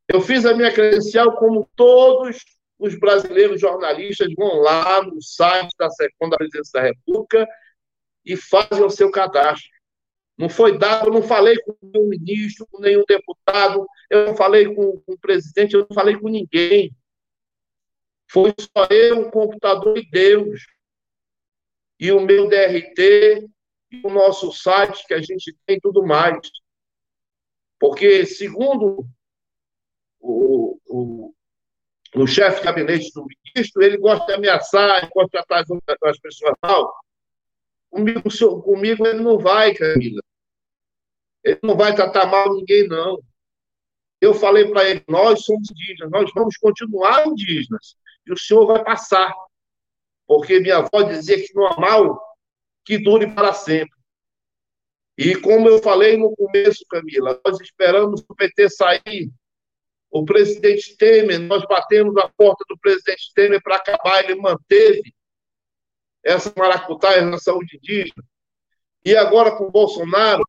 Eu 0.06 0.20
fiz 0.20 0.44
a 0.44 0.54
minha 0.54 0.72
credencial 0.72 1.36
como 1.36 1.68
todos 1.74 2.38
os 2.78 2.98
brasileiros 2.98 3.60
jornalistas 3.60 4.32
vão 4.36 4.60
lá 4.60 5.02
no 5.02 5.20
site 5.22 5.74
da 5.78 5.88
segunda 5.90 6.36
Presidência 6.36 6.80
da 6.80 6.86
República 6.88 7.48
e 8.24 8.36
fazem 8.36 8.84
o 8.84 8.90
seu 8.90 9.10
cadastro. 9.10 9.70
Não 10.36 10.48
foi 10.48 10.76
dado, 10.76 11.08
eu 11.08 11.12
não 11.12 11.22
falei 11.22 11.56
com 11.58 11.74
nenhum 11.80 12.08
ministro, 12.08 12.66
com 12.70 12.80
nenhum 12.80 13.04
deputado, 13.06 13.86
eu 14.10 14.26
não 14.26 14.36
falei 14.36 14.66
com, 14.74 15.00
com 15.00 15.12
o 15.12 15.18
presidente, 15.18 15.74
eu 15.74 15.86
não 15.88 15.94
falei 15.94 16.18
com 16.18 16.28
ninguém. 16.28 16.92
Foi 18.34 18.52
só 18.58 18.88
eu, 18.90 19.20
o 19.20 19.30
computador 19.30 19.96
e 19.96 20.10
Deus. 20.10 20.66
E 22.00 22.10
o 22.10 22.20
meu 22.20 22.48
DRT, 22.48 23.48
e 23.92 24.00
o 24.02 24.10
nosso 24.10 24.50
site 24.50 25.06
que 25.06 25.14
a 25.14 25.22
gente 25.22 25.56
tem 25.64 25.78
tudo 25.78 26.04
mais. 26.04 26.40
Porque, 27.78 28.26
segundo 28.26 29.06
o, 30.18 30.80
o, 30.84 31.34
o 32.16 32.26
chefe 32.26 32.58
de 32.58 32.64
gabinete 32.64 33.12
do 33.14 33.24
ministro, 33.24 33.82
ele 33.84 33.98
gosta 33.98 34.26
de 34.26 34.32
ameaçar, 34.32 35.08
gosta 35.14 35.38
de 35.38 35.80
tratar 35.86 36.10
as 36.10 36.18
pessoas 36.18 36.54
mal. 36.60 36.92
Comigo, 37.88 38.62
comigo 38.62 39.06
ele 39.06 39.22
não 39.22 39.38
vai, 39.38 39.72
Camila. 39.74 40.20
Ele 41.44 41.60
não 41.62 41.76
vai 41.76 41.94
tratar 41.94 42.26
mal 42.26 42.52
ninguém, 42.52 42.88
não. 42.88 43.22
Eu 44.20 44.34
falei 44.34 44.68
para 44.68 44.90
ele: 44.90 45.04
nós 45.08 45.44
somos 45.44 45.70
indígenas, 45.70 46.10
nós 46.10 46.28
vamos 46.34 46.56
continuar 46.56 47.28
indígenas. 47.28 47.96
E 48.26 48.32
o 48.32 48.38
senhor 48.38 48.66
vai 48.66 48.84
passar. 48.84 49.34
Porque 50.26 50.60
minha 50.60 50.78
avó 50.78 51.02
dizia 51.02 51.36
que 51.36 51.54
não 51.54 51.66
há 51.66 51.78
mal 51.78 52.20
que 52.84 52.98
dure 52.98 53.34
para 53.34 53.52
sempre. 53.52 53.94
E 55.16 55.36
como 55.36 55.68
eu 55.68 55.80
falei 55.80 56.16
no 56.16 56.34
começo, 56.34 56.84
Camila, 56.88 57.40
nós 57.44 57.60
esperamos 57.60 58.24
o 58.28 58.34
PT 58.34 58.68
sair. 58.68 59.30
O 60.10 60.24
presidente 60.24 60.96
Temer, 60.96 61.40
nós 61.40 61.64
batemos 61.66 62.16
a 62.16 62.28
porta 62.36 62.64
do 62.68 62.78
presidente 62.78 63.32
Temer 63.34 63.62
para 63.62 63.76
acabar, 63.76 64.24
ele 64.24 64.36
manteve 64.36 65.14
essa 66.22 66.52
maracutaia 66.56 67.22
na 67.22 67.38
saúde 67.38 67.76
indígena. 67.76 68.24
E 69.04 69.14
agora 69.16 69.56
com 69.56 69.64
o 69.64 69.70
Bolsonaro, 69.70 70.42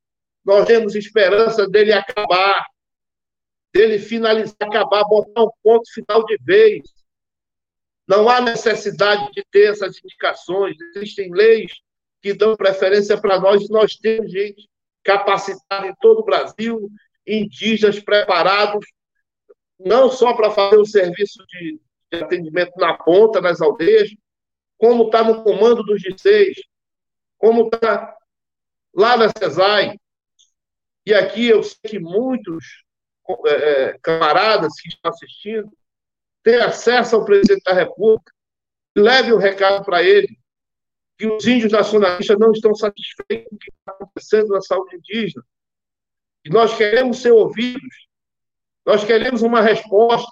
nós 0.44 0.66
temos 0.66 0.96
esperança 0.96 1.68
dele 1.68 1.92
acabar, 1.92 2.66
dele 3.74 4.00
finalizar, 4.00 4.56
acabar, 4.62 5.04
botar 5.04 5.44
um 5.44 5.52
ponto 5.62 5.92
final 5.94 6.24
de 6.26 6.38
vez. 6.38 6.84
Não 8.08 8.30
há 8.30 8.40
necessidade 8.40 9.32
de 9.32 9.44
ter 9.52 9.72
essas 9.72 9.98
indicações, 9.98 10.76
existem 10.96 11.32
leis 11.32 11.72
que 12.22 12.34
dão 12.34 12.56
preferência 12.56 13.20
para 13.20 13.40
nós 13.40 13.68
nós 13.70 13.96
temos 13.96 14.32
gente 14.32 14.68
capacitada 15.04 15.88
em 15.88 15.96
todo 16.02 16.22
o 16.22 16.26
Brasil, 16.26 16.90
indígenas 17.26 18.00
preparados, 18.00 18.86
não 19.80 20.10
só 20.10 20.34
para 20.34 20.50
fazer 20.50 20.78
o 20.78 20.86
serviço 20.86 21.46
de, 21.48 21.80
de 22.12 22.24
atendimento 22.24 22.74
na 22.78 22.96
ponta, 22.98 23.42
nas 23.42 23.62
aldeias, 23.62 24.10
como 24.78 25.06
está 25.06 25.24
no 25.24 25.44
comando 25.44 25.84
dos 25.84 26.02
G6, 26.02 26.54
como 27.38 27.68
está 27.68 28.16
lá 28.94 29.18
na 29.18 29.30
CESAI. 29.38 30.00
E 31.06 31.14
aqui 31.14 31.48
eu 31.48 31.62
sei 31.62 31.78
que 31.88 32.00
muitos 32.00 32.84
é, 33.46 33.52
é, 33.52 33.98
camaradas 34.02 34.74
que 34.82 34.88
estão 34.88 35.12
assistindo 35.12 35.70
têm 36.46 36.62
acesso 36.62 37.16
ao 37.16 37.26
presidente 37.26 37.64
da 37.64 37.74
República. 37.74 38.32
Leve 38.96 39.34
o 39.34 39.38
recado 39.38 39.84
para 39.84 40.02
ele 40.04 40.40
que 41.18 41.28
os 41.28 41.46
índios 41.46 41.72
nacionalistas 41.72 42.38
não 42.38 42.52
estão 42.52 42.74
satisfeitos 42.76 43.50
com 43.50 43.56
o 43.56 43.60
que 43.60 43.72
está 43.72 43.92
acontecendo 43.92 44.50
na 44.50 44.62
saúde 44.62 44.96
indígena. 44.96 45.44
E 46.46 46.50
nós 46.50 46.78
queremos 46.78 47.22
ser 47.22 47.32
ouvidos. 47.32 48.08
Nós 48.86 49.04
queremos 49.04 49.42
uma 49.42 49.62
resposta. 49.62 50.32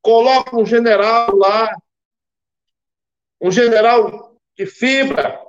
Coloca 0.00 0.56
um 0.56 0.64
general 0.64 1.36
lá 1.36 1.72
um 3.42 3.50
general 3.50 4.36
de 4.56 4.66
fibra, 4.66 5.44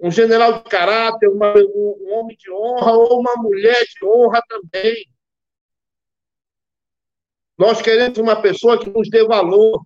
um 0.00 0.10
general 0.10 0.54
de 0.54 0.70
caráter, 0.70 1.28
uma, 1.28 1.52
um 1.54 2.14
homem 2.14 2.34
de 2.38 2.50
honra 2.50 2.92
ou 2.92 3.20
uma 3.20 3.36
mulher 3.36 3.84
de 3.84 4.04
honra 4.06 4.40
também. 4.48 5.06
Nós 7.58 7.82
queremos 7.82 8.16
uma 8.18 8.40
pessoa 8.40 8.78
que 8.78 8.88
nos 8.88 9.10
dê 9.10 9.24
valor, 9.24 9.82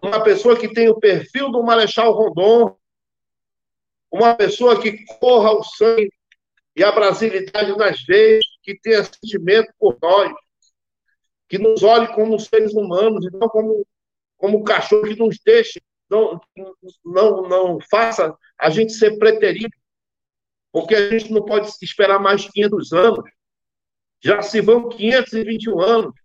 uma 0.00 0.22
pessoa 0.22 0.56
que 0.56 0.72
tenha 0.72 0.90
o 0.90 1.00
perfil 1.00 1.50
do 1.50 1.62
Marechal 1.62 2.12
Rondon, 2.12 2.76
uma 4.10 4.34
pessoa 4.34 4.80
que 4.80 5.04
corra 5.18 5.52
o 5.52 5.64
sangue 5.64 6.12
e 6.76 6.84
a 6.84 6.92
brasilidade 6.92 7.76
nas 7.76 8.00
veias, 8.04 8.44
que 8.62 8.78
tenha 8.78 9.04
sentimento 9.04 9.72
por 9.78 9.98
nós, 10.00 10.32
que 11.48 11.58
nos 11.58 11.82
olhe 11.82 12.06
como 12.14 12.38
seres 12.38 12.72
humanos 12.74 13.24
e 13.26 13.30
não 13.36 13.48
como, 13.48 13.86
como 14.36 14.64
cachorro 14.64 15.02
que 15.02 15.16
nos 15.16 15.38
deixe 15.44 15.80
não, 16.10 16.40
não, 17.04 17.48
não 17.48 17.78
faça 17.88 18.36
a 18.58 18.68
gente 18.68 18.92
ser 18.92 19.16
preterido, 19.16 19.70
porque 20.72 20.94
a 20.94 21.10
gente 21.10 21.32
não 21.32 21.44
pode 21.44 21.68
esperar 21.80 22.18
mais 22.18 22.48
500 22.50 22.92
anos. 22.92 23.30
Já 24.22 24.42
se 24.42 24.60
vão 24.60 24.88
521 24.88 25.80
anos. 25.80 26.19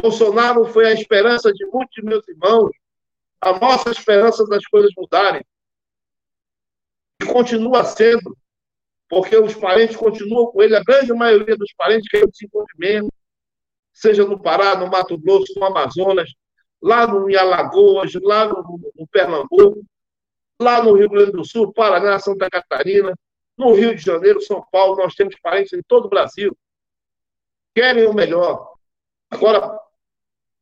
Bolsonaro 0.00 0.64
foi 0.66 0.86
a 0.86 0.92
esperança 0.92 1.52
de 1.52 1.66
muitos 1.66 1.94
de 1.94 2.02
meus 2.02 2.26
irmãos, 2.28 2.70
a 3.40 3.58
nossa 3.58 3.90
esperança 3.90 4.46
das 4.46 4.64
coisas 4.66 4.90
mudarem. 4.96 5.44
E 7.20 7.26
continua 7.26 7.84
sendo, 7.84 8.36
porque 9.08 9.36
os 9.36 9.54
parentes 9.54 9.96
continuam 9.96 10.46
com 10.46 10.62
ele, 10.62 10.76
a 10.76 10.84
grande 10.84 11.12
maioria 11.12 11.56
dos 11.56 11.72
parentes 11.74 12.08
querem 12.08 12.28
desenvolvimento, 12.28 13.12
seja 13.92 14.24
no 14.24 14.40
Pará, 14.40 14.76
no 14.76 14.88
Mato 14.88 15.18
Grosso, 15.18 15.52
no 15.56 15.64
Amazonas, 15.64 16.30
lá 16.80 17.06
no, 17.06 17.26
Alagoas, 17.36 18.12
lá 18.22 18.46
no, 18.46 18.80
no 18.94 19.06
Pernambuco, 19.08 19.84
lá 20.60 20.82
no 20.82 20.94
Rio 20.94 21.08
Grande 21.08 21.32
do 21.32 21.44
Sul, 21.44 21.72
Paraná, 21.72 22.18
Santa 22.20 22.48
Catarina, 22.48 23.12
no 23.56 23.72
Rio 23.72 23.96
de 23.96 24.02
Janeiro, 24.02 24.40
São 24.40 24.64
Paulo, 24.70 24.96
nós 24.96 25.14
temos 25.14 25.34
parentes 25.40 25.72
em 25.72 25.82
todo 25.82 26.06
o 26.06 26.08
Brasil. 26.08 26.56
Querem 27.74 28.06
o 28.06 28.14
melhor. 28.14 28.72
Agora, 29.30 29.78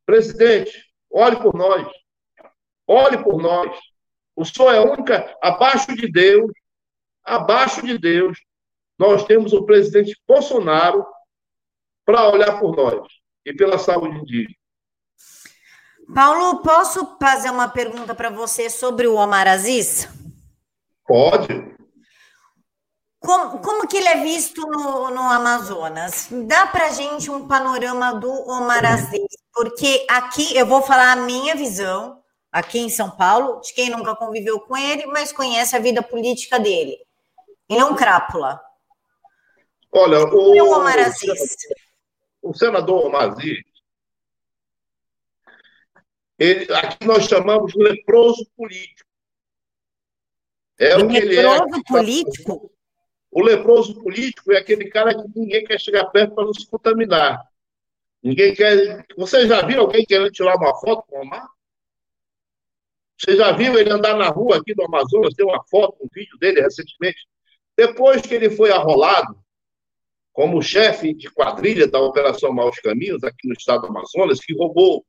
presidente, 0.07 0.71
olhe 1.11 1.35
por 1.35 1.53
nós. 1.53 1.85
Olhe 2.87 3.21
por 3.21 3.39
nós. 3.39 3.77
O 4.35 4.45
senhor 4.45 4.73
é 4.73 4.77
a 4.77 4.83
única, 4.83 5.37
abaixo 5.43 5.93
de 5.93 6.09
Deus, 6.09 6.51
abaixo 7.23 7.85
de 7.85 7.97
Deus, 7.97 8.39
nós 8.97 9.25
temos 9.25 9.51
o 9.51 9.65
presidente 9.65 10.17
Bolsonaro 10.25 11.05
para 12.05 12.29
olhar 12.29 12.57
por 12.59 12.75
nós 12.75 13.05
e 13.45 13.53
pela 13.53 13.77
saúde 13.77 14.17
indígena. 14.17 14.55
Paulo, 16.15 16.61
posso 16.61 17.17
fazer 17.19 17.49
uma 17.49 17.67
pergunta 17.67 18.15
para 18.15 18.29
você 18.29 18.69
sobre 18.69 19.07
o 19.07 19.15
Omar 19.15 19.45
Aziz? 19.45 20.07
Pode. 21.05 21.75
Como, 23.19 23.59
como 23.59 23.87
que 23.87 23.97
ele 23.97 24.07
é 24.07 24.21
visto 24.21 24.61
no, 24.61 25.09
no 25.09 25.21
Amazonas? 25.21 26.29
Dá 26.47 26.67
para 26.67 26.91
gente 26.91 27.29
um 27.29 27.45
panorama 27.45 28.13
do 28.13 28.31
Omar 28.47 28.85
Aziz? 28.85 29.27
Porque 29.57 30.05
aqui 30.07 30.55
eu 30.55 30.67
vou 30.67 30.83
falar 30.83 31.13
a 31.13 31.15
minha 31.15 31.55
visão, 31.55 32.23
aqui 32.51 32.77
em 32.77 32.89
São 32.89 33.09
Paulo, 33.09 33.59
de 33.61 33.73
quem 33.73 33.89
nunca 33.89 34.15
conviveu 34.15 34.59
com 34.59 34.77
ele, 34.77 35.07
mas 35.07 35.31
conhece 35.31 35.75
a 35.75 35.79
vida 35.79 36.03
política 36.03 36.59
dele. 36.59 36.95
Ele 37.67 37.79
é 37.79 37.83
um 37.83 37.95
crápula. 37.95 38.61
Olha, 39.91 40.19
o, 40.25 40.55
é 40.55 40.61
o 40.61 40.77
Omar 40.77 40.99
Aziz? 40.99 41.55
O 42.39 42.53
senador 42.53 43.07
Omar 43.07 43.31
Aziz, 43.31 43.63
ele, 46.37 46.71
aqui 46.71 47.03
nós 47.03 47.25
chamamos 47.25 47.73
de 47.73 47.79
leproso 47.79 48.47
político. 48.55 49.09
É 50.77 50.97
o, 50.97 51.07
que 51.07 51.17
ele 51.17 51.35
é. 51.35 51.49
Leproso 51.49 51.83
político? 51.83 52.71
O 53.31 53.41
leproso 53.41 54.03
político 54.03 54.51
é 54.51 54.59
aquele 54.59 54.87
cara 54.87 55.15
que 55.15 55.27
ninguém 55.35 55.65
quer 55.65 55.81
chegar 55.81 56.05
perto 56.11 56.35
para 56.35 56.45
não 56.45 56.53
se 56.53 56.69
contaminar. 56.69 57.43
Ninguém 58.27 58.53
quer. 58.53 59.05
Você 59.15 59.47
já 59.47 59.65
viu 59.65 59.79
alguém 59.79 60.05
querendo 60.05 60.29
tirar 60.29 60.57
uma 60.57 60.75
foto 60.75 61.01
com 61.07 61.17
o 61.17 61.21
Omar? 61.21 61.47
Você 63.17 63.37
já 63.37 63.53
viu 63.53 63.79
ele 63.79 63.89
andar 63.89 64.17
na 64.17 64.27
rua 64.27 64.57
aqui 64.57 64.75
do 64.75 64.83
Amazonas? 64.83 65.33
Tem 65.33 65.45
uma 65.45 65.63
foto, 65.63 66.03
um 66.03 66.09
vídeo 66.13 66.37
dele 66.37 66.59
recentemente. 66.59 67.25
Depois 67.77 68.21
que 68.21 68.35
ele 68.35 68.49
foi 68.49 68.69
arrolado 68.69 69.39
como 70.33 70.61
chefe 70.61 71.13
de 71.13 71.31
quadrilha 71.31 71.87
da 71.87 72.01
Operação 72.01 72.51
Maus 72.51 72.77
Caminhos, 72.79 73.23
aqui 73.23 73.47
no 73.47 73.53
estado 73.53 73.83
do 73.83 73.87
Amazonas, 73.87 74.39
que 74.41 74.53
roubou 74.53 75.05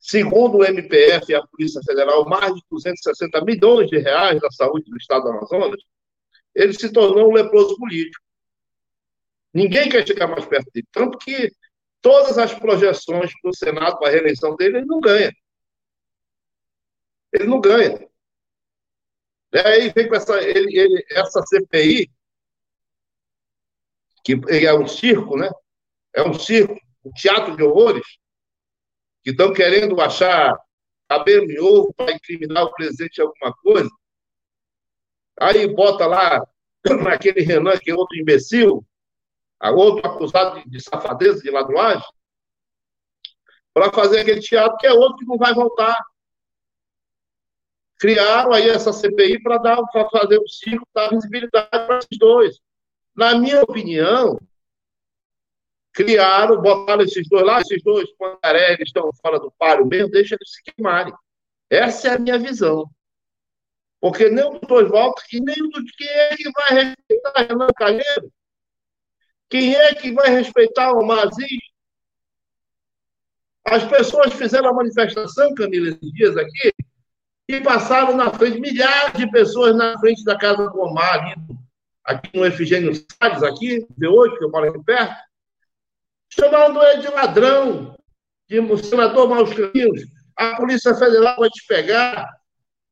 segundo 0.00 0.58
o 0.58 0.64
MPF 0.64 1.30
e 1.30 1.36
a 1.36 1.46
Polícia 1.46 1.80
Federal, 1.86 2.28
mais 2.28 2.52
de 2.52 2.62
260 2.68 3.44
milhões 3.44 3.88
de 3.88 3.96
reais 3.96 4.40
da 4.40 4.50
saúde 4.50 4.90
do 4.90 4.96
Estado 4.96 5.22
do 5.22 5.30
Amazonas, 5.30 5.80
ele 6.52 6.72
se 6.72 6.90
tornou 6.92 7.30
um 7.30 7.34
leproso 7.34 7.76
político. 7.76 8.24
Ninguém 9.54 9.88
quer 9.88 10.04
chegar 10.04 10.26
mais 10.26 10.44
perto 10.44 10.68
dele. 10.72 10.86
Tanto 10.92 11.16
que 11.16 11.52
todas 12.00 12.38
as 12.38 12.54
projeções 12.54 13.32
para 13.40 13.50
o 13.50 13.54
Senado, 13.54 13.98
para 13.98 14.08
a 14.08 14.10
reeleição 14.10 14.56
dele, 14.56 14.78
ele 14.78 14.86
não 14.86 15.00
ganha. 15.00 15.32
Ele 17.32 17.46
não 17.46 17.60
ganha. 17.60 18.08
E 19.52 19.58
aí 19.58 19.90
vem 19.90 20.08
com 20.08 20.14
essa, 20.14 20.40
ele, 20.42 20.78
ele, 20.78 21.06
essa 21.10 21.42
CPI, 21.42 22.10
que 24.22 24.38
é 24.64 24.74
um 24.74 24.86
circo, 24.86 25.36
né? 25.36 25.50
É 26.14 26.22
um 26.22 26.34
circo, 26.34 26.78
um 27.04 27.10
teatro 27.12 27.56
de 27.56 27.62
horrores, 27.62 28.06
que 29.22 29.30
estão 29.30 29.52
querendo 29.52 30.00
achar 30.00 30.54
cabelo 31.08 31.50
em 31.50 31.58
ovo 31.58 31.92
para 31.94 32.12
incriminar 32.12 32.64
o 32.64 32.72
presidente 32.72 33.14
de 33.14 33.22
alguma 33.22 33.54
coisa. 33.54 33.90
Aí 35.40 35.66
bota 35.66 36.06
lá 36.06 36.46
aquele 37.12 37.40
Renan, 37.40 37.78
que 37.78 37.90
é 37.90 37.94
outro 37.94 38.18
imbecil, 38.18 38.84
outro 39.62 40.08
acusado 40.08 40.60
de, 40.60 40.70
de 40.70 40.80
safadeza, 40.80 41.42
de 41.42 41.50
ladruagem, 41.50 42.06
para 43.74 43.92
fazer 43.92 44.20
aquele 44.20 44.40
teatro 44.40 44.76
que 44.78 44.86
é 44.86 44.92
outro 44.92 45.16
que 45.18 45.26
não 45.26 45.36
vai 45.36 45.52
voltar 45.54 45.98
criaram 47.98 48.52
aí 48.52 48.68
essa 48.68 48.92
CPI 48.92 49.42
para 49.42 49.58
dar 49.58 49.82
para 49.88 50.08
fazer 50.08 50.38
o 50.38 50.48
circo 50.48 50.86
dar 50.94 51.10
visibilidade 51.10 51.68
para 51.68 51.98
esses 51.98 52.18
dois. 52.18 52.60
Na 53.14 53.36
minha 53.36 53.62
opinião, 53.62 54.38
criaram, 55.92 56.62
botaram 56.62 57.02
esses 57.02 57.28
dois 57.28 57.44
lá, 57.44 57.60
esses 57.60 57.82
dois 57.82 58.08
pangaré, 58.12 58.74
eles 58.74 58.88
estão 58.88 59.10
fora 59.20 59.40
do 59.40 59.50
páreo 59.58 59.86
mesmo, 59.86 60.10
deixa 60.10 60.36
eles 60.36 60.52
se 60.52 60.62
queimarem. 60.62 61.12
Essa 61.68 62.08
é 62.08 62.14
a 62.14 62.18
minha 62.18 62.38
visão. 62.38 62.88
Porque 64.00 64.30
nem 64.30 64.44
o 64.44 64.50
doutor 64.50 64.84
Oswaldo 64.84 65.16
e 65.32 65.40
nem 65.40 65.56
o 65.60 65.70
é 66.02 66.36
que 66.36 66.50
vai 66.52 66.84
respeitar 66.84 67.48
Renan 67.48 67.66
Calheiro? 67.76 68.32
Quem 69.50 69.74
é 69.74 69.94
que 69.94 70.12
vai 70.12 70.28
respeitar 70.28 70.92
o 70.92 71.06
Mazi? 71.06 71.46
As 73.64 73.84
pessoas 73.84 74.32
fizeram 74.34 74.70
a 74.70 74.74
manifestação, 74.74 75.54
Camila, 75.54 75.88
esses 75.88 76.12
dias 76.12 76.36
aqui, 76.36 76.72
e 77.48 77.60
passaram 77.60 78.16
na 78.16 78.30
frente, 78.30 78.60
milhares 78.60 79.12
de 79.14 79.30
pessoas 79.30 79.74
na 79.74 79.98
frente 79.98 80.22
da 80.24 80.38
casa 80.38 80.68
do 80.68 80.80
Omar, 80.80 81.14
ali, 81.14 81.34
aqui 82.04 82.36
no 82.36 82.44
Efigênio 82.44 82.92
Salles, 82.94 83.42
aqui, 83.42 83.86
D8, 83.98 84.38
que 84.38 84.44
eu 84.44 84.50
moro 84.50 84.68
aqui 84.68 84.82
perto, 84.84 85.16
chamando 86.30 86.82
ele 86.82 87.02
de 87.02 87.08
ladrão, 87.08 87.96
de 88.48 88.84
senador 88.84 89.28
maus 89.28 89.50
caminhos. 89.52 90.02
A 90.36 90.56
Polícia 90.56 90.94
Federal 90.94 91.36
vai 91.38 91.50
te 91.50 91.66
pegar, 91.66 92.28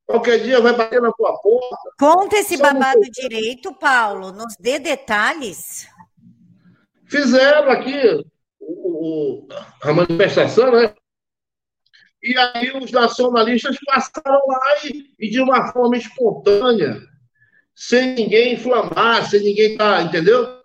qualquer 0.06 0.42
dia 0.42 0.60
vai 0.60 0.74
bater 0.74 1.00
na 1.00 1.12
tua 1.12 1.38
porta. 1.40 1.90
Conta 1.98 2.36
esse 2.36 2.56
babado 2.56 3.00
direito, 3.12 3.74
Paulo, 3.74 4.32
nos 4.32 4.54
dê 4.58 4.78
detalhes. 4.78 5.86
Fizeram 7.06 7.70
aqui 7.70 8.24
o, 8.60 9.46
o, 9.46 9.48
a 9.82 9.92
manifestação, 9.92 10.72
né? 10.72 10.94
E 12.22 12.36
aí 12.36 12.76
os 12.76 12.90
nacionalistas 12.90 13.76
passaram 13.86 14.42
lá 14.48 14.84
e, 14.84 15.14
e 15.18 15.30
de 15.30 15.40
uma 15.40 15.72
forma 15.72 15.96
espontânea, 15.96 17.00
sem 17.74 18.14
ninguém 18.14 18.54
inflamar, 18.54 19.28
sem 19.30 19.40
ninguém 19.40 19.72
estar, 19.72 19.98
tá, 19.98 20.02
entendeu? 20.02 20.56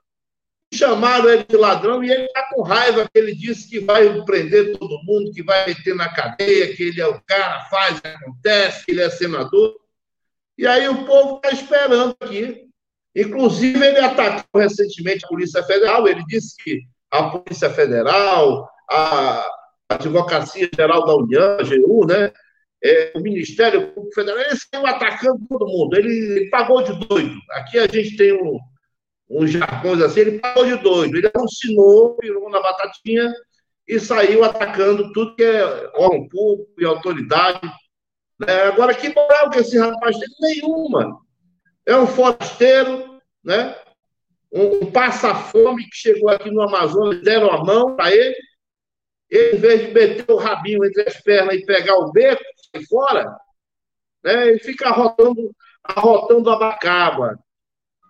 Chamaram 0.74 1.30
ele 1.30 1.44
de 1.44 1.58
ladrão 1.58 2.04
e 2.04 2.10
ele 2.10 2.24
está 2.24 2.50
com 2.50 2.62
raiva, 2.62 3.08
que 3.08 3.20
ele 3.20 3.36
disse 3.36 3.70
que 3.70 3.80
vai 3.80 4.24
prender 4.24 4.78
todo 4.78 5.04
mundo, 5.04 5.32
que 5.32 5.44
vai 5.44 5.68
meter 5.68 5.94
na 5.94 6.10
cadeia, 6.12 6.74
que 6.76 6.84
ele 6.84 7.02
é 7.02 7.08
o 7.08 7.22
cara, 7.22 7.66
faz, 7.66 8.02
acontece, 8.04 8.86
que 8.86 8.92
ele 8.92 9.02
é 9.02 9.10
senador. 9.10 9.76
E 10.58 10.66
aí 10.66 10.88
o 10.88 11.06
povo 11.06 11.36
está 11.36 11.52
esperando 11.52 12.16
aqui. 12.20 12.71
Inclusive, 13.16 13.86
ele 13.86 14.00
atacou 14.00 14.62
recentemente 14.62 15.26
a 15.26 15.28
Polícia 15.28 15.64
Federal, 15.64 16.08
ele 16.08 16.24
disse 16.28 16.56
que 16.64 16.82
a 17.12 17.24
Polícia 17.24 17.70
Federal, 17.70 18.70
a, 18.90 19.46
Advocacia 19.90 20.70
Geral 20.74 21.06
da 21.06 21.16
União, 21.16 21.44
a 21.44 21.62
AGU, 21.62 22.06
né? 22.08 22.32
É, 22.84 23.12
o 23.14 23.20
Ministério 23.20 23.92
Público 23.92 24.16
Federal, 24.16 24.40
ele 24.40 24.56
saiu 24.56 24.88
atacando 24.88 25.46
todo 25.48 25.68
mundo. 25.68 25.96
Ele, 25.96 26.10
ele, 26.10 26.50
pagou 26.50 26.82
de 26.82 26.94
doido. 27.06 27.36
Aqui 27.52 27.78
a 27.78 27.88
gente 27.88 28.16
tem 28.16 28.34
um, 28.34 28.58
um 29.30 29.46
jargões 29.46 30.02
assim, 30.02 30.22
ele 30.22 30.40
pagou 30.40 30.66
de 30.66 30.78
doido. 30.78 31.18
Ele 31.18 31.30
alucinou, 31.34 32.18
virou 32.20 32.50
na 32.50 32.62
batatinha 32.62 33.32
e 33.88 34.00
saiu 34.00 34.44
atacando 34.44 35.12
tudo 35.12 35.36
que 35.36 35.44
é 35.44 35.64
órgão 35.94 36.28
público 36.30 36.72
e 36.80 36.86
autoridade. 36.86 37.72
É, 38.48 38.64
agora, 38.64 38.96
que 38.96 39.14
moral 39.14 39.52
que 39.52 39.60
esse 39.60 39.78
rapaz 39.78 40.18
tem? 40.18 40.28
Nenhuma. 40.40 41.20
É 41.86 41.96
um 41.96 42.08
forasteiro, 42.08 43.20
né? 43.44 43.76
um, 44.52 44.92
passa-fome 44.92 45.90
que 45.90 45.96
chegou 45.96 46.30
aqui 46.30 46.52
no 46.52 46.62
Amazonas, 46.62 47.22
deram 47.22 47.50
a 47.50 47.64
mão 47.64 47.96
para 47.96 48.14
ele, 48.14 48.36
ele, 49.30 49.58
em 49.58 49.60
vez 49.60 49.88
de 49.88 49.94
meter 49.94 50.26
o 50.30 50.36
rabinho 50.36 50.84
entre 50.84 51.08
as 51.08 51.22
pernas 51.22 51.56
e 51.56 51.66
pegar 51.66 51.96
o 51.96 52.12
beco 52.12 52.44
e 52.74 52.86
fora, 52.86 53.34
né, 54.24 54.50
ele 54.50 54.60
fica 54.60 54.90
arrotando, 54.90 55.56
arrotando 55.84 56.50
a 56.50 56.60
bacaba, 56.60 57.40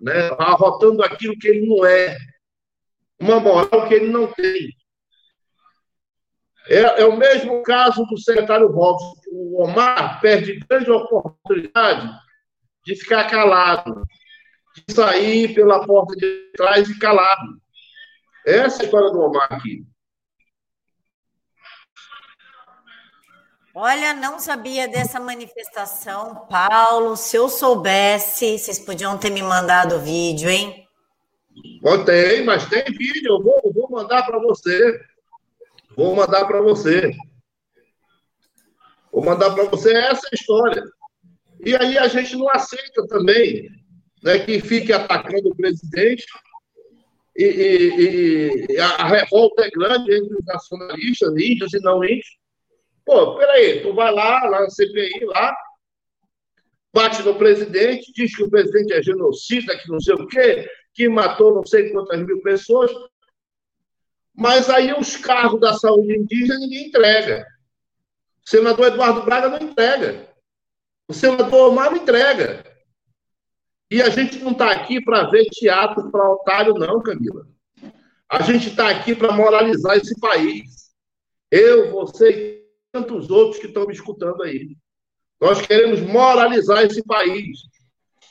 né, 0.02 0.30
arrotando 0.40 1.04
aquilo 1.04 1.38
que 1.38 1.48
ele 1.48 1.68
não 1.68 1.86
é, 1.86 2.18
uma 3.20 3.40
moral 3.40 3.88
que 3.88 3.94
ele 3.94 4.08
não 4.08 4.26
tem. 4.34 4.76
É, 6.68 7.02
é 7.02 7.06
o 7.06 7.16
mesmo 7.16 7.62
caso 7.62 8.04
do 8.06 8.18
secretário 8.18 8.68
Robson. 8.68 9.14
O 9.32 9.64
Omar 9.64 10.20
perde 10.22 10.60
grande 10.60 10.90
oportunidade 10.90 12.10
de 12.86 12.96
ficar 12.96 13.30
calado, 13.30 14.04
de 14.76 14.94
sair 14.94 15.54
pela 15.54 15.86
porta 15.86 16.16
de 16.16 16.52
trás 16.56 16.90
e 16.90 16.98
calado. 17.00 17.62
Essa 18.46 18.78
é 18.78 18.82
a 18.82 18.86
história 18.86 19.12
do 19.12 19.20
Omar 19.20 19.52
aqui. 19.52 19.86
Olha, 23.74 24.14
não 24.14 24.38
sabia 24.38 24.88
dessa 24.88 25.18
manifestação, 25.18 26.46
Paulo. 26.50 27.16
Se 27.16 27.38
eu 27.38 27.48
soubesse, 27.48 28.58
vocês 28.58 28.78
podiam 28.78 29.18
ter 29.18 29.30
me 29.30 29.42
mandado 29.42 29.96
o 29.96 30.00
vídeo, 30.00 30.50
hein? 30.50 30.86
tem, 32.04 32.44
mas 32.44 32.68
tem 32.68 32.84
vídeo. 32.84 33.34
Eu 33.34 33.42
vou, 33.42 33.62
vou 33.74 33.90
mandar 33.90 34.26
para 34.26 34.40
você. 34.40 35.00
Vou 35.96 36.14
mandar 36.16 36.46
para 36.46 36.62
você. 36.62 37.12
Vou 39.12 39.24
mandar 39.24 39.52
para 39.52 39.66
você 39.66 39.96
essa 39.96 40.28
história. 40.34 40.84
E 41.66 41.76
aí 41.76 41.98
a 41.98 42.08
gente 42.08 42.36
não 42.36 42.50
aceita 42.50 43.06
também 43.08 43.70
né, 44.24 44.40
que 44.40 44.60
fique 44.60 44.92
atacando 44.92 45.50
o 45.50 45.56
presidente. 45.56 46.26
E, 47.38 47.46
e, 47.46 48.66
e 48.74 48.78
a 48.80 49.08
revolta 49.08 49.64
é 49.64 49.70
grande 49.70 50.14
entre 50.14 50.36
os 50.36 50.46
nacionalistas, 50.46 51.32
índios 51.38 51.74
e 51.74 51.80
não 51.80 52.04
índios 52.04 52.42
Pô, 53.06 53.36
peraí, 53.36 53.82
tu 53.82 53.94
vai 53.94 54.12
lá, 54.12 54.44
lá 54.46 54.62
na 54.62 54.70
CPI, 54.70 55.26
lá, 55.26 55.56
bate 56.94 57.24
no 57.24 57.36
presidente, 57.36 58.12
diz 58.14 58.36
que 58.36 58.44
o 58.44 58.50
presidente 58.50 58.94
é 58.94 59.02
genocida, 59.02 59.78
que 59.78 59.90
não 59.90 60.00
sei 60.00 60.16
o 60.16 60.28
quê, 60.28 60.70
que 60.94 61.10
matou 61.10 61.56
não 61.56 61.66
sei 61.66 61.90
quantas 61.90 62.24
mil 62.24 62.42
pessoas, 62.42 62.92
mas 64.34 64.70
aí 64.70 64.94
os 64.94 65.18
cargos 65.18 65.60
da 65.60 65.74
saúde 65.74 66.16
indígena 66.16 66.60
ninguém 66.60 66.88
entrega. 66.88 67.46
O 68.46 68.50
senador 68.50 68.88
Eduardo 68.88 69.24
Braga 69.24 69.50
não 69.50 69.70
entrega. 69.70 70.31
O 71.12 71.14
senador 71.14 71.68
Omar 71.68 71.94
entrega. 71.94 72.64
E 73.92 74.02
a 74.02 74.10
gente 74.10 74.40
não 74.40 74.54
está 74.54 74.72
aqui 74.72 75.04
para 75.04 75.30
ver 75.30 75.44
teatro 75.50 76.10
para 76.10 76.32
otário, 76.32 76.74
não, 76.76 77.04
Camila. 77.04 77.46
A 78.30 78.42
gente 78.42 78.70
está 78.70 78.90
aqui 78.90 79.14
para 79.14 79.34
moralizar 79.34 79.98
esse 79.98 80.18
país. 80.22 80.94
Eu, 81.52 81.92
você 81.92 82.64
tantos 82.94 83.30
outros 83.30 83.60
que 83.60 83.68
estão 83.68 83.86
me 83.86 83.92
escutando 83.92 84.42
aí. 84.42 84.78
Nós 85.42 85.62
queremos 85.62 86.00
moralizar 86.00 86.86
esse 86.86 87.04
país. 87.04 87.60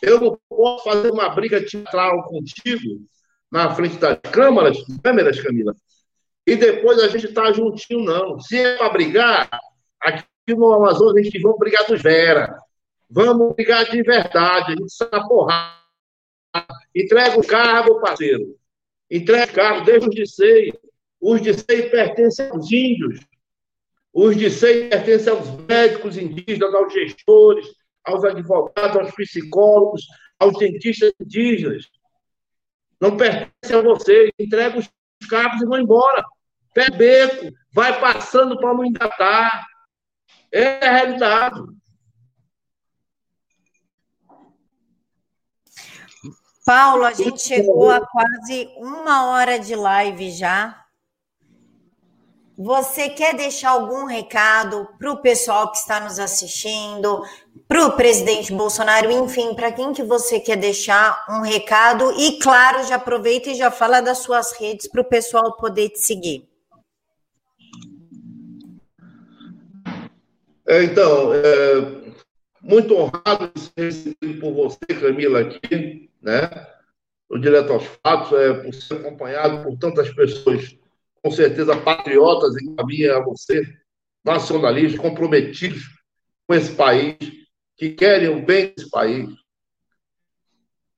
Eu 0.01 0.19
não 0.19 0.41
posso 0.49 0.85
fazer 0.85 1.11
uma 1.11 1.29
briga 1.29 1.63
teatral 1.63 2.25
contigo 2.25 3.07
na 3.53 3.75
frente 3.75 3.99
das 3.99 4.19
câmaras, 4.33 4.79
câmeras, 5.05 5.39
Camila, 5.39 5.75
e 6.47 6.57
depois 6.57 6.99
a 6.99 7.09
gente 7.09 7.27
está 7.27 7.53
juntinho, 7.53 8.03
não. 8.03 8.41
Se 8.41 8.59
é 8.59 8.79
para 8.79 8.89
brigar, 8.89 9.51
aqui 10.01 10.25
no 10.49 10.73
Amazonas 10.73 11.17
a 11.17 11.23
gente 11.23 11.39
vamos 11.43 11.59
brigar 11.59 11.87
dos 11.87 12.01
Vera. 12.01 12.57
Vamos 13.11 13.55
brigar 13.55 13.85
de 13.91 14.03
verdade, 14.03 14.73
a 14.73 14.77
gente 14.77 14.93
sabe 14.93 15.29
porrada. 15.29 15.75
Entrega 16.95 17.39
o 17.39 17.47
cargo, 17.47 18.01
parceiro. 18.01 18.57
Entrega 19.11 19.51
o 19.51 19.55
cargo, 19.55 19.85
deixa 19.85 20.09
os 20.09 20.15
de 20.15 20.27
seis. 20.27 20.73
Os 21.21 21.43
de 21.43 21.53
seis 21.55 21.91
pertencem 21.91 22.49
aos 22.49 22.71
índios. 22.71 23.21
Os 24.13 24.37
de 24.37 24.51
SEI 24.51 24.89
pertencem 24.89 25.33
aos 25.33 25.49
médicos 25.67 26.17
indígenas, 26.17 26.75
aos 26.75 26.93
gestores, 26.93 27.67
aos 28.05 28.25
advogados, 28.25 28.97
aos 28.97 29.15
psicólogos, 29.15 30.05
aos 30.39 30.59
dentistas 30.59 31.13
indígenas. 31.21 31.89
Não 33.01 33.17
pertencem 33.17 33.77
a 33.77 33.83
vocês. 33.83 34.31
Entrega 34.39 34.79
os 34.79 34.91
cargos 35.29 35.63
e 35.63 35.65
vão 35.65 35.79
embora. 35.79 36.25
Pé 36.75 36.91
beco, 36.91 37.55
vai 37.73 38.01
passando 38.01 38.59
para 38.59 38.75
não 38.75 38.85
engatar. 38.85 39.65
É 40.53 40.85
a 40.87 40.93
realidade. 40.93 41.61
Paulo, 46.65 47.05
a 47.05 47.13
gente 47.13 47.41
chegou 47.41 47.91
a 47.91 48.01
quase 48.01 48.69
uma 48.77 49.31
hora 49.31 49.59
de 49.59 49.75
live 49.75 50.31
já. 50.31 50.77
Você 52.63 53.09
quer 53.09 53.35
deixar 53.35 53.71
algum 53.71 54.05
recado 54.05 54.87
para 54.99 55.11
o 55.11 55.23
pessoal 55.23 55.73
que 55.73 55.79
está 55.79 55.99
nos 55.99 56.19
assistindo, 56.19 57.23
para 57.67 57.87
o 57.87 57.97
presidente 57.97 58.53
Bolsonaro, 58.53 59.11
enfim, 59.11 59.55
para 59.55 59.73
quem 59.73 59.95
que 59.95 60.03
você 60.03 60.39
quer 60.39 60.57
deixar 60.57 61.25
um 61.31 61.41
recado? 61.41 62.13
E, 62.21 62.39
claro, 62.39 62.87
já 62.87 62.97
aproveita 62.97 63.49
e 63.49 63.55
já 63.55 63.71
fala 63.71 64.03
das 64.03 64.19
suas 64.19 64.53
redes 64.53 64.87
para 64.87 65.01
o 65.01 65.09
pessoal 65.09 65.57
poder 65.57 65.89
te 65.89 66.01
seguir. 66.01 66.47
É, 70.69 70.85
então, 70.85 71.33
é, 71.33 72.13
muito 72.61 72.95
honrado 72.95 73.51
de 73.55 73.61
ser 73.61 73.85
recebido 73.85 74.39
por 74.39 74.53
você, 74.53 75.01
Camila, 75.01 75.41
aqui, 75.41 76.10
né? 76.21 76.51
O 77.29 77.39
Direto 77.39 77.73
aos 77.73 77.85
Fatos, 78.03 78.33
é, 78.39 78.53
por 78.53 78.75
ser 78.75 78.95
acompanhado 78.95 79.63
por 79.63 79.79
tantas 79.79 80.13
pessoas 80.13 80.77
com 81.23 81.31
certeza 81.31 81.77
patriotas 81.77 82.57
em 82.57 82.75
caminho 82.75 83.17
a 83.17 83.21
você, 83.21 83.63
nacionalistas, 84.25 85.01
comprometidos 85.01 85.83
com 86.47 86.55
esse 86.55 86.75
país, 86.75 87.17
que 87.77 87.91
querem 87.91 88.29
o 88.29 88.45
bem 88.45 88.73
desse 88.75 88.91
país. 88.91 89.29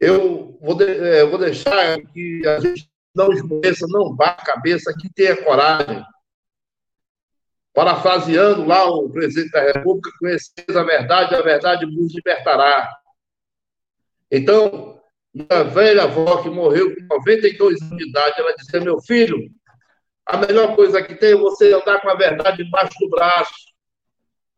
Eu 0.01 0.59
vou, 0.61 0.75
de, 0.75 0.85
é, 0.85 1.25
vou 1.25 1.39
deixar 1.39 2.01
que 2.01 2.47
a 2.47 2.59
gente 2.61 2.91
não 3.15 3.33
esmoreça, 3.33 3.87
não 3.89 4.17
vá 4.17 4.31
a 4.31 4.45
cabeça, 4.45 4.95
que 4.99 5.13
tenha 5.13 5.37
coragem. 5.45 6.05
Parafraseando 7.75 8.67
lá 8.67 8.85
o 8.85 9.09
presidente 9.11 9.53
da 9.53 9.63
República, 9.63 10.11
conheceis 10.19 10.77
a 10.77 10.83
verdade, 10.83 11.35
a 11.35 11.41
verdade 11.41 11.87
vos 11.87 12.15
libertará. 12.15 12.93
Então, 14.31 14.92
minha 15.35 15.65
velha 15.65 16.05
avó, 16.05 16.43
que 16.43 16.51
morreu 16.51 16.95
com 16.95 17.15
92 17.17 17.81
anos 17.81 17.97
de 17.97 18.09
idade, 18.09 18.41
ela 18.41 18.55
dizia: 18.55 18.81
Meu 18.81 19.01
filho, 19.01 19.51
a 20.27 20.37
melhor 20.37 20.77
coisa 20.77 21.03
que 21.03 21.15
tem 21.15 21.33
é 21.33 21.37
você 21.37 21.73
andar 21.73 22.01
com 22.01 22.11
a 22.11 22.15
verdade 22.15 22.63
embaixo 22.63 22.95
do 23.01 23.09
braço. 23.09 23.73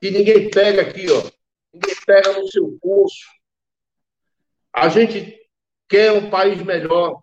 E 0.03 0.11
ninguém 0.11 0.51
pega 0.51 0.83
aqui, 0.83 1.07
ó. 1.11 1.31
Ninguém 1.72 1.95
pega 2.07 2.33
no 2.33 2.47
seu 2.49 2.77
curso. 2.81 3.25
A 4.72 4.89
gente 4.89 5.41
quer 5.89 6.12
um 6.12 6.29
país 6.29 6.61
melhor. 6.62 7.22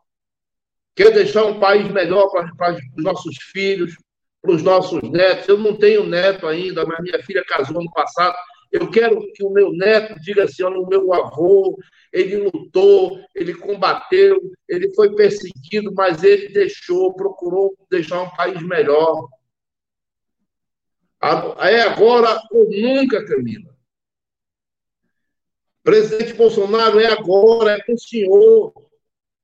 Quer 0.96 1.12
deixar 1.12 1.46
um 1.46 1.60
país 1.60 1.90
melhor 1.92 2.30
para, 2.30 2.74
os 2.74 3.04
nossos 3.04 3.36
filhos, 3.52 3.96
para 4.42 4.52
os 4.52 4.64
nossos 4.64 5.02
netos. 5.04 5.48
Eu 5.48 5.58
não 5.58 5.76
tenho 5.76 6.06
neto 6.06 6.48
ainda, 6.48 6.86
mas 6.86 7.00
minha 7.02 7.22
filha 7.24 7.44
casou 7.46 7.80
ano 7.80 7.92
passado. 7.92 8.36
Eu 8.72 8.90
quero 8.90 9.22
que 9.34 9.44
o 9.44 9.50
meu 9.50 9.74
neto 9.74 10.18
diga 10.22 10.46
assim: 10.46 10.64
olha, 10.64 10.80
o 10.80 10.88
meu 10.88 11.14
avô, 11.14 11.78
ele 12.12 12.38
lutou, 12.38 13.20
ele 13.36 13.54
combateu, 13.54 14.40
ele 14.68 14.94
foi 14.94 15.14
perseguido, 15.14 15.94
mas 15.94 16.24
ele 16.24 16.50
deixou, 16.50 17.14
procurou 17.14 17.76
deixar 17.90 18.22
um 18.22 18.30
país 18.30 18.62
melhor. 18.64 19.28
É 21.60 21.82
agora 21.82 22.42
ou 22.50 22.70
nunca, 22.70 23.26
Camila. 23.26 23.76
Presidente 25.84 26.34
Bolsonaro, 26.34 27.00
é 27.00 27.08
agora, 27.08 27.72
é 27.72 27.84
com 27.84 27.94
o 27.94 28.00
senhor. 28.00 28.74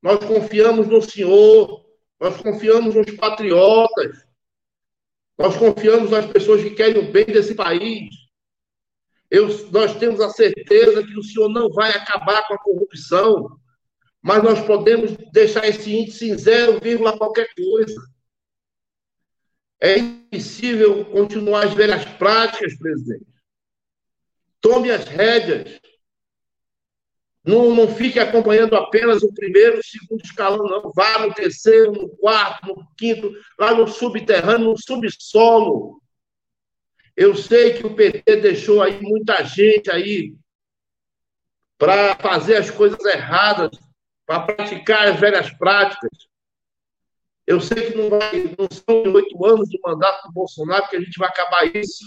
Nós 0.02 0.20
confiamos 0.20 0.88
no 0.88 1.02
senhor, 1.02 1.86
nós 2.20 2.40
confiamos 2.42 2.96
nos 2.96 3.12
patriotas, 3.16 4.26
nós 5.38 5.58
confiamos 5.58 6.12
nas 6.12 6.26
pessoas 6.28 6.64
que 6.64 6.72
querem 6.72 6.98
o 6.98 7.12
bem 7.12 7.26
desse 7.26 7.54
país. 7.54 8.27
Eu, 9.30 9.48
nós 9.72 9.96
temos 9.98 10.22
a 10.22 10.30
certeza 10.30 11.04
que 11.04 11.18
o 11.18 11.24
senhor 11.24 11.50
não 11.50 11.70
vai 11.70 11.92
acabar 11.92 12.48
com 12.48 12.54
a 12.54 12.60
corrupção, 12.60 13.60
mas 14.22 14.42
nós 14.44 14.62
podemos 14.66 15.16
deixar 15.32 15.68
esse 15.68 15.94
índice 15.94 16.30
em 16.30 16.38
zero 16.38 16.80
vírgula 16.80 17.18
qualquer 17.18 17.48
coisa. 17.54 18.02
É 19.80 19.98
impossível 19.98 21.06
continuar 21.06 21.66
as 21.66 21.74
velhas 21.74 22.04
práticas, 22.18 22.78
presidente. 22.78 23.28
Tome 24.60 24.90
as 24.90 25.06
rédeas. 25.06 25.80
Não, 27.46 27.74
não 27.74 27.88
fique 27.88 28.20
acompanhando 28.20 28.76
apenas 28.76 29.24
o 29.24 29.34
primeiro, 29.34 29.80
o 29.80 29.84
segundo 29.84 30.22
escalão, 30.22 30.66
não. 30.66 30.92
Vá 30.94 31.20
no 31.20 31.34
terceiro, 31.34 31.92
no 31.92 32.10
quarto, 32.18 32.68
no 32.68 32.88
quinto, 32.98 33.32
lá 33.58 33.74
no 33.74 33.88
subterrâneo, 33.88 34.72
no 34.72 34.78
subsolo. 34.78 36.02
Eu 37.18 37.36
sei 37.36 37.74
que 37.74 37.84
o 37.84 37.96
PT 37.96 38.36
deixou 38.42 38.80
aí 38.80 39.02
muita 39.02 39.44
gente 39.44 39.90
aí 39.90 40.38
para 41.76 42.16
fazer 42.16 42.58
as 42.58 42.70
coisas 42.70 43.04
erradas, 43.06 43.72
para 44.24 44.42
praticar 44.42 45.08
as 45.08 45.20
velhas 45.20 45.50
práticas. 45.58 46.12
Eu 47.48 47.60
sei 47.60 47.90
que 47.90 47.98
não, 47.98 48.08
vai, 48.08 48.44
não 48.56 48.68
são 48.72 49.14
oito 49.14 49.46
anos 49.48 49.68
de 49.68 49.80
mandato 49.84 50.28
do 50.28 50.34
Bolsonaro 50.34 50.88
que 50.90 50.96
a 50.96 51.00
gente 51.00 51.18
vai 51.18 51.28
acabar 51.28 51.76
isso. 51.76 52.06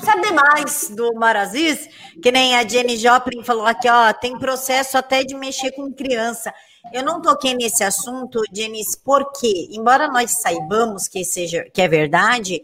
saber 0.00 0.32
mais 0.32 0.90
do 0.90 1.14
Maraziz, 1.14 1.88
que 2.22 2.30
nem 2.30 2.54
a 2.54 2.68
Jenny 2.68 2.98
Joplin 2.98 3.42
falou 3.42 3.64
aqui, 3.64 3.88
ó, 3.88 4.12
tem 4.12 4.38
processo 4.38 4.98
até 4.98 5.24
de 5.24 5.34
mexer 5.34 5.72
com 5.72 5.92
criança. 5.92 6.52
Eu 6.92 7.02
não 7.02 7.22
toquei 7.22 7.54
nesse 7.54 7.82
assunto, 7.82 8.42
Jenny, 8.52 8.82
porque, 9.04 9.68
embora 9.72 10.06
nós 10.08 10.32
saibamos 10.32 11.08
que 11.08 11.24
seja 11.24 11.64
que 11.72 11.80
é 11.80 11.88
verdade, 11.88 12.60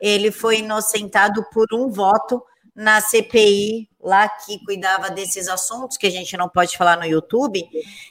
ele 0.00 0.30
foi 0.30 0.58
inocentado 0.60 1.44
por 1.52 1.66
um 1.74 1.90
voto 1.90 2.42
na 2.74 3.00
CPI 3.00 3.89
lá 4.02 4.28
que 4.28 4.64
cuidava 4.64 5.10
desses 5.10 5.46
assuntos 5.48 5.96
que 5.96 6.06
a 6.06 6.10
gente 6.10 6.36
não 6.36 6.48
pode 6.48 6.76
falar 6.76 6.96
no 6.96 7.04
YouTube. 7.04 7.62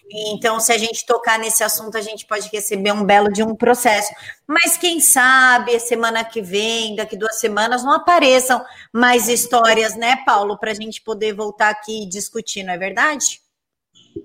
Então, 0.10 0.60
se 0.60 0.72
a 0.72 0.78
gente 0.78 1.06
tocar 1.06 1.40
nesse 1.40 1.64
assunto, 1.64 1.98
a 1.98 2.02
gente 2.02 2.26
pode 2.26 2.48
receber 2.50 2.92
um 2.92 3.04
belo 3.04 3.32
de 3.32 3.42
um 3.44 3.56
processo. 3.56 4.14
Mas 4.48 4.78
quem 4.78 5.00
sabe 5.00 5.80
semana 5.80 6.24
que 6.24 6.42
vem, 6.42 6.96
daqui 6.96 7.18
duas 7.18 7.40
semanas, 7.40 7.84
não 7.84 7.94
apareçam 7.94 8.64
mais 8.94 9.28
histórias, 9.28 9.96
né, 9.96 10.24
Paulo, 10.26 10.58
para 10.58 10.72
a 10.72 10.76
gente 10.76 11.02
poder 11.02 11.34
voltar 11.34 11.70
aqui 11.70 12.04
e 12.04 12.10
discutir, 12.10 12.64
não 12.64 12.74
é 12.74 12.78
verdade? 12.78 13.42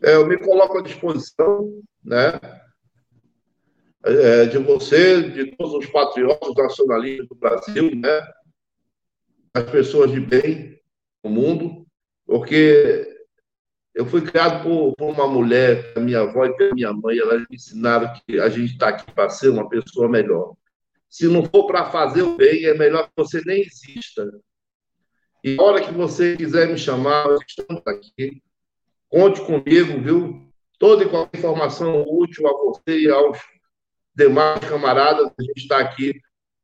É, 0.03 0.15
eu 0.15 0.27
me 0.27 0.39
coloco 0.39 0.79
à 0.79 0.83
disposição, 0.83 1.83
né? 2.03 2.39
É, 4.07 4.45
de 4.45 4.59
você, 4.59 5.23
de 5.31 5.57
todos 5.57 5.73
os 5.75 5.87
patriotas 5.87 6.55
nacionalistas 6.55 7.27
do 7.27 7.35
Brasil, 7.35 7.91
né? 7.97 8.21
As 9.55 9.65
pessoas 9.71 10.11
de 10.11 10.21
bem, 10.21 10.79
mundo, 11.31 11.87
porque 12.27 13.11
Eu 13.95 14.05
fui 14.07 14.23
criado 14.23 14.65
por, 14.65 14.93
por 14.97 15.11
uma 15.11 15.27
mulher, 15.29 15.97
minha 15.99 16.21
avó 16.23 16.45
e 16.45 16.75
minha 16.75 16.93
mãe, 16.93 17.17
elas 17.17 17.43
me 17.49 17.55
ensinaram 17.57 18.13
que 18.27 18.41
a 18.41 18.49
gente 18.49 18.73
está 18.73 18.89
aqui 18.89 19.09
para 19.13 19.31
ser 19.31 19.51
uma 19.51 19.69
pessoa 19.69 20.09
melhor. 20.09 20.55
Se 21.09 21.29
não 21.29 21.45
for 21.45 21.65
para 21.69 21.85
fazer 21.93 22.23
o 22.23 22.37
bem, 22.37 22.65
é 22.65 22.75
melhor 22.75 23.07
que 23.07 23.13
você 23.17 23.41
nem 23.47 23.63
exista. 23.63 24.29
E 25.45 25.57
a 25.57 25.63
hora 25.63 25.81
que 25.81 25.93
você 25.93 26.37
quiser 26.37 26.69
me 26.69 26.77
chamar, 26.77 27.25
estamos 27.47 27.83
aqui. 27.87 28.43
Conte 29.09 29.41
comigo, 29.43 30.01
viu? 30.01 30.49
Toda 30.77 31.05
e 31.05 31.09
qualquer 31.09 31.39
informação 31.39 32.05
útil 32.09 32.49
a 32.49 32.53
você 32.53 32.99
e 32.99 33.09
aos 33.09 33.39
demais 34.13 34.59
camaradas, 34.69 35.31
a 35.39 35.43
gente 35.43 35.59
está 35.59 35.79
aqui 35.79 36.21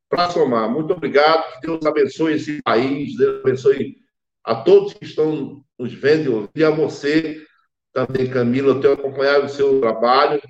para 0.09 0.29
somar. 0.31 0.69
Muito 0.69 0.91
obrigado. 0.91 1.53
Que 1.53 1.67
Deus 1.67 1.85
abençoe 1.85 2.33
esse 2.33 2.61
país, 2.61 3.15
Deus 3.15 3.39
abençoe 3.39 3.95
a 4.43 4.55
todos 4.55 4.93
que 4.93 5.05
estão 5.05 5.63
nos 5.77 5.93
vendo 5.93 6.23
e 6.23 6.29
ouvindo, 6.29 6.51
e 6.55 6.63
a 6.63 6.69
você 6.69 7.45
também, 7.93 8.29
Camila. 8.29 8.69
Eu 8.69 8.81
tenho 8.81 8.93
acompanhado 8.93 9.45
o 9.45 9.49
seu 9.49 9.79
trabalho. 9.81 10.41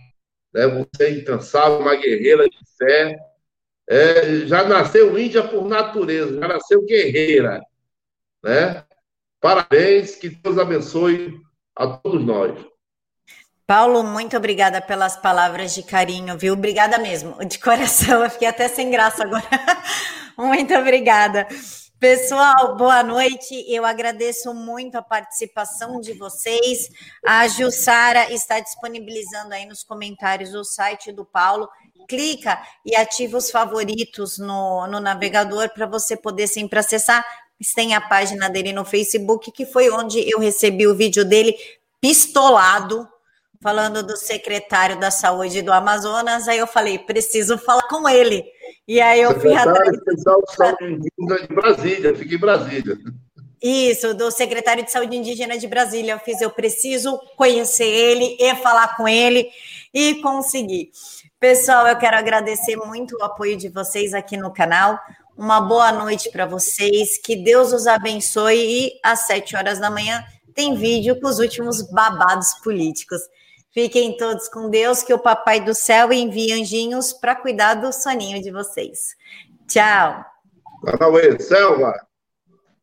Né? 0.54 0.68
Você 0.68 1.04
é 1.04 1.12
incansável, 1.12 1.80
uma 1.80 1.96
guerreira 1.96 2.48
de 2.50 2.58
fé. 2.78 3.18
É, 3.90 4.46
já 4.46 4.64
nasceu 4.64 5.18
índia 5.18 5.44
por 5.44 5.68
natureza, 5.68 6.40
já 6.40 6.48
nasceu 6.48 6.86
guerreira. 6.86 7.62
Né? 8.44 8.84
Parabéns, 9.40 10.16
que 10.16 10.30
Deus 10.30 10.58
abençoe 10.58 11.42
a 11.76 11.88
todos 11.88 12.24
nós. 12.24 12.54
Paulo, 13.66 14.04
muito 14.04 14.36
obrigada 14.36 14.82
pelas 14.82 15.16
palavras 15.16 15.74
de 15.74 15.84
carinho, 15.84 16.38
viu? 16.38 16.54
Obrigada 16.54 16.98
mesmo, 16.98 17.44
de 17.46 17.58
coração. 17.58 18.24
Eu 18.24 18.30
fiquei 18.30 18.48
até 18.48 18.68
sem 18.68 18.92
graça 18.92 19.24
agora. 19.24 19.44
muito 20.38 20.74
obrigada. 20.76 21.48
Pessoal, 22.02 22.76
boa 22.78 23.04
noite. 23.04 23.64
Eu 23.72 23.86
agradeço 23.86 24.56
muito 24.56 24.96
a 24.96 25.04
participação 25.04 26.02
de 26.02 26.14
vocês. 26.14 26.90
A 27.24 27.48
Jussara 27.48 28.34
está 28.34 28.60
disponibilizando 28.60 29.54
aí 29.54 29.68
nos 29.68 29.84
comentários 29.84 30.56
o 30.56 30.64
site 30.64 31.12
do 31.12 31.24
Paulo. 31.24 31.70
Clica 32.10 32.60
e 32.84 32.96
ativa 32.96 33.38
os 33.38 33.52
favoritos 33.52 34.40
no, 34.40 34.88
no 34.88 35.00
navegador 35.00 35.70
para 35.70 35.86
você 35.86 36.18
poder 36.18 36.48
sempre 36.48 36.80
acessar. 36.80 37.24
Tem 37.76 37.94
a 37.94 38.02
página 38.02 38.50
dele 38.50 38.74
no 38.74 38.84
Facebook, 38.84 39.52
que 39.52 39.68
foi 39.68 39.92
onde 39.92 40.28
eu 40.28 40.40
recebi 40.40 40.88
o 40.88 40.98
vídeo 40.98 41.24
dele 41.24 41.56
pistolado 42.02 43.08
falando 43.62 44.02
do 44.02 44.18
secretário 44.18 45.00
da 45.00 45.12
saúde 45.12 45.62
do 45.62 45.72
Amazonas, 45.72 46.48
aí 46.48 46.58
eu 46.58 46.68
falei, 46.68 46.98
preciso 46.98 47.58
falar 47.58 47.88
com 47.88 48.10
ele. 48.10 48.44
E 48.88 49.00
aí 49.00 49.22
eu 49.22 49.40
fui 49.40 49.54
atrás. 49.54 49.94
Especial 49.94 50.42
de 50.42 50.56
Saúde 50.56 50.84
Indígena 50.86 51.48
de 51.48 51.54
Brasília, 51.54 52.16
fiquei 52.16 52.38
em 52.38 52.40
Brasília. 52.40 52.98
Isso, 53.62 54.16
do 54.16 54.32
secretário 54.32 54.84
de 54.84 54.92
Saúde 54.92 55.16
Indígena 55.16 55.58
de 55.58 55.68
Brasília. 55.68 56.14
Eu 56.14 56.20
fiz, 56.20 56.42
eu 56.42 56.50
preciso 56.50 57.20
conhecer 57.38 57.86
ele 57.86 58.36
e 58.40 58.56
falar 58.56 58.98
com 58.98 59.08
ele 59.08 59.48
e 59.94 60.16
conseguir. 60.16 60.90
Pessoal, 61.40 61.88
eu 61.88 61.96
quero 61.98 62.18
agradecer 62.18 62.76
muito 62.76 63.16
o 63.18 63.24
apoio 63.24 63.56
de 63.56 63.70
vocês 63.70 64.16
aqui 64.16 64.36
no 64.36 64.52
canal. 64.52 65.00
Uma 65.38 65.62
boa 65.62 65.92
noite 65.92 66.32
para 66.32 66.48
vocês, 66.48 67.20
que 67.20 67.36
Deus 67.36 67.72
os 67.72 67.86
abençoe 67.86 68.58
e 68.58 69.00
às 69.04 69.28
sete 69.28 69.56
horas 69.56 69.80
da 69.80 69.92
manhã 69.92 70.24
tem 70.56 70.76
vídeo 70.76 71.20
com 71.20 71.28
os 71.28 71.40
últimos 71.40 71.82
babados 71.92 72.54
políticos. 72.64 73.22
Fiquem 73.74 74.18
todos 74.18 74.50
com 74.50 74.70
Deus, 74.70 75.02
que 75.02 75.14
o 75.14 75.20
Papai 75.20 75.62
do 75.62 75.74
Céu 75.74 76.12
envie 76.12 76.52
anjinhos 76.52 77.14
para 77.14 77.36
cuidar 77.36 77.76
do 77.76 77.94
soninho 77.94 78.42
de 78.42 78.52
vocês. 78.52 79.16
Tchau. 79.68 80.26
Selva. 81.40 82.11